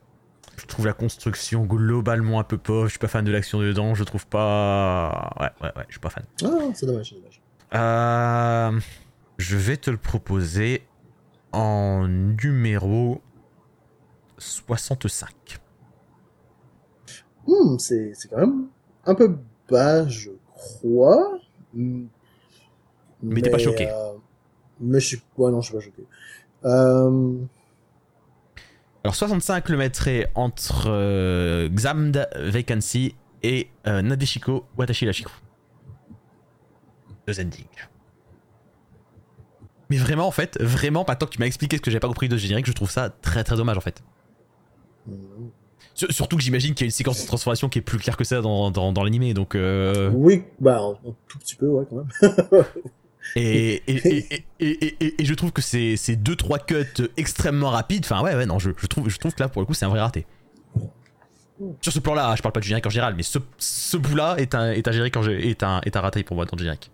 [0.56, 2.84] Je trouve la construction globalement un peu pauvre.
[2.86, 3.94] Je suis pas fan de l'action dedans.
[3.94, 5.32] Je trouve pas.
[5.40, 5.84] Ouais, ouais, ouais.
[5.88, 6.24] Je suis pas fan.
[6.44, 7.40] Ah, c'est dommage, c'est dommage.
[7.74, 8.80] Euh,
[9.38, 10.82] je vais te le proposer
[11.52, 13.20] en numéro
[14.38, 15.58] 65.
[17.46, 18.66] Hmm, c'est c'est quand même
[19.04, 19.36] un peu
[19.68, 21.38] bas, je crois.
[21.74, 22.04] Hmm.
[23.22, 23.88] Mais t'es pas choqué.
[23.88, 24.12] euh,
[24.80, 25.22] mais je suis...
[25.38, 26.04] Ouais, non, je suis pas choqué.
[26.64, 27.36] Euh...
[29.04, 35.30] Alors 65 le mettrait entre euh, Xamd Vacancy et euh, Nadeshiko Watashi Lashiko.
[37.26, 37.66] Deux endings.
[39.90, 42.08] Mais vraiment en fait, vraiment, pas tant que tu m'as expliqué ce que j'ai pas
[42.08, 44.02] compris de ce générique, je trouve ça très très dommage en fait.
[45.94, 48.16] Sur- Surtout que j'imagine qu'il y a une séquence de transformation qui est plus claire
[48.16, 49.54] que ça dans, dans, dans l'animé, donc...
[49.54, 50.10] Euh...
[50.14, 50.94] Oui, bah, un
[51.28, 52.64] tout petit peu, ouais, quand même.
[53.36, 58.04] Et, et, et, et, je trouve que c'est c'est deux trois cuts extrêmement rapides.
[58.04, 59.84] Enfin ouais ouais non je, je trouve je trouve que là pour le coup c'est
[59.84, 60.26] un vrai raté.
[61.80, 64.54] Sur ce plan-là, je parle pas du générique en général, mais ce, ce bout-là est
[64.54, 66.90] un est un générique en est un est un raté pour moi dans le générique.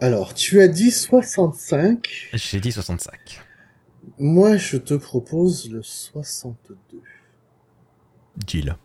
[0.00, 2.30] Alors, tu as dit 65.
[2.32, 3.42] J'ai dit 65.
[4.18, 6.78] Moi, je te propose le 62.
[8.46, 8.76] Jill.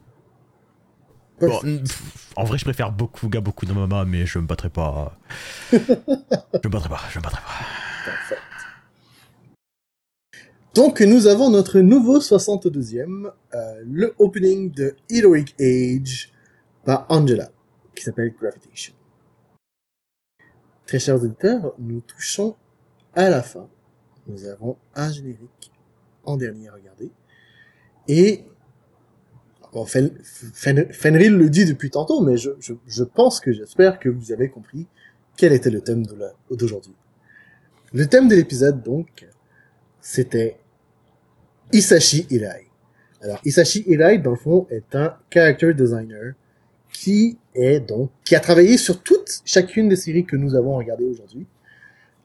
[1.39, 1.87] Bon, Perfect.
[1.87, 5.17] pff, en vrai, je préfère beaucoup gars, beaucoup de Mama, mais je me battrai pas.
[5.71, 8.35] je me battrai pas, je me battrai pas.
[10.73, 16.33] Donc, nous avons notre nouveau 62e, euh, le opening de Heroic Age
[16.83, 17.49] par Angela,
[17.95, 18.93] qui s'appelle Gravitation.
[20.85, 22.55] Très chers auditeurs, nous touchons
[23.13, 23.67] à la fin.
[24.27, 25.71] Nous avons un générique
[26.25, 27.11] en dernier à regarder.
[28.07, 28.43] Et,
[29.75, 34.87] bon, le dit depuis tantôt, mais je, pense que j'espère que vous avez compris
[35.35, 36.05] quel était le thème
[36.49, 36.95] d'aujourd'hui.
[37.93, 39.27] Le thème de l'épisode, donc,
[39.99, 40.57] c'était
[41.73, 42.67] Isashi Irai.
[43.21, 46.33] Alors, Isashi Irai, dans le fond, est un character designer
[46.93, 51.05] qui est donc, qui a travaillé sur toutes, chacune des séries que nous avons regardées
[51.05, 51.45] aujourd'hui.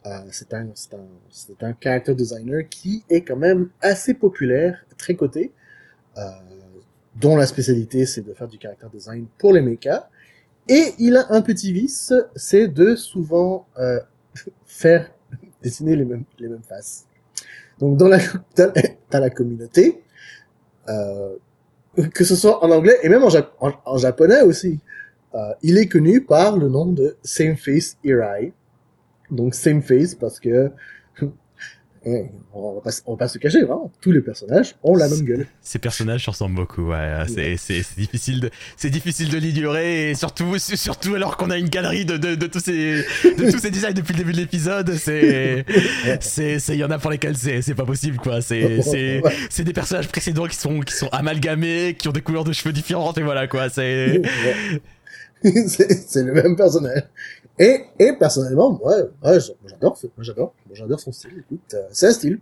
[0.06, 4.84] Euh, c'est un, c'est un, c'est un character designer qui est quand même assez populaire,
[4.96, 5.52] très coté,
[6.16, 6.22] euh,
[7.16, 10.08] dont la spécialité c'est de faire du character design pour les mechas.
[10.68, 13.98] Et il a un petit vice, c'est de souvent euh,
[14.66, 15.10] faire
[15.62, 17.06] dessiner les mêmes, les mêmes faces.
[17.78, 18.18] Donc dans la,
[18.56, 18.72] dans,
[19.10, 20.02] dans la communauté,
[20.88, 21.36] euh,
[22.14, 24.78] que ce soit en anglais et même en japonais aussi,
[25.34, 28.52] euh, il est connu par le nom de Same Face Irai.
[29.30, 30.70] Donc Same Face parce que
[32.06, 32.24] eh,
[32.54, 35.20] on va pas, on va pas se cacher, vraiment, tous les personnages ont la même
[35.22, 35.46] gueule.
[35.60, 37.24] Ces personnages se ressemblent beaucoup, ouais.
[37.28, 41.58] C'est, c'est, c'est difficile de, c'est difficile de l'ignorer, et surtout, surtout alors qu'on a
[41.58, 44.38] une galerie de, de, de tous ces, de tous ces designs depuis le début de
[44.38, 44.94] l'épisode.
[44.94, 45.64] C'est,
[46.20, 48.40] c'est, c'est, il y en a pour lesquels c'est, c'est pas possible, quoi.
[48.40, 49.34] C'est, c'est, Ouais.
[49.50, 52.72] c'est des personnages précédents qui sont, qui sont amalgamés, qui ont des couleurs de cheveux
[52.72, 53.68] différentes, et voilà, quoi.
[53.68, 54.22] C'est,
[55.42, 57.02] c'est c'est le même personnage.
[57.60, 59.98] Et, et personnellement, moi, ouais, j'adore,
[60.72, 61.44] j'adore son style.
[61.44, 62.40] Écoute, euh, c'est un style.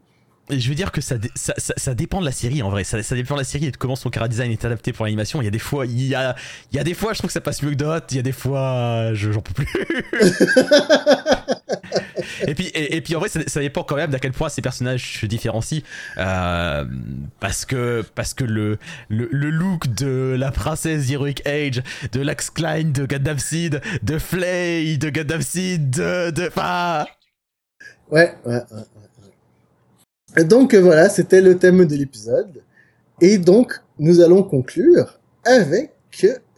[0.50, 2.84] Je veux dire que ça, ça, ça, ça dépend de la série en vrai.
[2.84, 5.04] Ça, ça dépend de la série et de comment son chara design est adapté pour
[5.04, 5.42] l'animation.
[5.42, 6.34] Il y a des fois, il y a,
[6.72, 8.06] il y a des fois, je trouve que ça passe mieux que d'autres.
[8.10, 9.68] Il y a des fois, je, j'en peux plus.
[12.46, 14.48] et puis, et, et puis en vrai, ça, ça dépend quand même d'à quel point
[14.48, 15.80] ces personnages se différencient.
[16.16, 16.84] Euh,
[17.40, 22.50] parce que, parce que le, le, le look de la princesse Heroic Age, de Lax
[22.50, 27.06] Klein, de Gundam Seed, de Flay, de Gundam Seed, de, de, enfin,
[28.10, 28.82] Ouais, ouais, ouais,
[30.36, 32.62] Donc euh, voilà, c'était le thème de l'épisode.
[33.20, 35.92] Et donc, nous allons conclure avec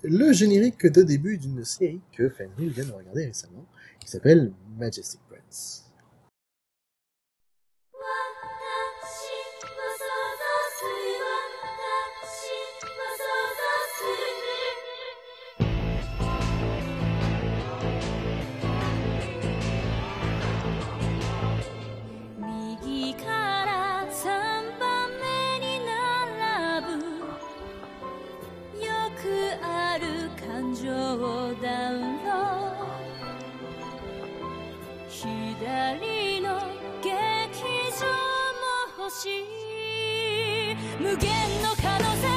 [0.03, 3.65] le générique de début d'une série que Fenrir vient de regarder récemment,
[4.01, 5.80] qui s'appelle Majestic Prince.
[39.11, 40.77] しい。
[41.01, 41.31] 無限
[41.63, 42.30] の可能性。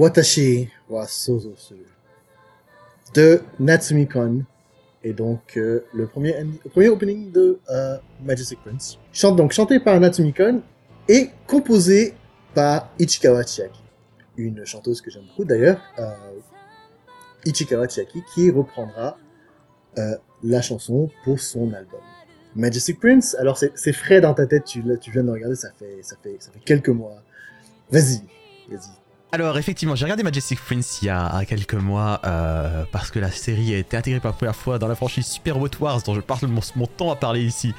[0.00, 1.52] Watashi wa Sozo
[3.12, 4.44] de Natsumi Kon
[5.04, 8.98] et donc euh, le premier premier opening de euh, Majestic Prince.
[9.12, 10.62] Chante donc chanté par Natsumi Kon
[11.06, 12.14] et composé
[12.54, 13.82] par Ichikawa Chiaki,
[14.38, 16.08] une chanteuse que j'aime beaucoup d'ailleurs, euh,
[17.44, 19.18] Ichikawa Chiaki qui reprendra
[20.42, 22.00] la chanson pour son album.
[22.56, 25.98] Majestic Prince, alors c'est frais dans ta tête, tu, tu viens de regarder, ça fait,
[26.00, 27.22] ça fait, ça fait quelques mois.
[27.90, 28.22] Vas-y,
[28.70, 28.99] vas-y.
[29.32, 33.30] Alors effectivement, j'ai regardé Majestic Prince il y a quelques mois euh, parce que la
[33.30, 36.14] série a été intégrée pour la première fois dans la franchise Super Robot Wars dont
[36.14, 37.72] je passe mon, temps à parler ici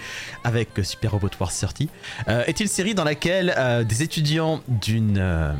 [0.45, 1.89] avec Super Robot Wars 30.
[2.29, 5.55] Euh, est une série dans laquelle euh, des étudiants d'une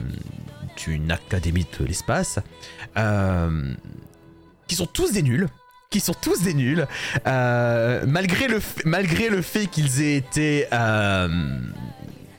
[0.85, 2.39] d'une académie de l'espace
[4.68, 5.47] qui sont tous des nuls
[5.89, 6.88] qui sont tous des nuls,
[7.26, 10.68] malgré, le malgré le fait qu'ils aient été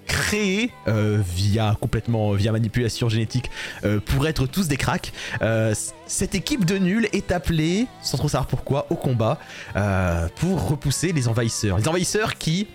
[0.07, 3.51] créés euh, via complètement via manipulation génétique
[3.85, 5.13] euh, pour être tous des cracks.
[5.43, 5.75] euh,
[6.07, 9.39] cette équipe de nuls est appelée, sans trop savoir pourquoi, au combat
[10.37, 11.79] pour repousser les envahisseurs.
[11.79, 12.67] Les envahisseurs qui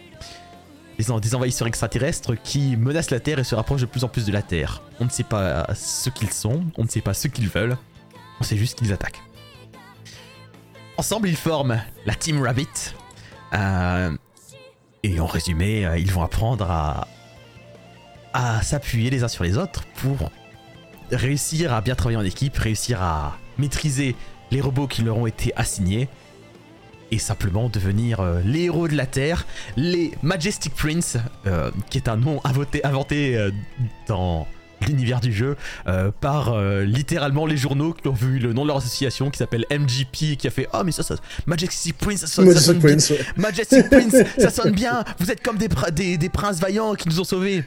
[0.97, 4.31] des envahisseurs extraterrestres qui menacent la Terre et se rapprochent de plus en plus de
[4.31, 4.81] la Terre.
[4.99, 7.77] On ne sait pas ce qu'ils sont, on ne sait pas ce qu'ils veulent,
[8.39, 9.21] on sait juste qu'ils attaquent.
[10.97, 12.95] Ensemble, ils forment la Team Rabbit.
[15.03, 17.07] et en résumé, ils vont apprendre à,
[18.33, 20.31] à s'appuyer les uns sur les autres pour
[21.11, 24.15] réussir à bien travailler en équipe, réussir à maîtriser
[24.51, 26.09] les robots qui leur ont été assignés
[27.11, 29.45] et simplement devenir euh, les héros de la Terre,
[29.77, 33.51] les Majestic Prince, euh, qui est un nom inventé, inventé euh,
[34.07, 34.45] dans
[34.85, 35.55] l'univers du jeu
[35.87, 39.37] euh, par euh, littéralement les journaux qui ont vu le nom de leur association qui
[39.39, 41.15] s'appelle MGP et qui a fait oh mais ça, ça
[41.47, 42.89] Majestic Prince ça sonne, ça Majestic sonne bien.
[42.89, 43.25] Prince, ouais.
[43.37, 47.19] Majestic Prince ça sonne bien vous êtes comme des, des, des princes vaillants qui nous
[47.19, 47.63] ont sauvés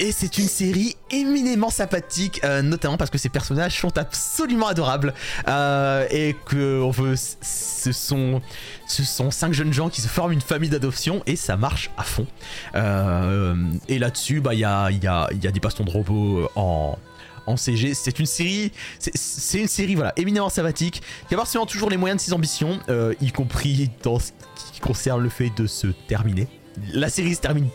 [0.00, 5.14] et c'est une série éminemment sympathique, euh, notamment parce que ces personnages sont absolument adorables
[5.46, 8.42] euh, et que on veut, ce sont,
[8.88, 12.02] ce sont cinq jeunes gens qui se forment une famille d'adoption et ça marche à
[12.02, 12.26] fond.
[12.74, 13.54] Euh,
[13.88, 16.98] et là-dessus, bah il y a, y, a, y a des bastons de robots en
[17.46, 21.90] en CG, c'est une série, c'est- une série voilà éminemment sympathique qui a forcément toujours
[21.90, 22.80] les moyens de ses ambitions,
[23.20, 24.30] y compris dans ce
[24.72, 26.48] qui concerne le fait de se terminer.
[26.94, 27.68] La série se termine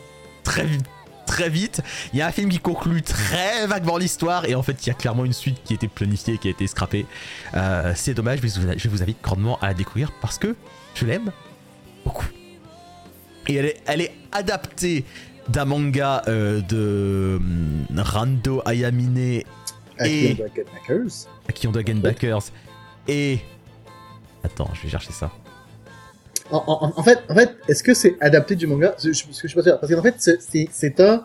[0.50, 0.86] très vite
[1.30, 1.82] très vite.
[2.12, 4.90] Il y a un film qui conclut très vaguement l'histoire et en fait il y
[4.90, 7.06] a clairement une suite qui a été planifiée, qui a été scrappée.
[7.54, 10.56] Euh, c'est dommage, mais je vous, invite grandement à la découvrir parce que
[10.96, 11.32] je l'aime
[12.04, 12.26] beaucoup.
[13.48, 15.06] Et elle est, elle est adaptée
[15.48, 19.46] d'un manga euh, de hum, Rando Ayamine Et-.
[21.48, 22.52] Akion Dragon Backers
[23.08, 23.40] et...
[24.44, 25.32] Attends, je vais chercher ça.
[26.52, 29.42] En, en- en fait, en fait, est-ce que c'est adapté du manga je, je, parce
[29.42, 29.80] que je suis pas sûr.
[29.80, 30.38] Parce qu'en fait, c'est-
[31.00, 31.24] un,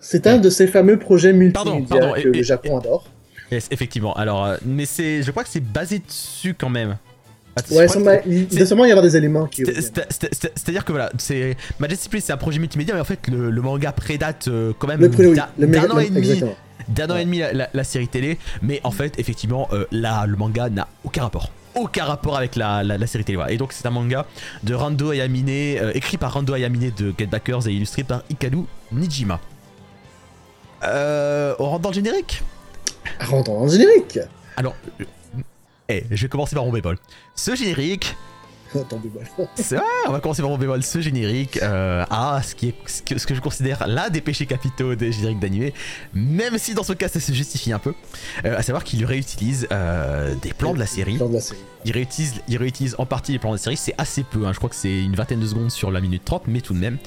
[0.00, 3.04] c'est un de ces fameux projets multimédia Pardon, pardon, que et- le et- Japon adore.
[3.52, 4.12] Yes, effectivement.
[4.14, 6.96] Alors, euh, mais c'est, je crois que c'est basé dessus quand même.
[7.70, 8.16] Je Ouais, m'a-
[8.84, 9.64] il y avoir des éléments qui.
[9.64, 11.56] C'est-à-dire que voilà, c'est
[12.10, 15.00] Prince, c'est un projet multimédia, mais en fait le, le manga prédate euh, quand même
[15.00, 16.42] d'un an et demi,
[16.88, 20.26] d'un an et demi la, la- la série télé, mais en fait effectivement euh, là
[20.26, 23.36] le manga n'a aucun rapport, aucun rapport avec la, la- la série télé.
[23.36, 23.52] voilà.
[23.52, 24.26] Et donc c'est un manga
[24.62, 28.64] de Rando Ayamine, euh, écrit par Rando Ayamine de Get Backers et illustré par Hikaru
[28.92, 29.38] Nijima.
[30.84, 32.42] Euh, on rentre dans le générique?
[33.20, 34.18] Rentrons dans le générique.
[34.56, 35.04] Alors, euh,
[35.88, 36.98] eh, je vais commencer par mon bémol.
[37.34, 38.16] Ce générique,
[39.54, 40.82] C'est- ouais, on va commencer par mon bémol.
[40.82, 44.20] Ce générique euh, a ce, qui est, ce, que, ce que je considère l'un des
[44.20, 45.72] péchés capitaux des génériques d'animé,
[46.14, 47.94] même si dans ce cas ça se justifie un peu,
[48.44, 51.18] euh, à savoir qu'il réutilise euh, des plans de la série.
[51.18, 51.60] De la série.
[51.84, 54.52] Il réutilise, il réutilise en partie les plans de la série, c'est assez peu, hein,
[54.52, 56.78] je crois que c'est une vingtaine de secondes sur la minute 30, mais tout de
[56.78, 56.98] même.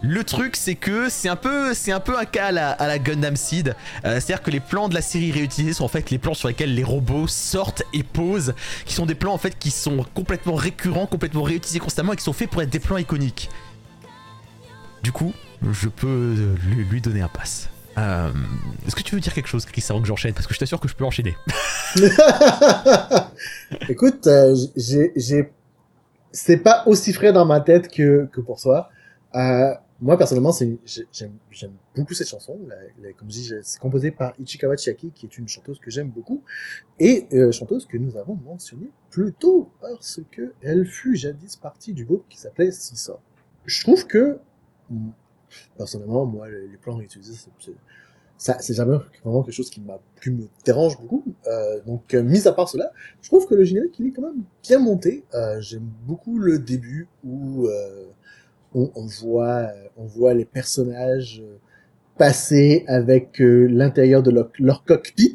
[0.00, 3.00] Le truc, c'est que c'est un peu, un peu un cas à la, à la
[3.00, 3.74] Gundam Seed.
[4.04, 6.46] Euh, C'est-à-dire que les plans de la série réutilisés sont en fait les plans sur
[6.46, 8.54] lesquels les robots sortent et posent,
[8.84, 12.22] qui sont des plans en fait qui sont complètement récurrents, complètement réutilisés constamment et qui
[12.22, 13.50] sont faits pour être des plans iconiques.
[15.02, 15.32] Du coup,
[15.68, 17.68] je peux euh, lui, donner un pass.
[17.96, 18.30] Euh,
[18.86, 20.32] Est-ce que tu veux dire quelque chose, Chris, avant que j'enchaîne?
[20.32, 21.36] Parce que je t'assure que je peux enchaîner.
[23.88, 24.28] Écoute,
[24.76, 25.50] j'ai,
[26.30, 28.90] c'est pas aussi frais dans ma tête que, que pour toi.
[30.00, 32.58] Moi, personnellement, c'est, j'ai- j'aime, j'aime beaucoup cette chanson.
[33.18, 36.42] Comme je dis, c'est composé par Ichikawa Chiaki, qui est une chanteuse que j'aime beaucoup,
[37.00, 41.92] et euh, chanteuse que nous avons mentionnée plus tôt, parce que elle fut jadis partie
[41.94, 43.18] du groupe qui s'appelait Sisa.
[43.66, 44.38] Je trouve que,
[44.90, 45.08] mm,
[45.76, 47.72] personnellement, moi, les, plans réutilisés, c'est,
[48.36, 51.24] ça, c'est jamais vraiment quelque chose qui m'a, qui me dérange beaucoup.
[51.48, 54.22] Euh, donc, euh, mis à part cela, je trouve que le générique, il est quand
[54.22, 55.24] même bien monté.
[55.34, 58.04] Euh, J'aime beaucoup le début où euh,
[58.74, 61.56] on, on voit, euh, on voit les personnages euh,
[62.16, 65.34] passer avec euh, l'intérieur de leur, leur cockpit.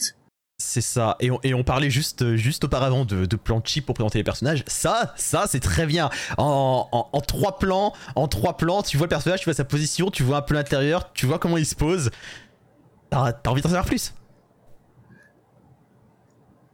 [0.59, 3.95] C'est ça, et on, et on parlait juste, juste auparavant de, de plans cheap pour
[3.95, 4.63] présenter les personnages.
[4.67, 6.09] Ça, ça c'est très bien.
[6.37, 9.65] En, en, en trois plans, en trois plans, tu vois le personnage, tu vois sa
[9.65, 12.11] position, tu vois un peu l'intérieur, tu vois comment il se pose.
[13.09, 14.13] T'as t'as envie d'en savoir plus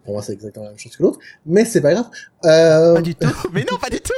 [0.04, 2.10] Pour moi, c'est exactement la même chose que l'autre, mais c'est pas grave.
[2.46, 3.28] Euh, Pas du tout.
[3.54, 4.14] Mais non, pas du tout.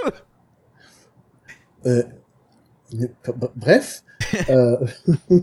[1.86, 2.04] Euh,
[3.56, 4.04] bref.
[4.50, 4.78] euh,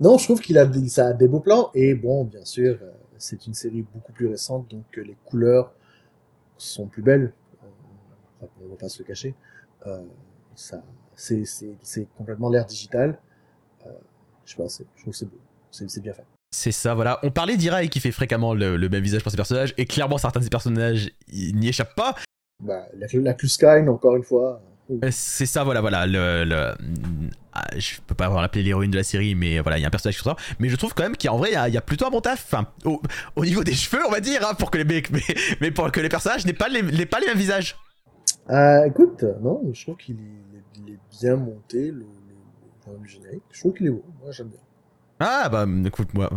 [0.00, 1.70] non, je trouve qu'il a, ça a des beaux plans.
[1.74, 5.74] Et bon, bien sûr, euh, c'est une série beaucoup plus récente, donc euh, les couleurs
[6.56, 7.32] sont plus belles.
[8.40, 9.34] Enfin, on va pas se le cacher.
[9.86, 10.02] Euh,
[10.54, 10.82] ça,
[11.14, 11.44] c'est,
[12.16, 13.18] complètement l'air digital.
[13.86, 13.90] Euh,
[14.44, 15.38] je sais pas, je trouve que c'est beau.
[15.70, 16.24] C'est, bien fait.
[16.50, 17.20] C'est ça, voilà.
[17.22, 20.18] On parlait d'Irai qui fait fréquemment le, le même visage pour ses personnages, et clairement
[20.18, 22.14] certains de ses personnages n'y échappent pas.
[22.62, 24.60] Bah, la, la encore une fois.
[24.90, 26.06] Euh, C'est ça, voilà, voilà.
[26.06, 26.74] Le, le-
[27.52, 29.88] ah, je peux pas avoir l'appeler l'héroïne de la série, mais voilà, il y a
[29.88, 30.36] un personnage qui sort.
[30.58, 32.10] Mais je trouve quand même qu'en vrai, il y a- il y, a plutôt un
[32.10, 32.44] bon taf.
[32.46, 33.02] Enfin, au,
[33.36, 35.22] au niveau des cheveux, on va dire, hein, pour que les mecs, mais,
[35.60, 37.76] mais pour que les personnages n'aient pas les, n'aient pas les mêmes visages.
[38.50, 43.42] Euh, écoute, non, je trouve qu'il est, il est bien monté, le, le, le générique.
[43.50, 44.04] Je trouve qu'il est beau.
[44.22, 44.60] Moi, j'aime bien.
[45.20, 46.30] Ah bah écoute moi,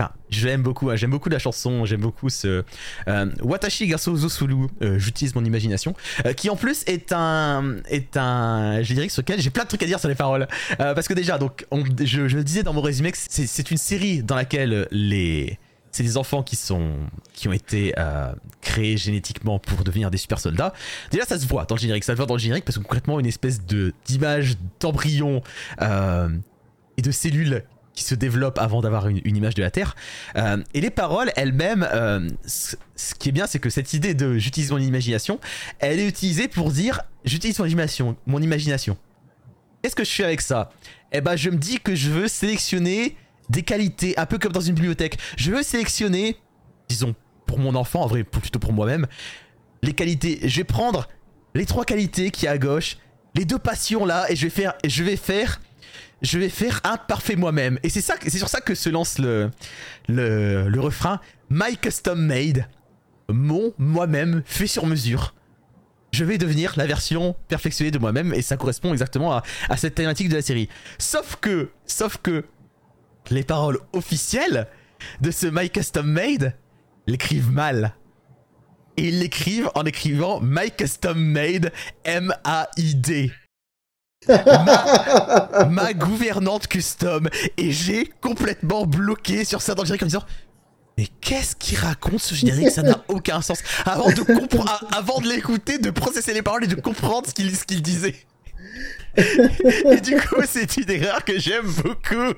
[0.00, 2.64] enfin j'aime beaucoup, hein, j'aime beaucoup la chanson, j'aime beaucoup ce
[3.08, 5.94] euh, Watashi Gaso Zosulu, euh, j'utilise mon imagination,
[6.24, 9.82] euh, qui en plus est un est un générique sur lequel j'ai plein de trucs
[9.82, 10.48] à dire sur les paroles,
[10.78, 13.76] parce que déjà donc on- je, je le disais dans mon résumé que c'est une
[13.76, 15.58] série dans laquelle les
[15.92, 16.92] c'est des enfants qui sont
[17.34, 17.92] qui ont été
[18.60, 20.72] créés génétiquement pour devenir des super soldats.
[21.10, 22.82] Déjà ça se voit dans le générique, ça se voit dans le générique parce que
[22.82, 23.60] concrètement une espèce
[24.06, 25.42] d'image d'embryon
[26.96, 27.64] et de cellules
[27.94, 29.96] qui se développent avant d'avoir une, image de la Terre.
[30.36, 32.76] Euh, et les paroles elles-mêmes, euh, ce,
[33.18, 35.40] qui est bien, c'est que cette idée de j'utilise mon imagination,
[35.80, 38.16] elle est utilisée pour dire j'utilise mon imagination.
[38.26, 38.96] Mon imagination.
[39.82, 40.70] Qu'est-ce que je fais avec ça?
[41.12, 43.16] Eh ben, je me dis que je veux sélectionner
[43.48, 45.18] des qualités, un peu comme dans une bibliothèque.
[45.36, 46.36] Je veux sélectionner,
[46.88, 47.14] disons,
[47.46, 49.06] pour mon enfant, en vrai, plutôt pour moi-même,
[49.82, 50.38] les qualités.
[50.44, 51.08] Je vais prendre
[51.54, 52.98] les trois qualités qui a à gauche,
[53.34, 55.60] les deux passions là, et je vais faire, je vais faire
[56.22, 57.78] je vais faire un parfait moi-même.
[57.82, 59.50] Et c'est ça, c'est sur ça que se lance le,
[60.08, 61.20] le, refrain
[61.50, 62.66] My custom made,
[63.28, 65.34] mon moi-même fait sur mesure.
[66.12, 69.94] Je vais devenir la version perfectionnée de moi-même et ça correspond exactement à, à cette
[69.94, 70.68] thématique de la série.
[70.98, 72.44] Sauf que, sauf que
[73.30, 74.66] les paroles officielles
[75.20, 76.56] de ce My custom made
[77.06, 77.94] l'écrivent mal.
[78.96, 81.72] Et ils l'écrivent en écrivant My custom made
[82.04, 83.32] M-A-I-D
[84.28, 90.24] ma, ma gouvernante custom et j'ai complètement bloqué sur ça dans le générique en disant
[90.98, 92.70] mais qu'est-ce qu'il raconte ce générique?
[92.70, 93.62] Ça n'a aucun sens.
[93.86, 97.80] Avant de, avant l'écouter, de processer les paroles et de comprendre ce qu'il ce qu'il
[97.80, 98.16] disait.
[99.16, 102.34] et du coup, c'est une erreur que j'aime beaucoup.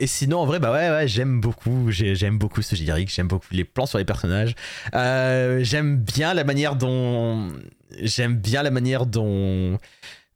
[0.00, 3.28] Et sinon, en vrai, bah ouais, ouais j'aime beaucoup, j'ai- j'aime beaucoup ce générique, j'aime
[3.28, 4.54] beaucoup les plans sur les personnages.
[4.94, 7.52] Euh, j'aime bien la manière dont,
[8.00, 9.78] j'aime bien la manière dont,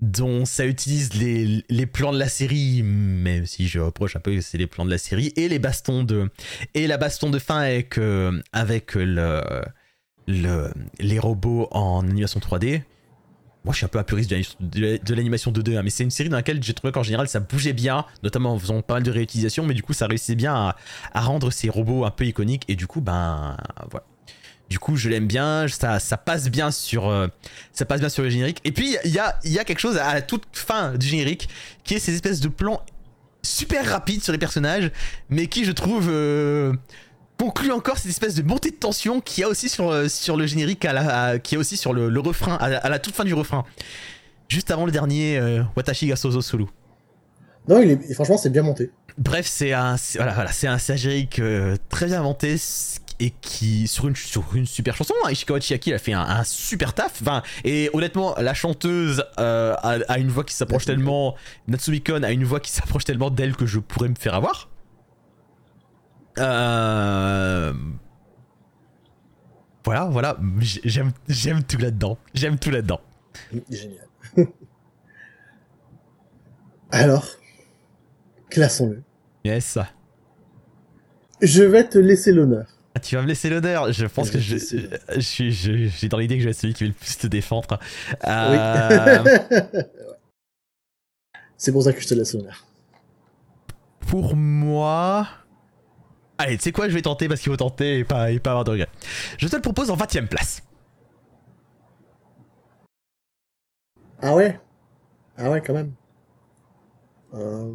[0.03, 4.41] dont ça utilise les, plans de la série, même si je reproche un peu que
[4.41, 6.29] c'est les plans de la série et les bastons de,
[6.74, 9.41] et la baston de fin avec, euh, avec le,
[10.27, 12.83] le, les robots en animation 3D.
[13.65, 15.91] Moi, je suis un peu un puriste de l'animation- de de l'animation 2D, hein, mais
[15.91, 18.83] c'est une série dans laquelle j'ai trouvé qu'en général ça bougeait bien, notamment en faisant
[18.83, 20.74] pas mal de réutilisation, mais du coup ça réussissait bien
[21.15, 23.57] à rendre ces robots un peu iconiques, et du coup, ben
[23.89, 24.05] voilà.
[24.73, 27.27] Du coup, je l'aime bien, ça, ça passe bien sur, euh,
[27.74, 28.57] ça passe bien sur le générique.
[28.65, 31.07] Et puis il y a, il y a quelque chose à la toute fin du
[31.07, 31.47] générique
[31.85, 32.81] qui est ces espèces de plans
[33.43, 34.90] super rapides sur les personnages,
[35.28, 36.73] mais qui je trouve euh,
[37.39, 40.39] conclut encore cette espèce de montée de tension qu'il y a aussi sur, euh, sur
[40.39, 42.89] le générique, à la, à- qui est aussi sur le, le refrain, à la, à
[42.89, 43.65] la toute fin du refrain.
[44.49, 46.65] Juste avant le dernier euh, Watashi ga Sozo Sulu.
[47.69, 48.90] Non, il est, et franchement, c'est bien monté.
[49.19, 50.78] Bref, c'est un, voilà, voilà, c'est un,
[51.39, 55.15] euh, très bien inventé s- et qui sur une sur une super chanson.
[55.24, 57.23] hein, Ishikawa Chiaki a fait un, un super taf.
[57.23, 61.36] Enfin, et honnêtement, la chanteuse euh, a, a une voix qui s'approche tellement.
[61.69, 64.69] Natsumi Kon a une voix qui s'approche tellement d'elle que je pourrais me faire avoir.
[66.39, 67.73] Euh...
[69.85, 72.19] Voilà, voilà, j'aime j'aime tout là-dedans.
[72.35, 73.01] J'aime tout là-dedans.
[73.70, 74.07] Génial.
[76.90, 77.27] Alors,
[78.51, 79.03] classons-le.
[79.44, 79.78] Yes.
[81.40, 82.66] Je vais te laisser l'honneur.
[82.94, 83.90] Ah, tu vas me laisser l'honneur.
[83.93, 86.85] Je pense que je, suis, je- j'ai dans l'idée que je vais être celui qui
[86.85, 87.78] va le plus te défendre.
[88.27, 89.24] Euh,
[91.56, 92.66] c'est pour ça que je te laisse l'honneur.
[94.09, 95.27] pour moi,
[96.36, 98.51] allez, tu sais quoi, je vais tenter parce qu'il faut tenter et pas, et pas
[98.51, 98.89] avoir de regrets.
[99.39, 100.62] Je te le propose en 20 e place.
[104.20, 104.60] Ah ouais?
[105.39, 105.93] Ah ouais, quand même.
[107.35, 107.73] Euh...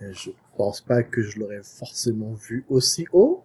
[0.00, 3.44] Je pense pas que je l'aurais forcément vu aussi haut.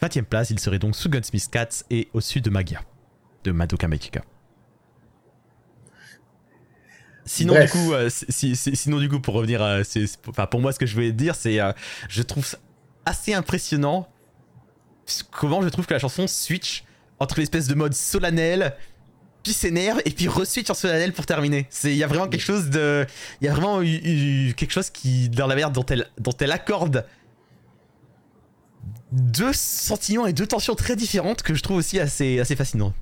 [0.00, 2.80] 20 e place, il serait donc sous Gunsmith Cats et au-dessus de Magia,
[3.44, 4.22] de Madoka Magica.
[7.26, 7.72] Sinon Bref.
[7.72, 10.78] du coup, euh, si- si- sinon du coup pour revenir, c'est- enfin pour moi ce
[10.78, 11.72] que je voulais dire, c'est, euh,
[12.08, 12.58] je trouve ça
[13.06, 14.08] assez impressionnant
[15.30, 16.84] comment je trouve que la chanson switch
[17.18, 18.74] entre l'espèce de mode solennel,
[19.44, 21.66] puis s'énerve et puis re-switch en solennel pour terminer.
[21.70, 23.06] C'est, il y a vraiment quelque chose de,
[23.40, 26.32] il y a vraiment eu, eu quelque chose qui dans la manière dont elle, dont
[26.40, 27.04] elle accorde
[29.12, 32.92] deux sentiments et deux tensions très différentes que je trouve aussi assez, assez fascinant.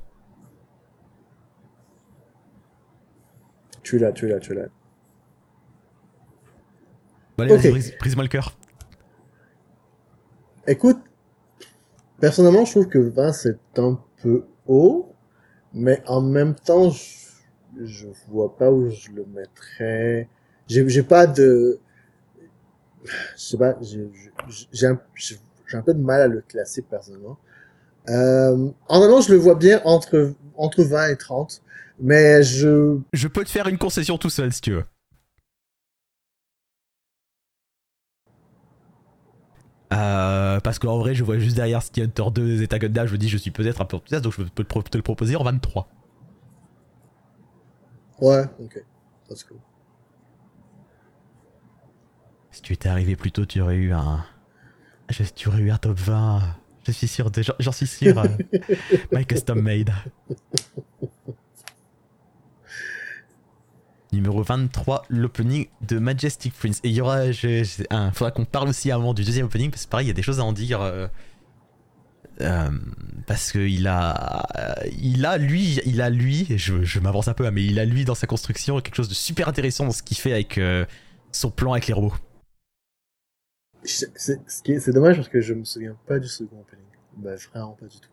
[3.82, 4.62] Tu là, tu là, tu es là.
[7.38, 7.60] Allez, Ok.
[7.60, 8.56] vas-y, brise- brise-moi le cœur.
[10.68, 10.98] Écoute,
[12.20, 15.11] personnellement, je trouve que 20 c'est un peu haut,
[15.74, 20.28] mais en même temps, je, je vois pas où je le mettrais.
[20.68, 21.78] J'ai, j'ai pas de,
[23.04, 24.08] je sais pas, j'ai,
[24.72, 25.36] j'ai- un, j'ai
[25.76, 27.38] un peu de mal à le classer personnellement.
[28.08, 31.62] Euh, en allant, je le vois bien entre, entre 20 et 30,
[32.00, 34.84] mais je, Je peux te faire une concession tout seul si tu veux.
[39.92, 43.18] Euh, parce qu'en vrai, je vois juste derrière City Hunter 2 et Titan, je me
[43.18, 45.88] dis, je suis peut-être un peu enthousiaste, donc je peux te, le proposer en 23.
[48.20, 48.84] ouais, ok,
[49.28, 49.58] that's cool.
[52.50, 54.24] Si tu étais arrivé plus tôt, tu aurais eu un.
[55.10, 56.42] je- Tu aurais eu un top 20.
[56.86, 58.18] Je suis sûr, de- j'en j'en suis sûr.
[58.18, 58.28] euh,
[59.12, 59.92] My custom made.
[64.12, 66.80] Numéro 23, l'opening de Majestic Prince.
[66.84, 67.32] Et il y aura.
[67.32, 70.08] Je, je- un, faudra qu'on parle aussi avant du deuxième opening, parce que pareil, il
[70.08, 70.80] y a des choses à en dire.
[70.82, 71.06] euh,
[72.40, 72.70] euh,
[73.26, 74.46] parce que il a,
[74.98, 77.84] il a lui, il a lui, je, je m'avance un peu, hein, mais il a
[77.84, 80.84] lui dans sa construction quelque chose de super intéressant dans ce qu'il fait avec euh,
[81.30, 82.14] son plan avec les robots.
[83.84, 86.84] C'est dommage parce que je me souviens pas du second opening.
[87.16, 88.08] Bah, vraiment pas du tout.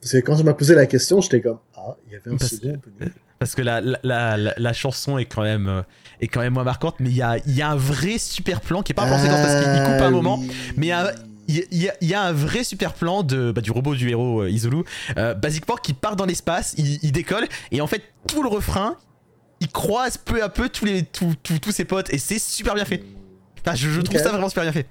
[0.00, 2.36] Parce que quand je m'as posé la question, j'étais comme, ah, il y avait un
[2.36, 3.10] Parce- second opening.
[3.42, 5.82] Parce que la, la, la, chanson est quand même euh,
[6.20, 8.82] est quand même moins marquante, mais il y a, y a un vrai super plan
[8.82, 10.52] qui est pas un plan séquence parce qu'il il coupe à un Ah, moment, oui.
[10.76, 10.92] mais
[11.48, 14.42] il y y, y a, un vrai super plan de, bah, du robot du héros
[14.42, 14.84] euh, Izulu,
[15.18, 18.96] euh, basiquement qui part dans l'espace, il, il décolle, et en fait tout le refrain,
[19.58, 22.76] il croise peu à peu tous, les, tous, tous, tous ses potes, et c'est super
[22.76, 23.02] bien fait.
[23.66, 24.86] Enfin, je, je trouve ça vraiment super bien fait.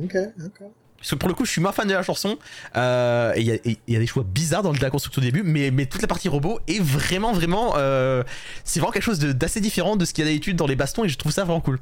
[0.00, 0.68] Ok, ok.
[1.02, 2.38] Parce que pour le coup, je suis moins fan de la chanson.
[2.76, 3.58] euh, et il y, a-
[3.88, 6.60] y des choix bizarres dans la construction au début, mais, mais toute la partie robot
[6.68, 7.74] est vraiment, vraiment.
[7.76, 8.22] euh,
[8.64, 11.02] c'est vraiment quelque chose d'assez différent de ce qu'il y a d'habitude dans les bastons,
[11.04, 11.80] et je trouve ça vraiment cool.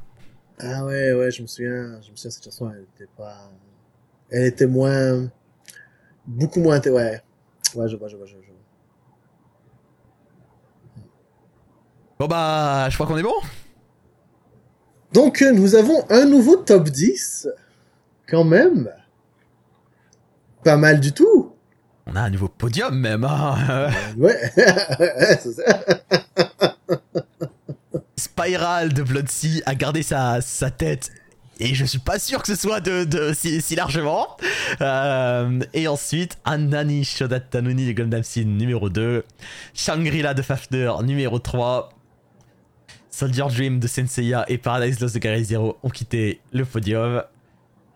[0.58, 3.50] Ah ouais, ouais, je me souviens, je me souviens, cette chanson, elle était pas,
[4.30, 5.28] elle était moins,
[6.26, 7.22] beaucoup moins, ouais.
[7.74, 8.42] Ouais, je vois, je vois, je vois.
[8.42, 8.56] je vois.
[12.18, 13.34] Bon bah, je crois qu'on est bon.
[15.12, 17.48] Donc, euh, nous avons un nouveau top 10.
[18.28, 18.90] Quand même.
[20.64, 21.52] Pas mal du tout.
[22.06, 23.24] On a un nouveau podium même.
[23.24, 23.90] hein.
[24.16, 24.36] Ouais.
[24.56, 25.80] C'est ça.
[28.16, 31.10] Spiral de Bloodsea a gardé sa, sa tête.
[31.58, 34.36] Et je suis pas sûr que ce soit de, de si, si largement.
[34.80, 39.24] Euh, et ensuite, Anani Shodat Tanuni de Gundam Seed numéro 2.
[39.74, 41.90] Shangri-La de Fafner numéro 3.
[43.10, 47.22] Soldier Dream de Senseiya et Paradise Lost de Garry Zero ont quitté le podium.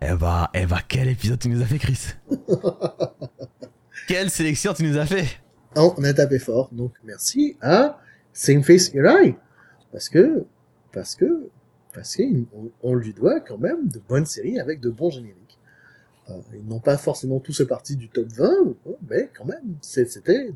[0.03, 2.09] Eh bah, eh bah, quel épisode tu nous as fait, Chris
[4.09, 5.27] Quelle sélection tu nous as fait
[5.77, 7.99] On a tapé fort, donc merci à
[8.33, 9.35] Same Face Uri.
[9.93, 10.45] Parce que,
[10.93, 11.49] parce que,
[11.93, 12.47] parce qu'on
[12.83, 15.59] on lui doit quand même de bonnes séries avec de bons génériques.
[16.31, 18.51] Euh, ils n'ont pas forcément tous fait partie du top 20,
[19.09, 20.53] mais quand même, c'est- c'était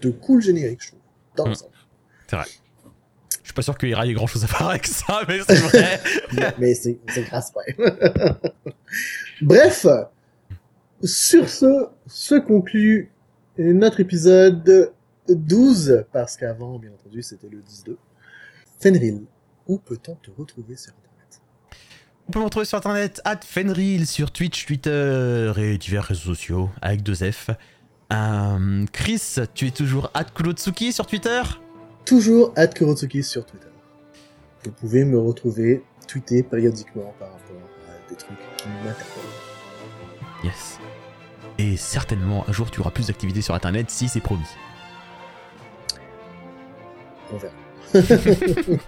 [0.00, 1.00] de cool génériques, je trouve,
[1.36, 1.72] dans l'ensemble.
[3.42, 5.56] Je suis pas sûr qu'il y ait grand chose à faire avec ça, mais c'est
[5.56, 6.00] vrai.
[6.58, 7.76] Mais- c'est grâce ouais.
[9.42, 9.86] Bref,
[11.02, 13.10] sur ce, se conclut
[13.58, 14.92] notre épisode
[15.28, 17.96] 12, parce qu'avant, bien entendu, c'était le 10-2.
[18.80, 19.22] Fenril,
[19.66, 21.40] où peut-on te retrouver sur Internet?
[22.28, 26.70] On peut me retrouver sur internet, at Fenril, sur Twitch, Twitter et divers réseaux sociaux,
[26.80, 27.50] avec deux F.
[28.12, 31.42] Euh, Chris, tu es toujours at Kurotsuki sur Twitter?
[32.04, 33.68] Toujours at Kurotsuki sur Twitter.
[34.64, 37.56] Vous pouvez me retrouver tweeter périodiquement par rapport
[37.88, 39.22] à des trucs qui m'interpellent.
[40.44, 40.78] Yes.
[41.58, 44.42] Et certainement, un jour, tu auras plus d'activités sur internet si c'est promis.
[47.32, 47.54] On verra.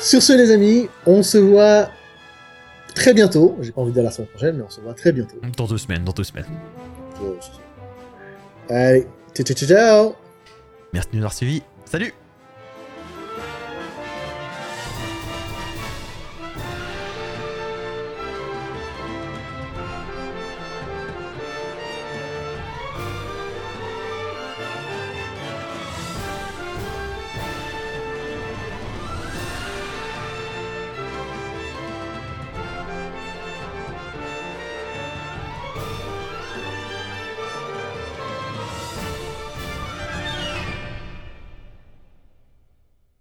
[0.00, 1.90] Sur ce, les amis, on se voit
[2.94, 3.56] très bientôt.
[3.60, 5.36] J'ai pas envie de dire la semaine prochaine, mais on se voit très bientôt.
[5.56, 6.46] Dans deux semaines, dans deux semaines.
[8.68, 10.29] Allez, ciao, ciao, ciao.
[10.92, 11.62] Merci de nous avoir suivis.
[11.84, 12.12] Salut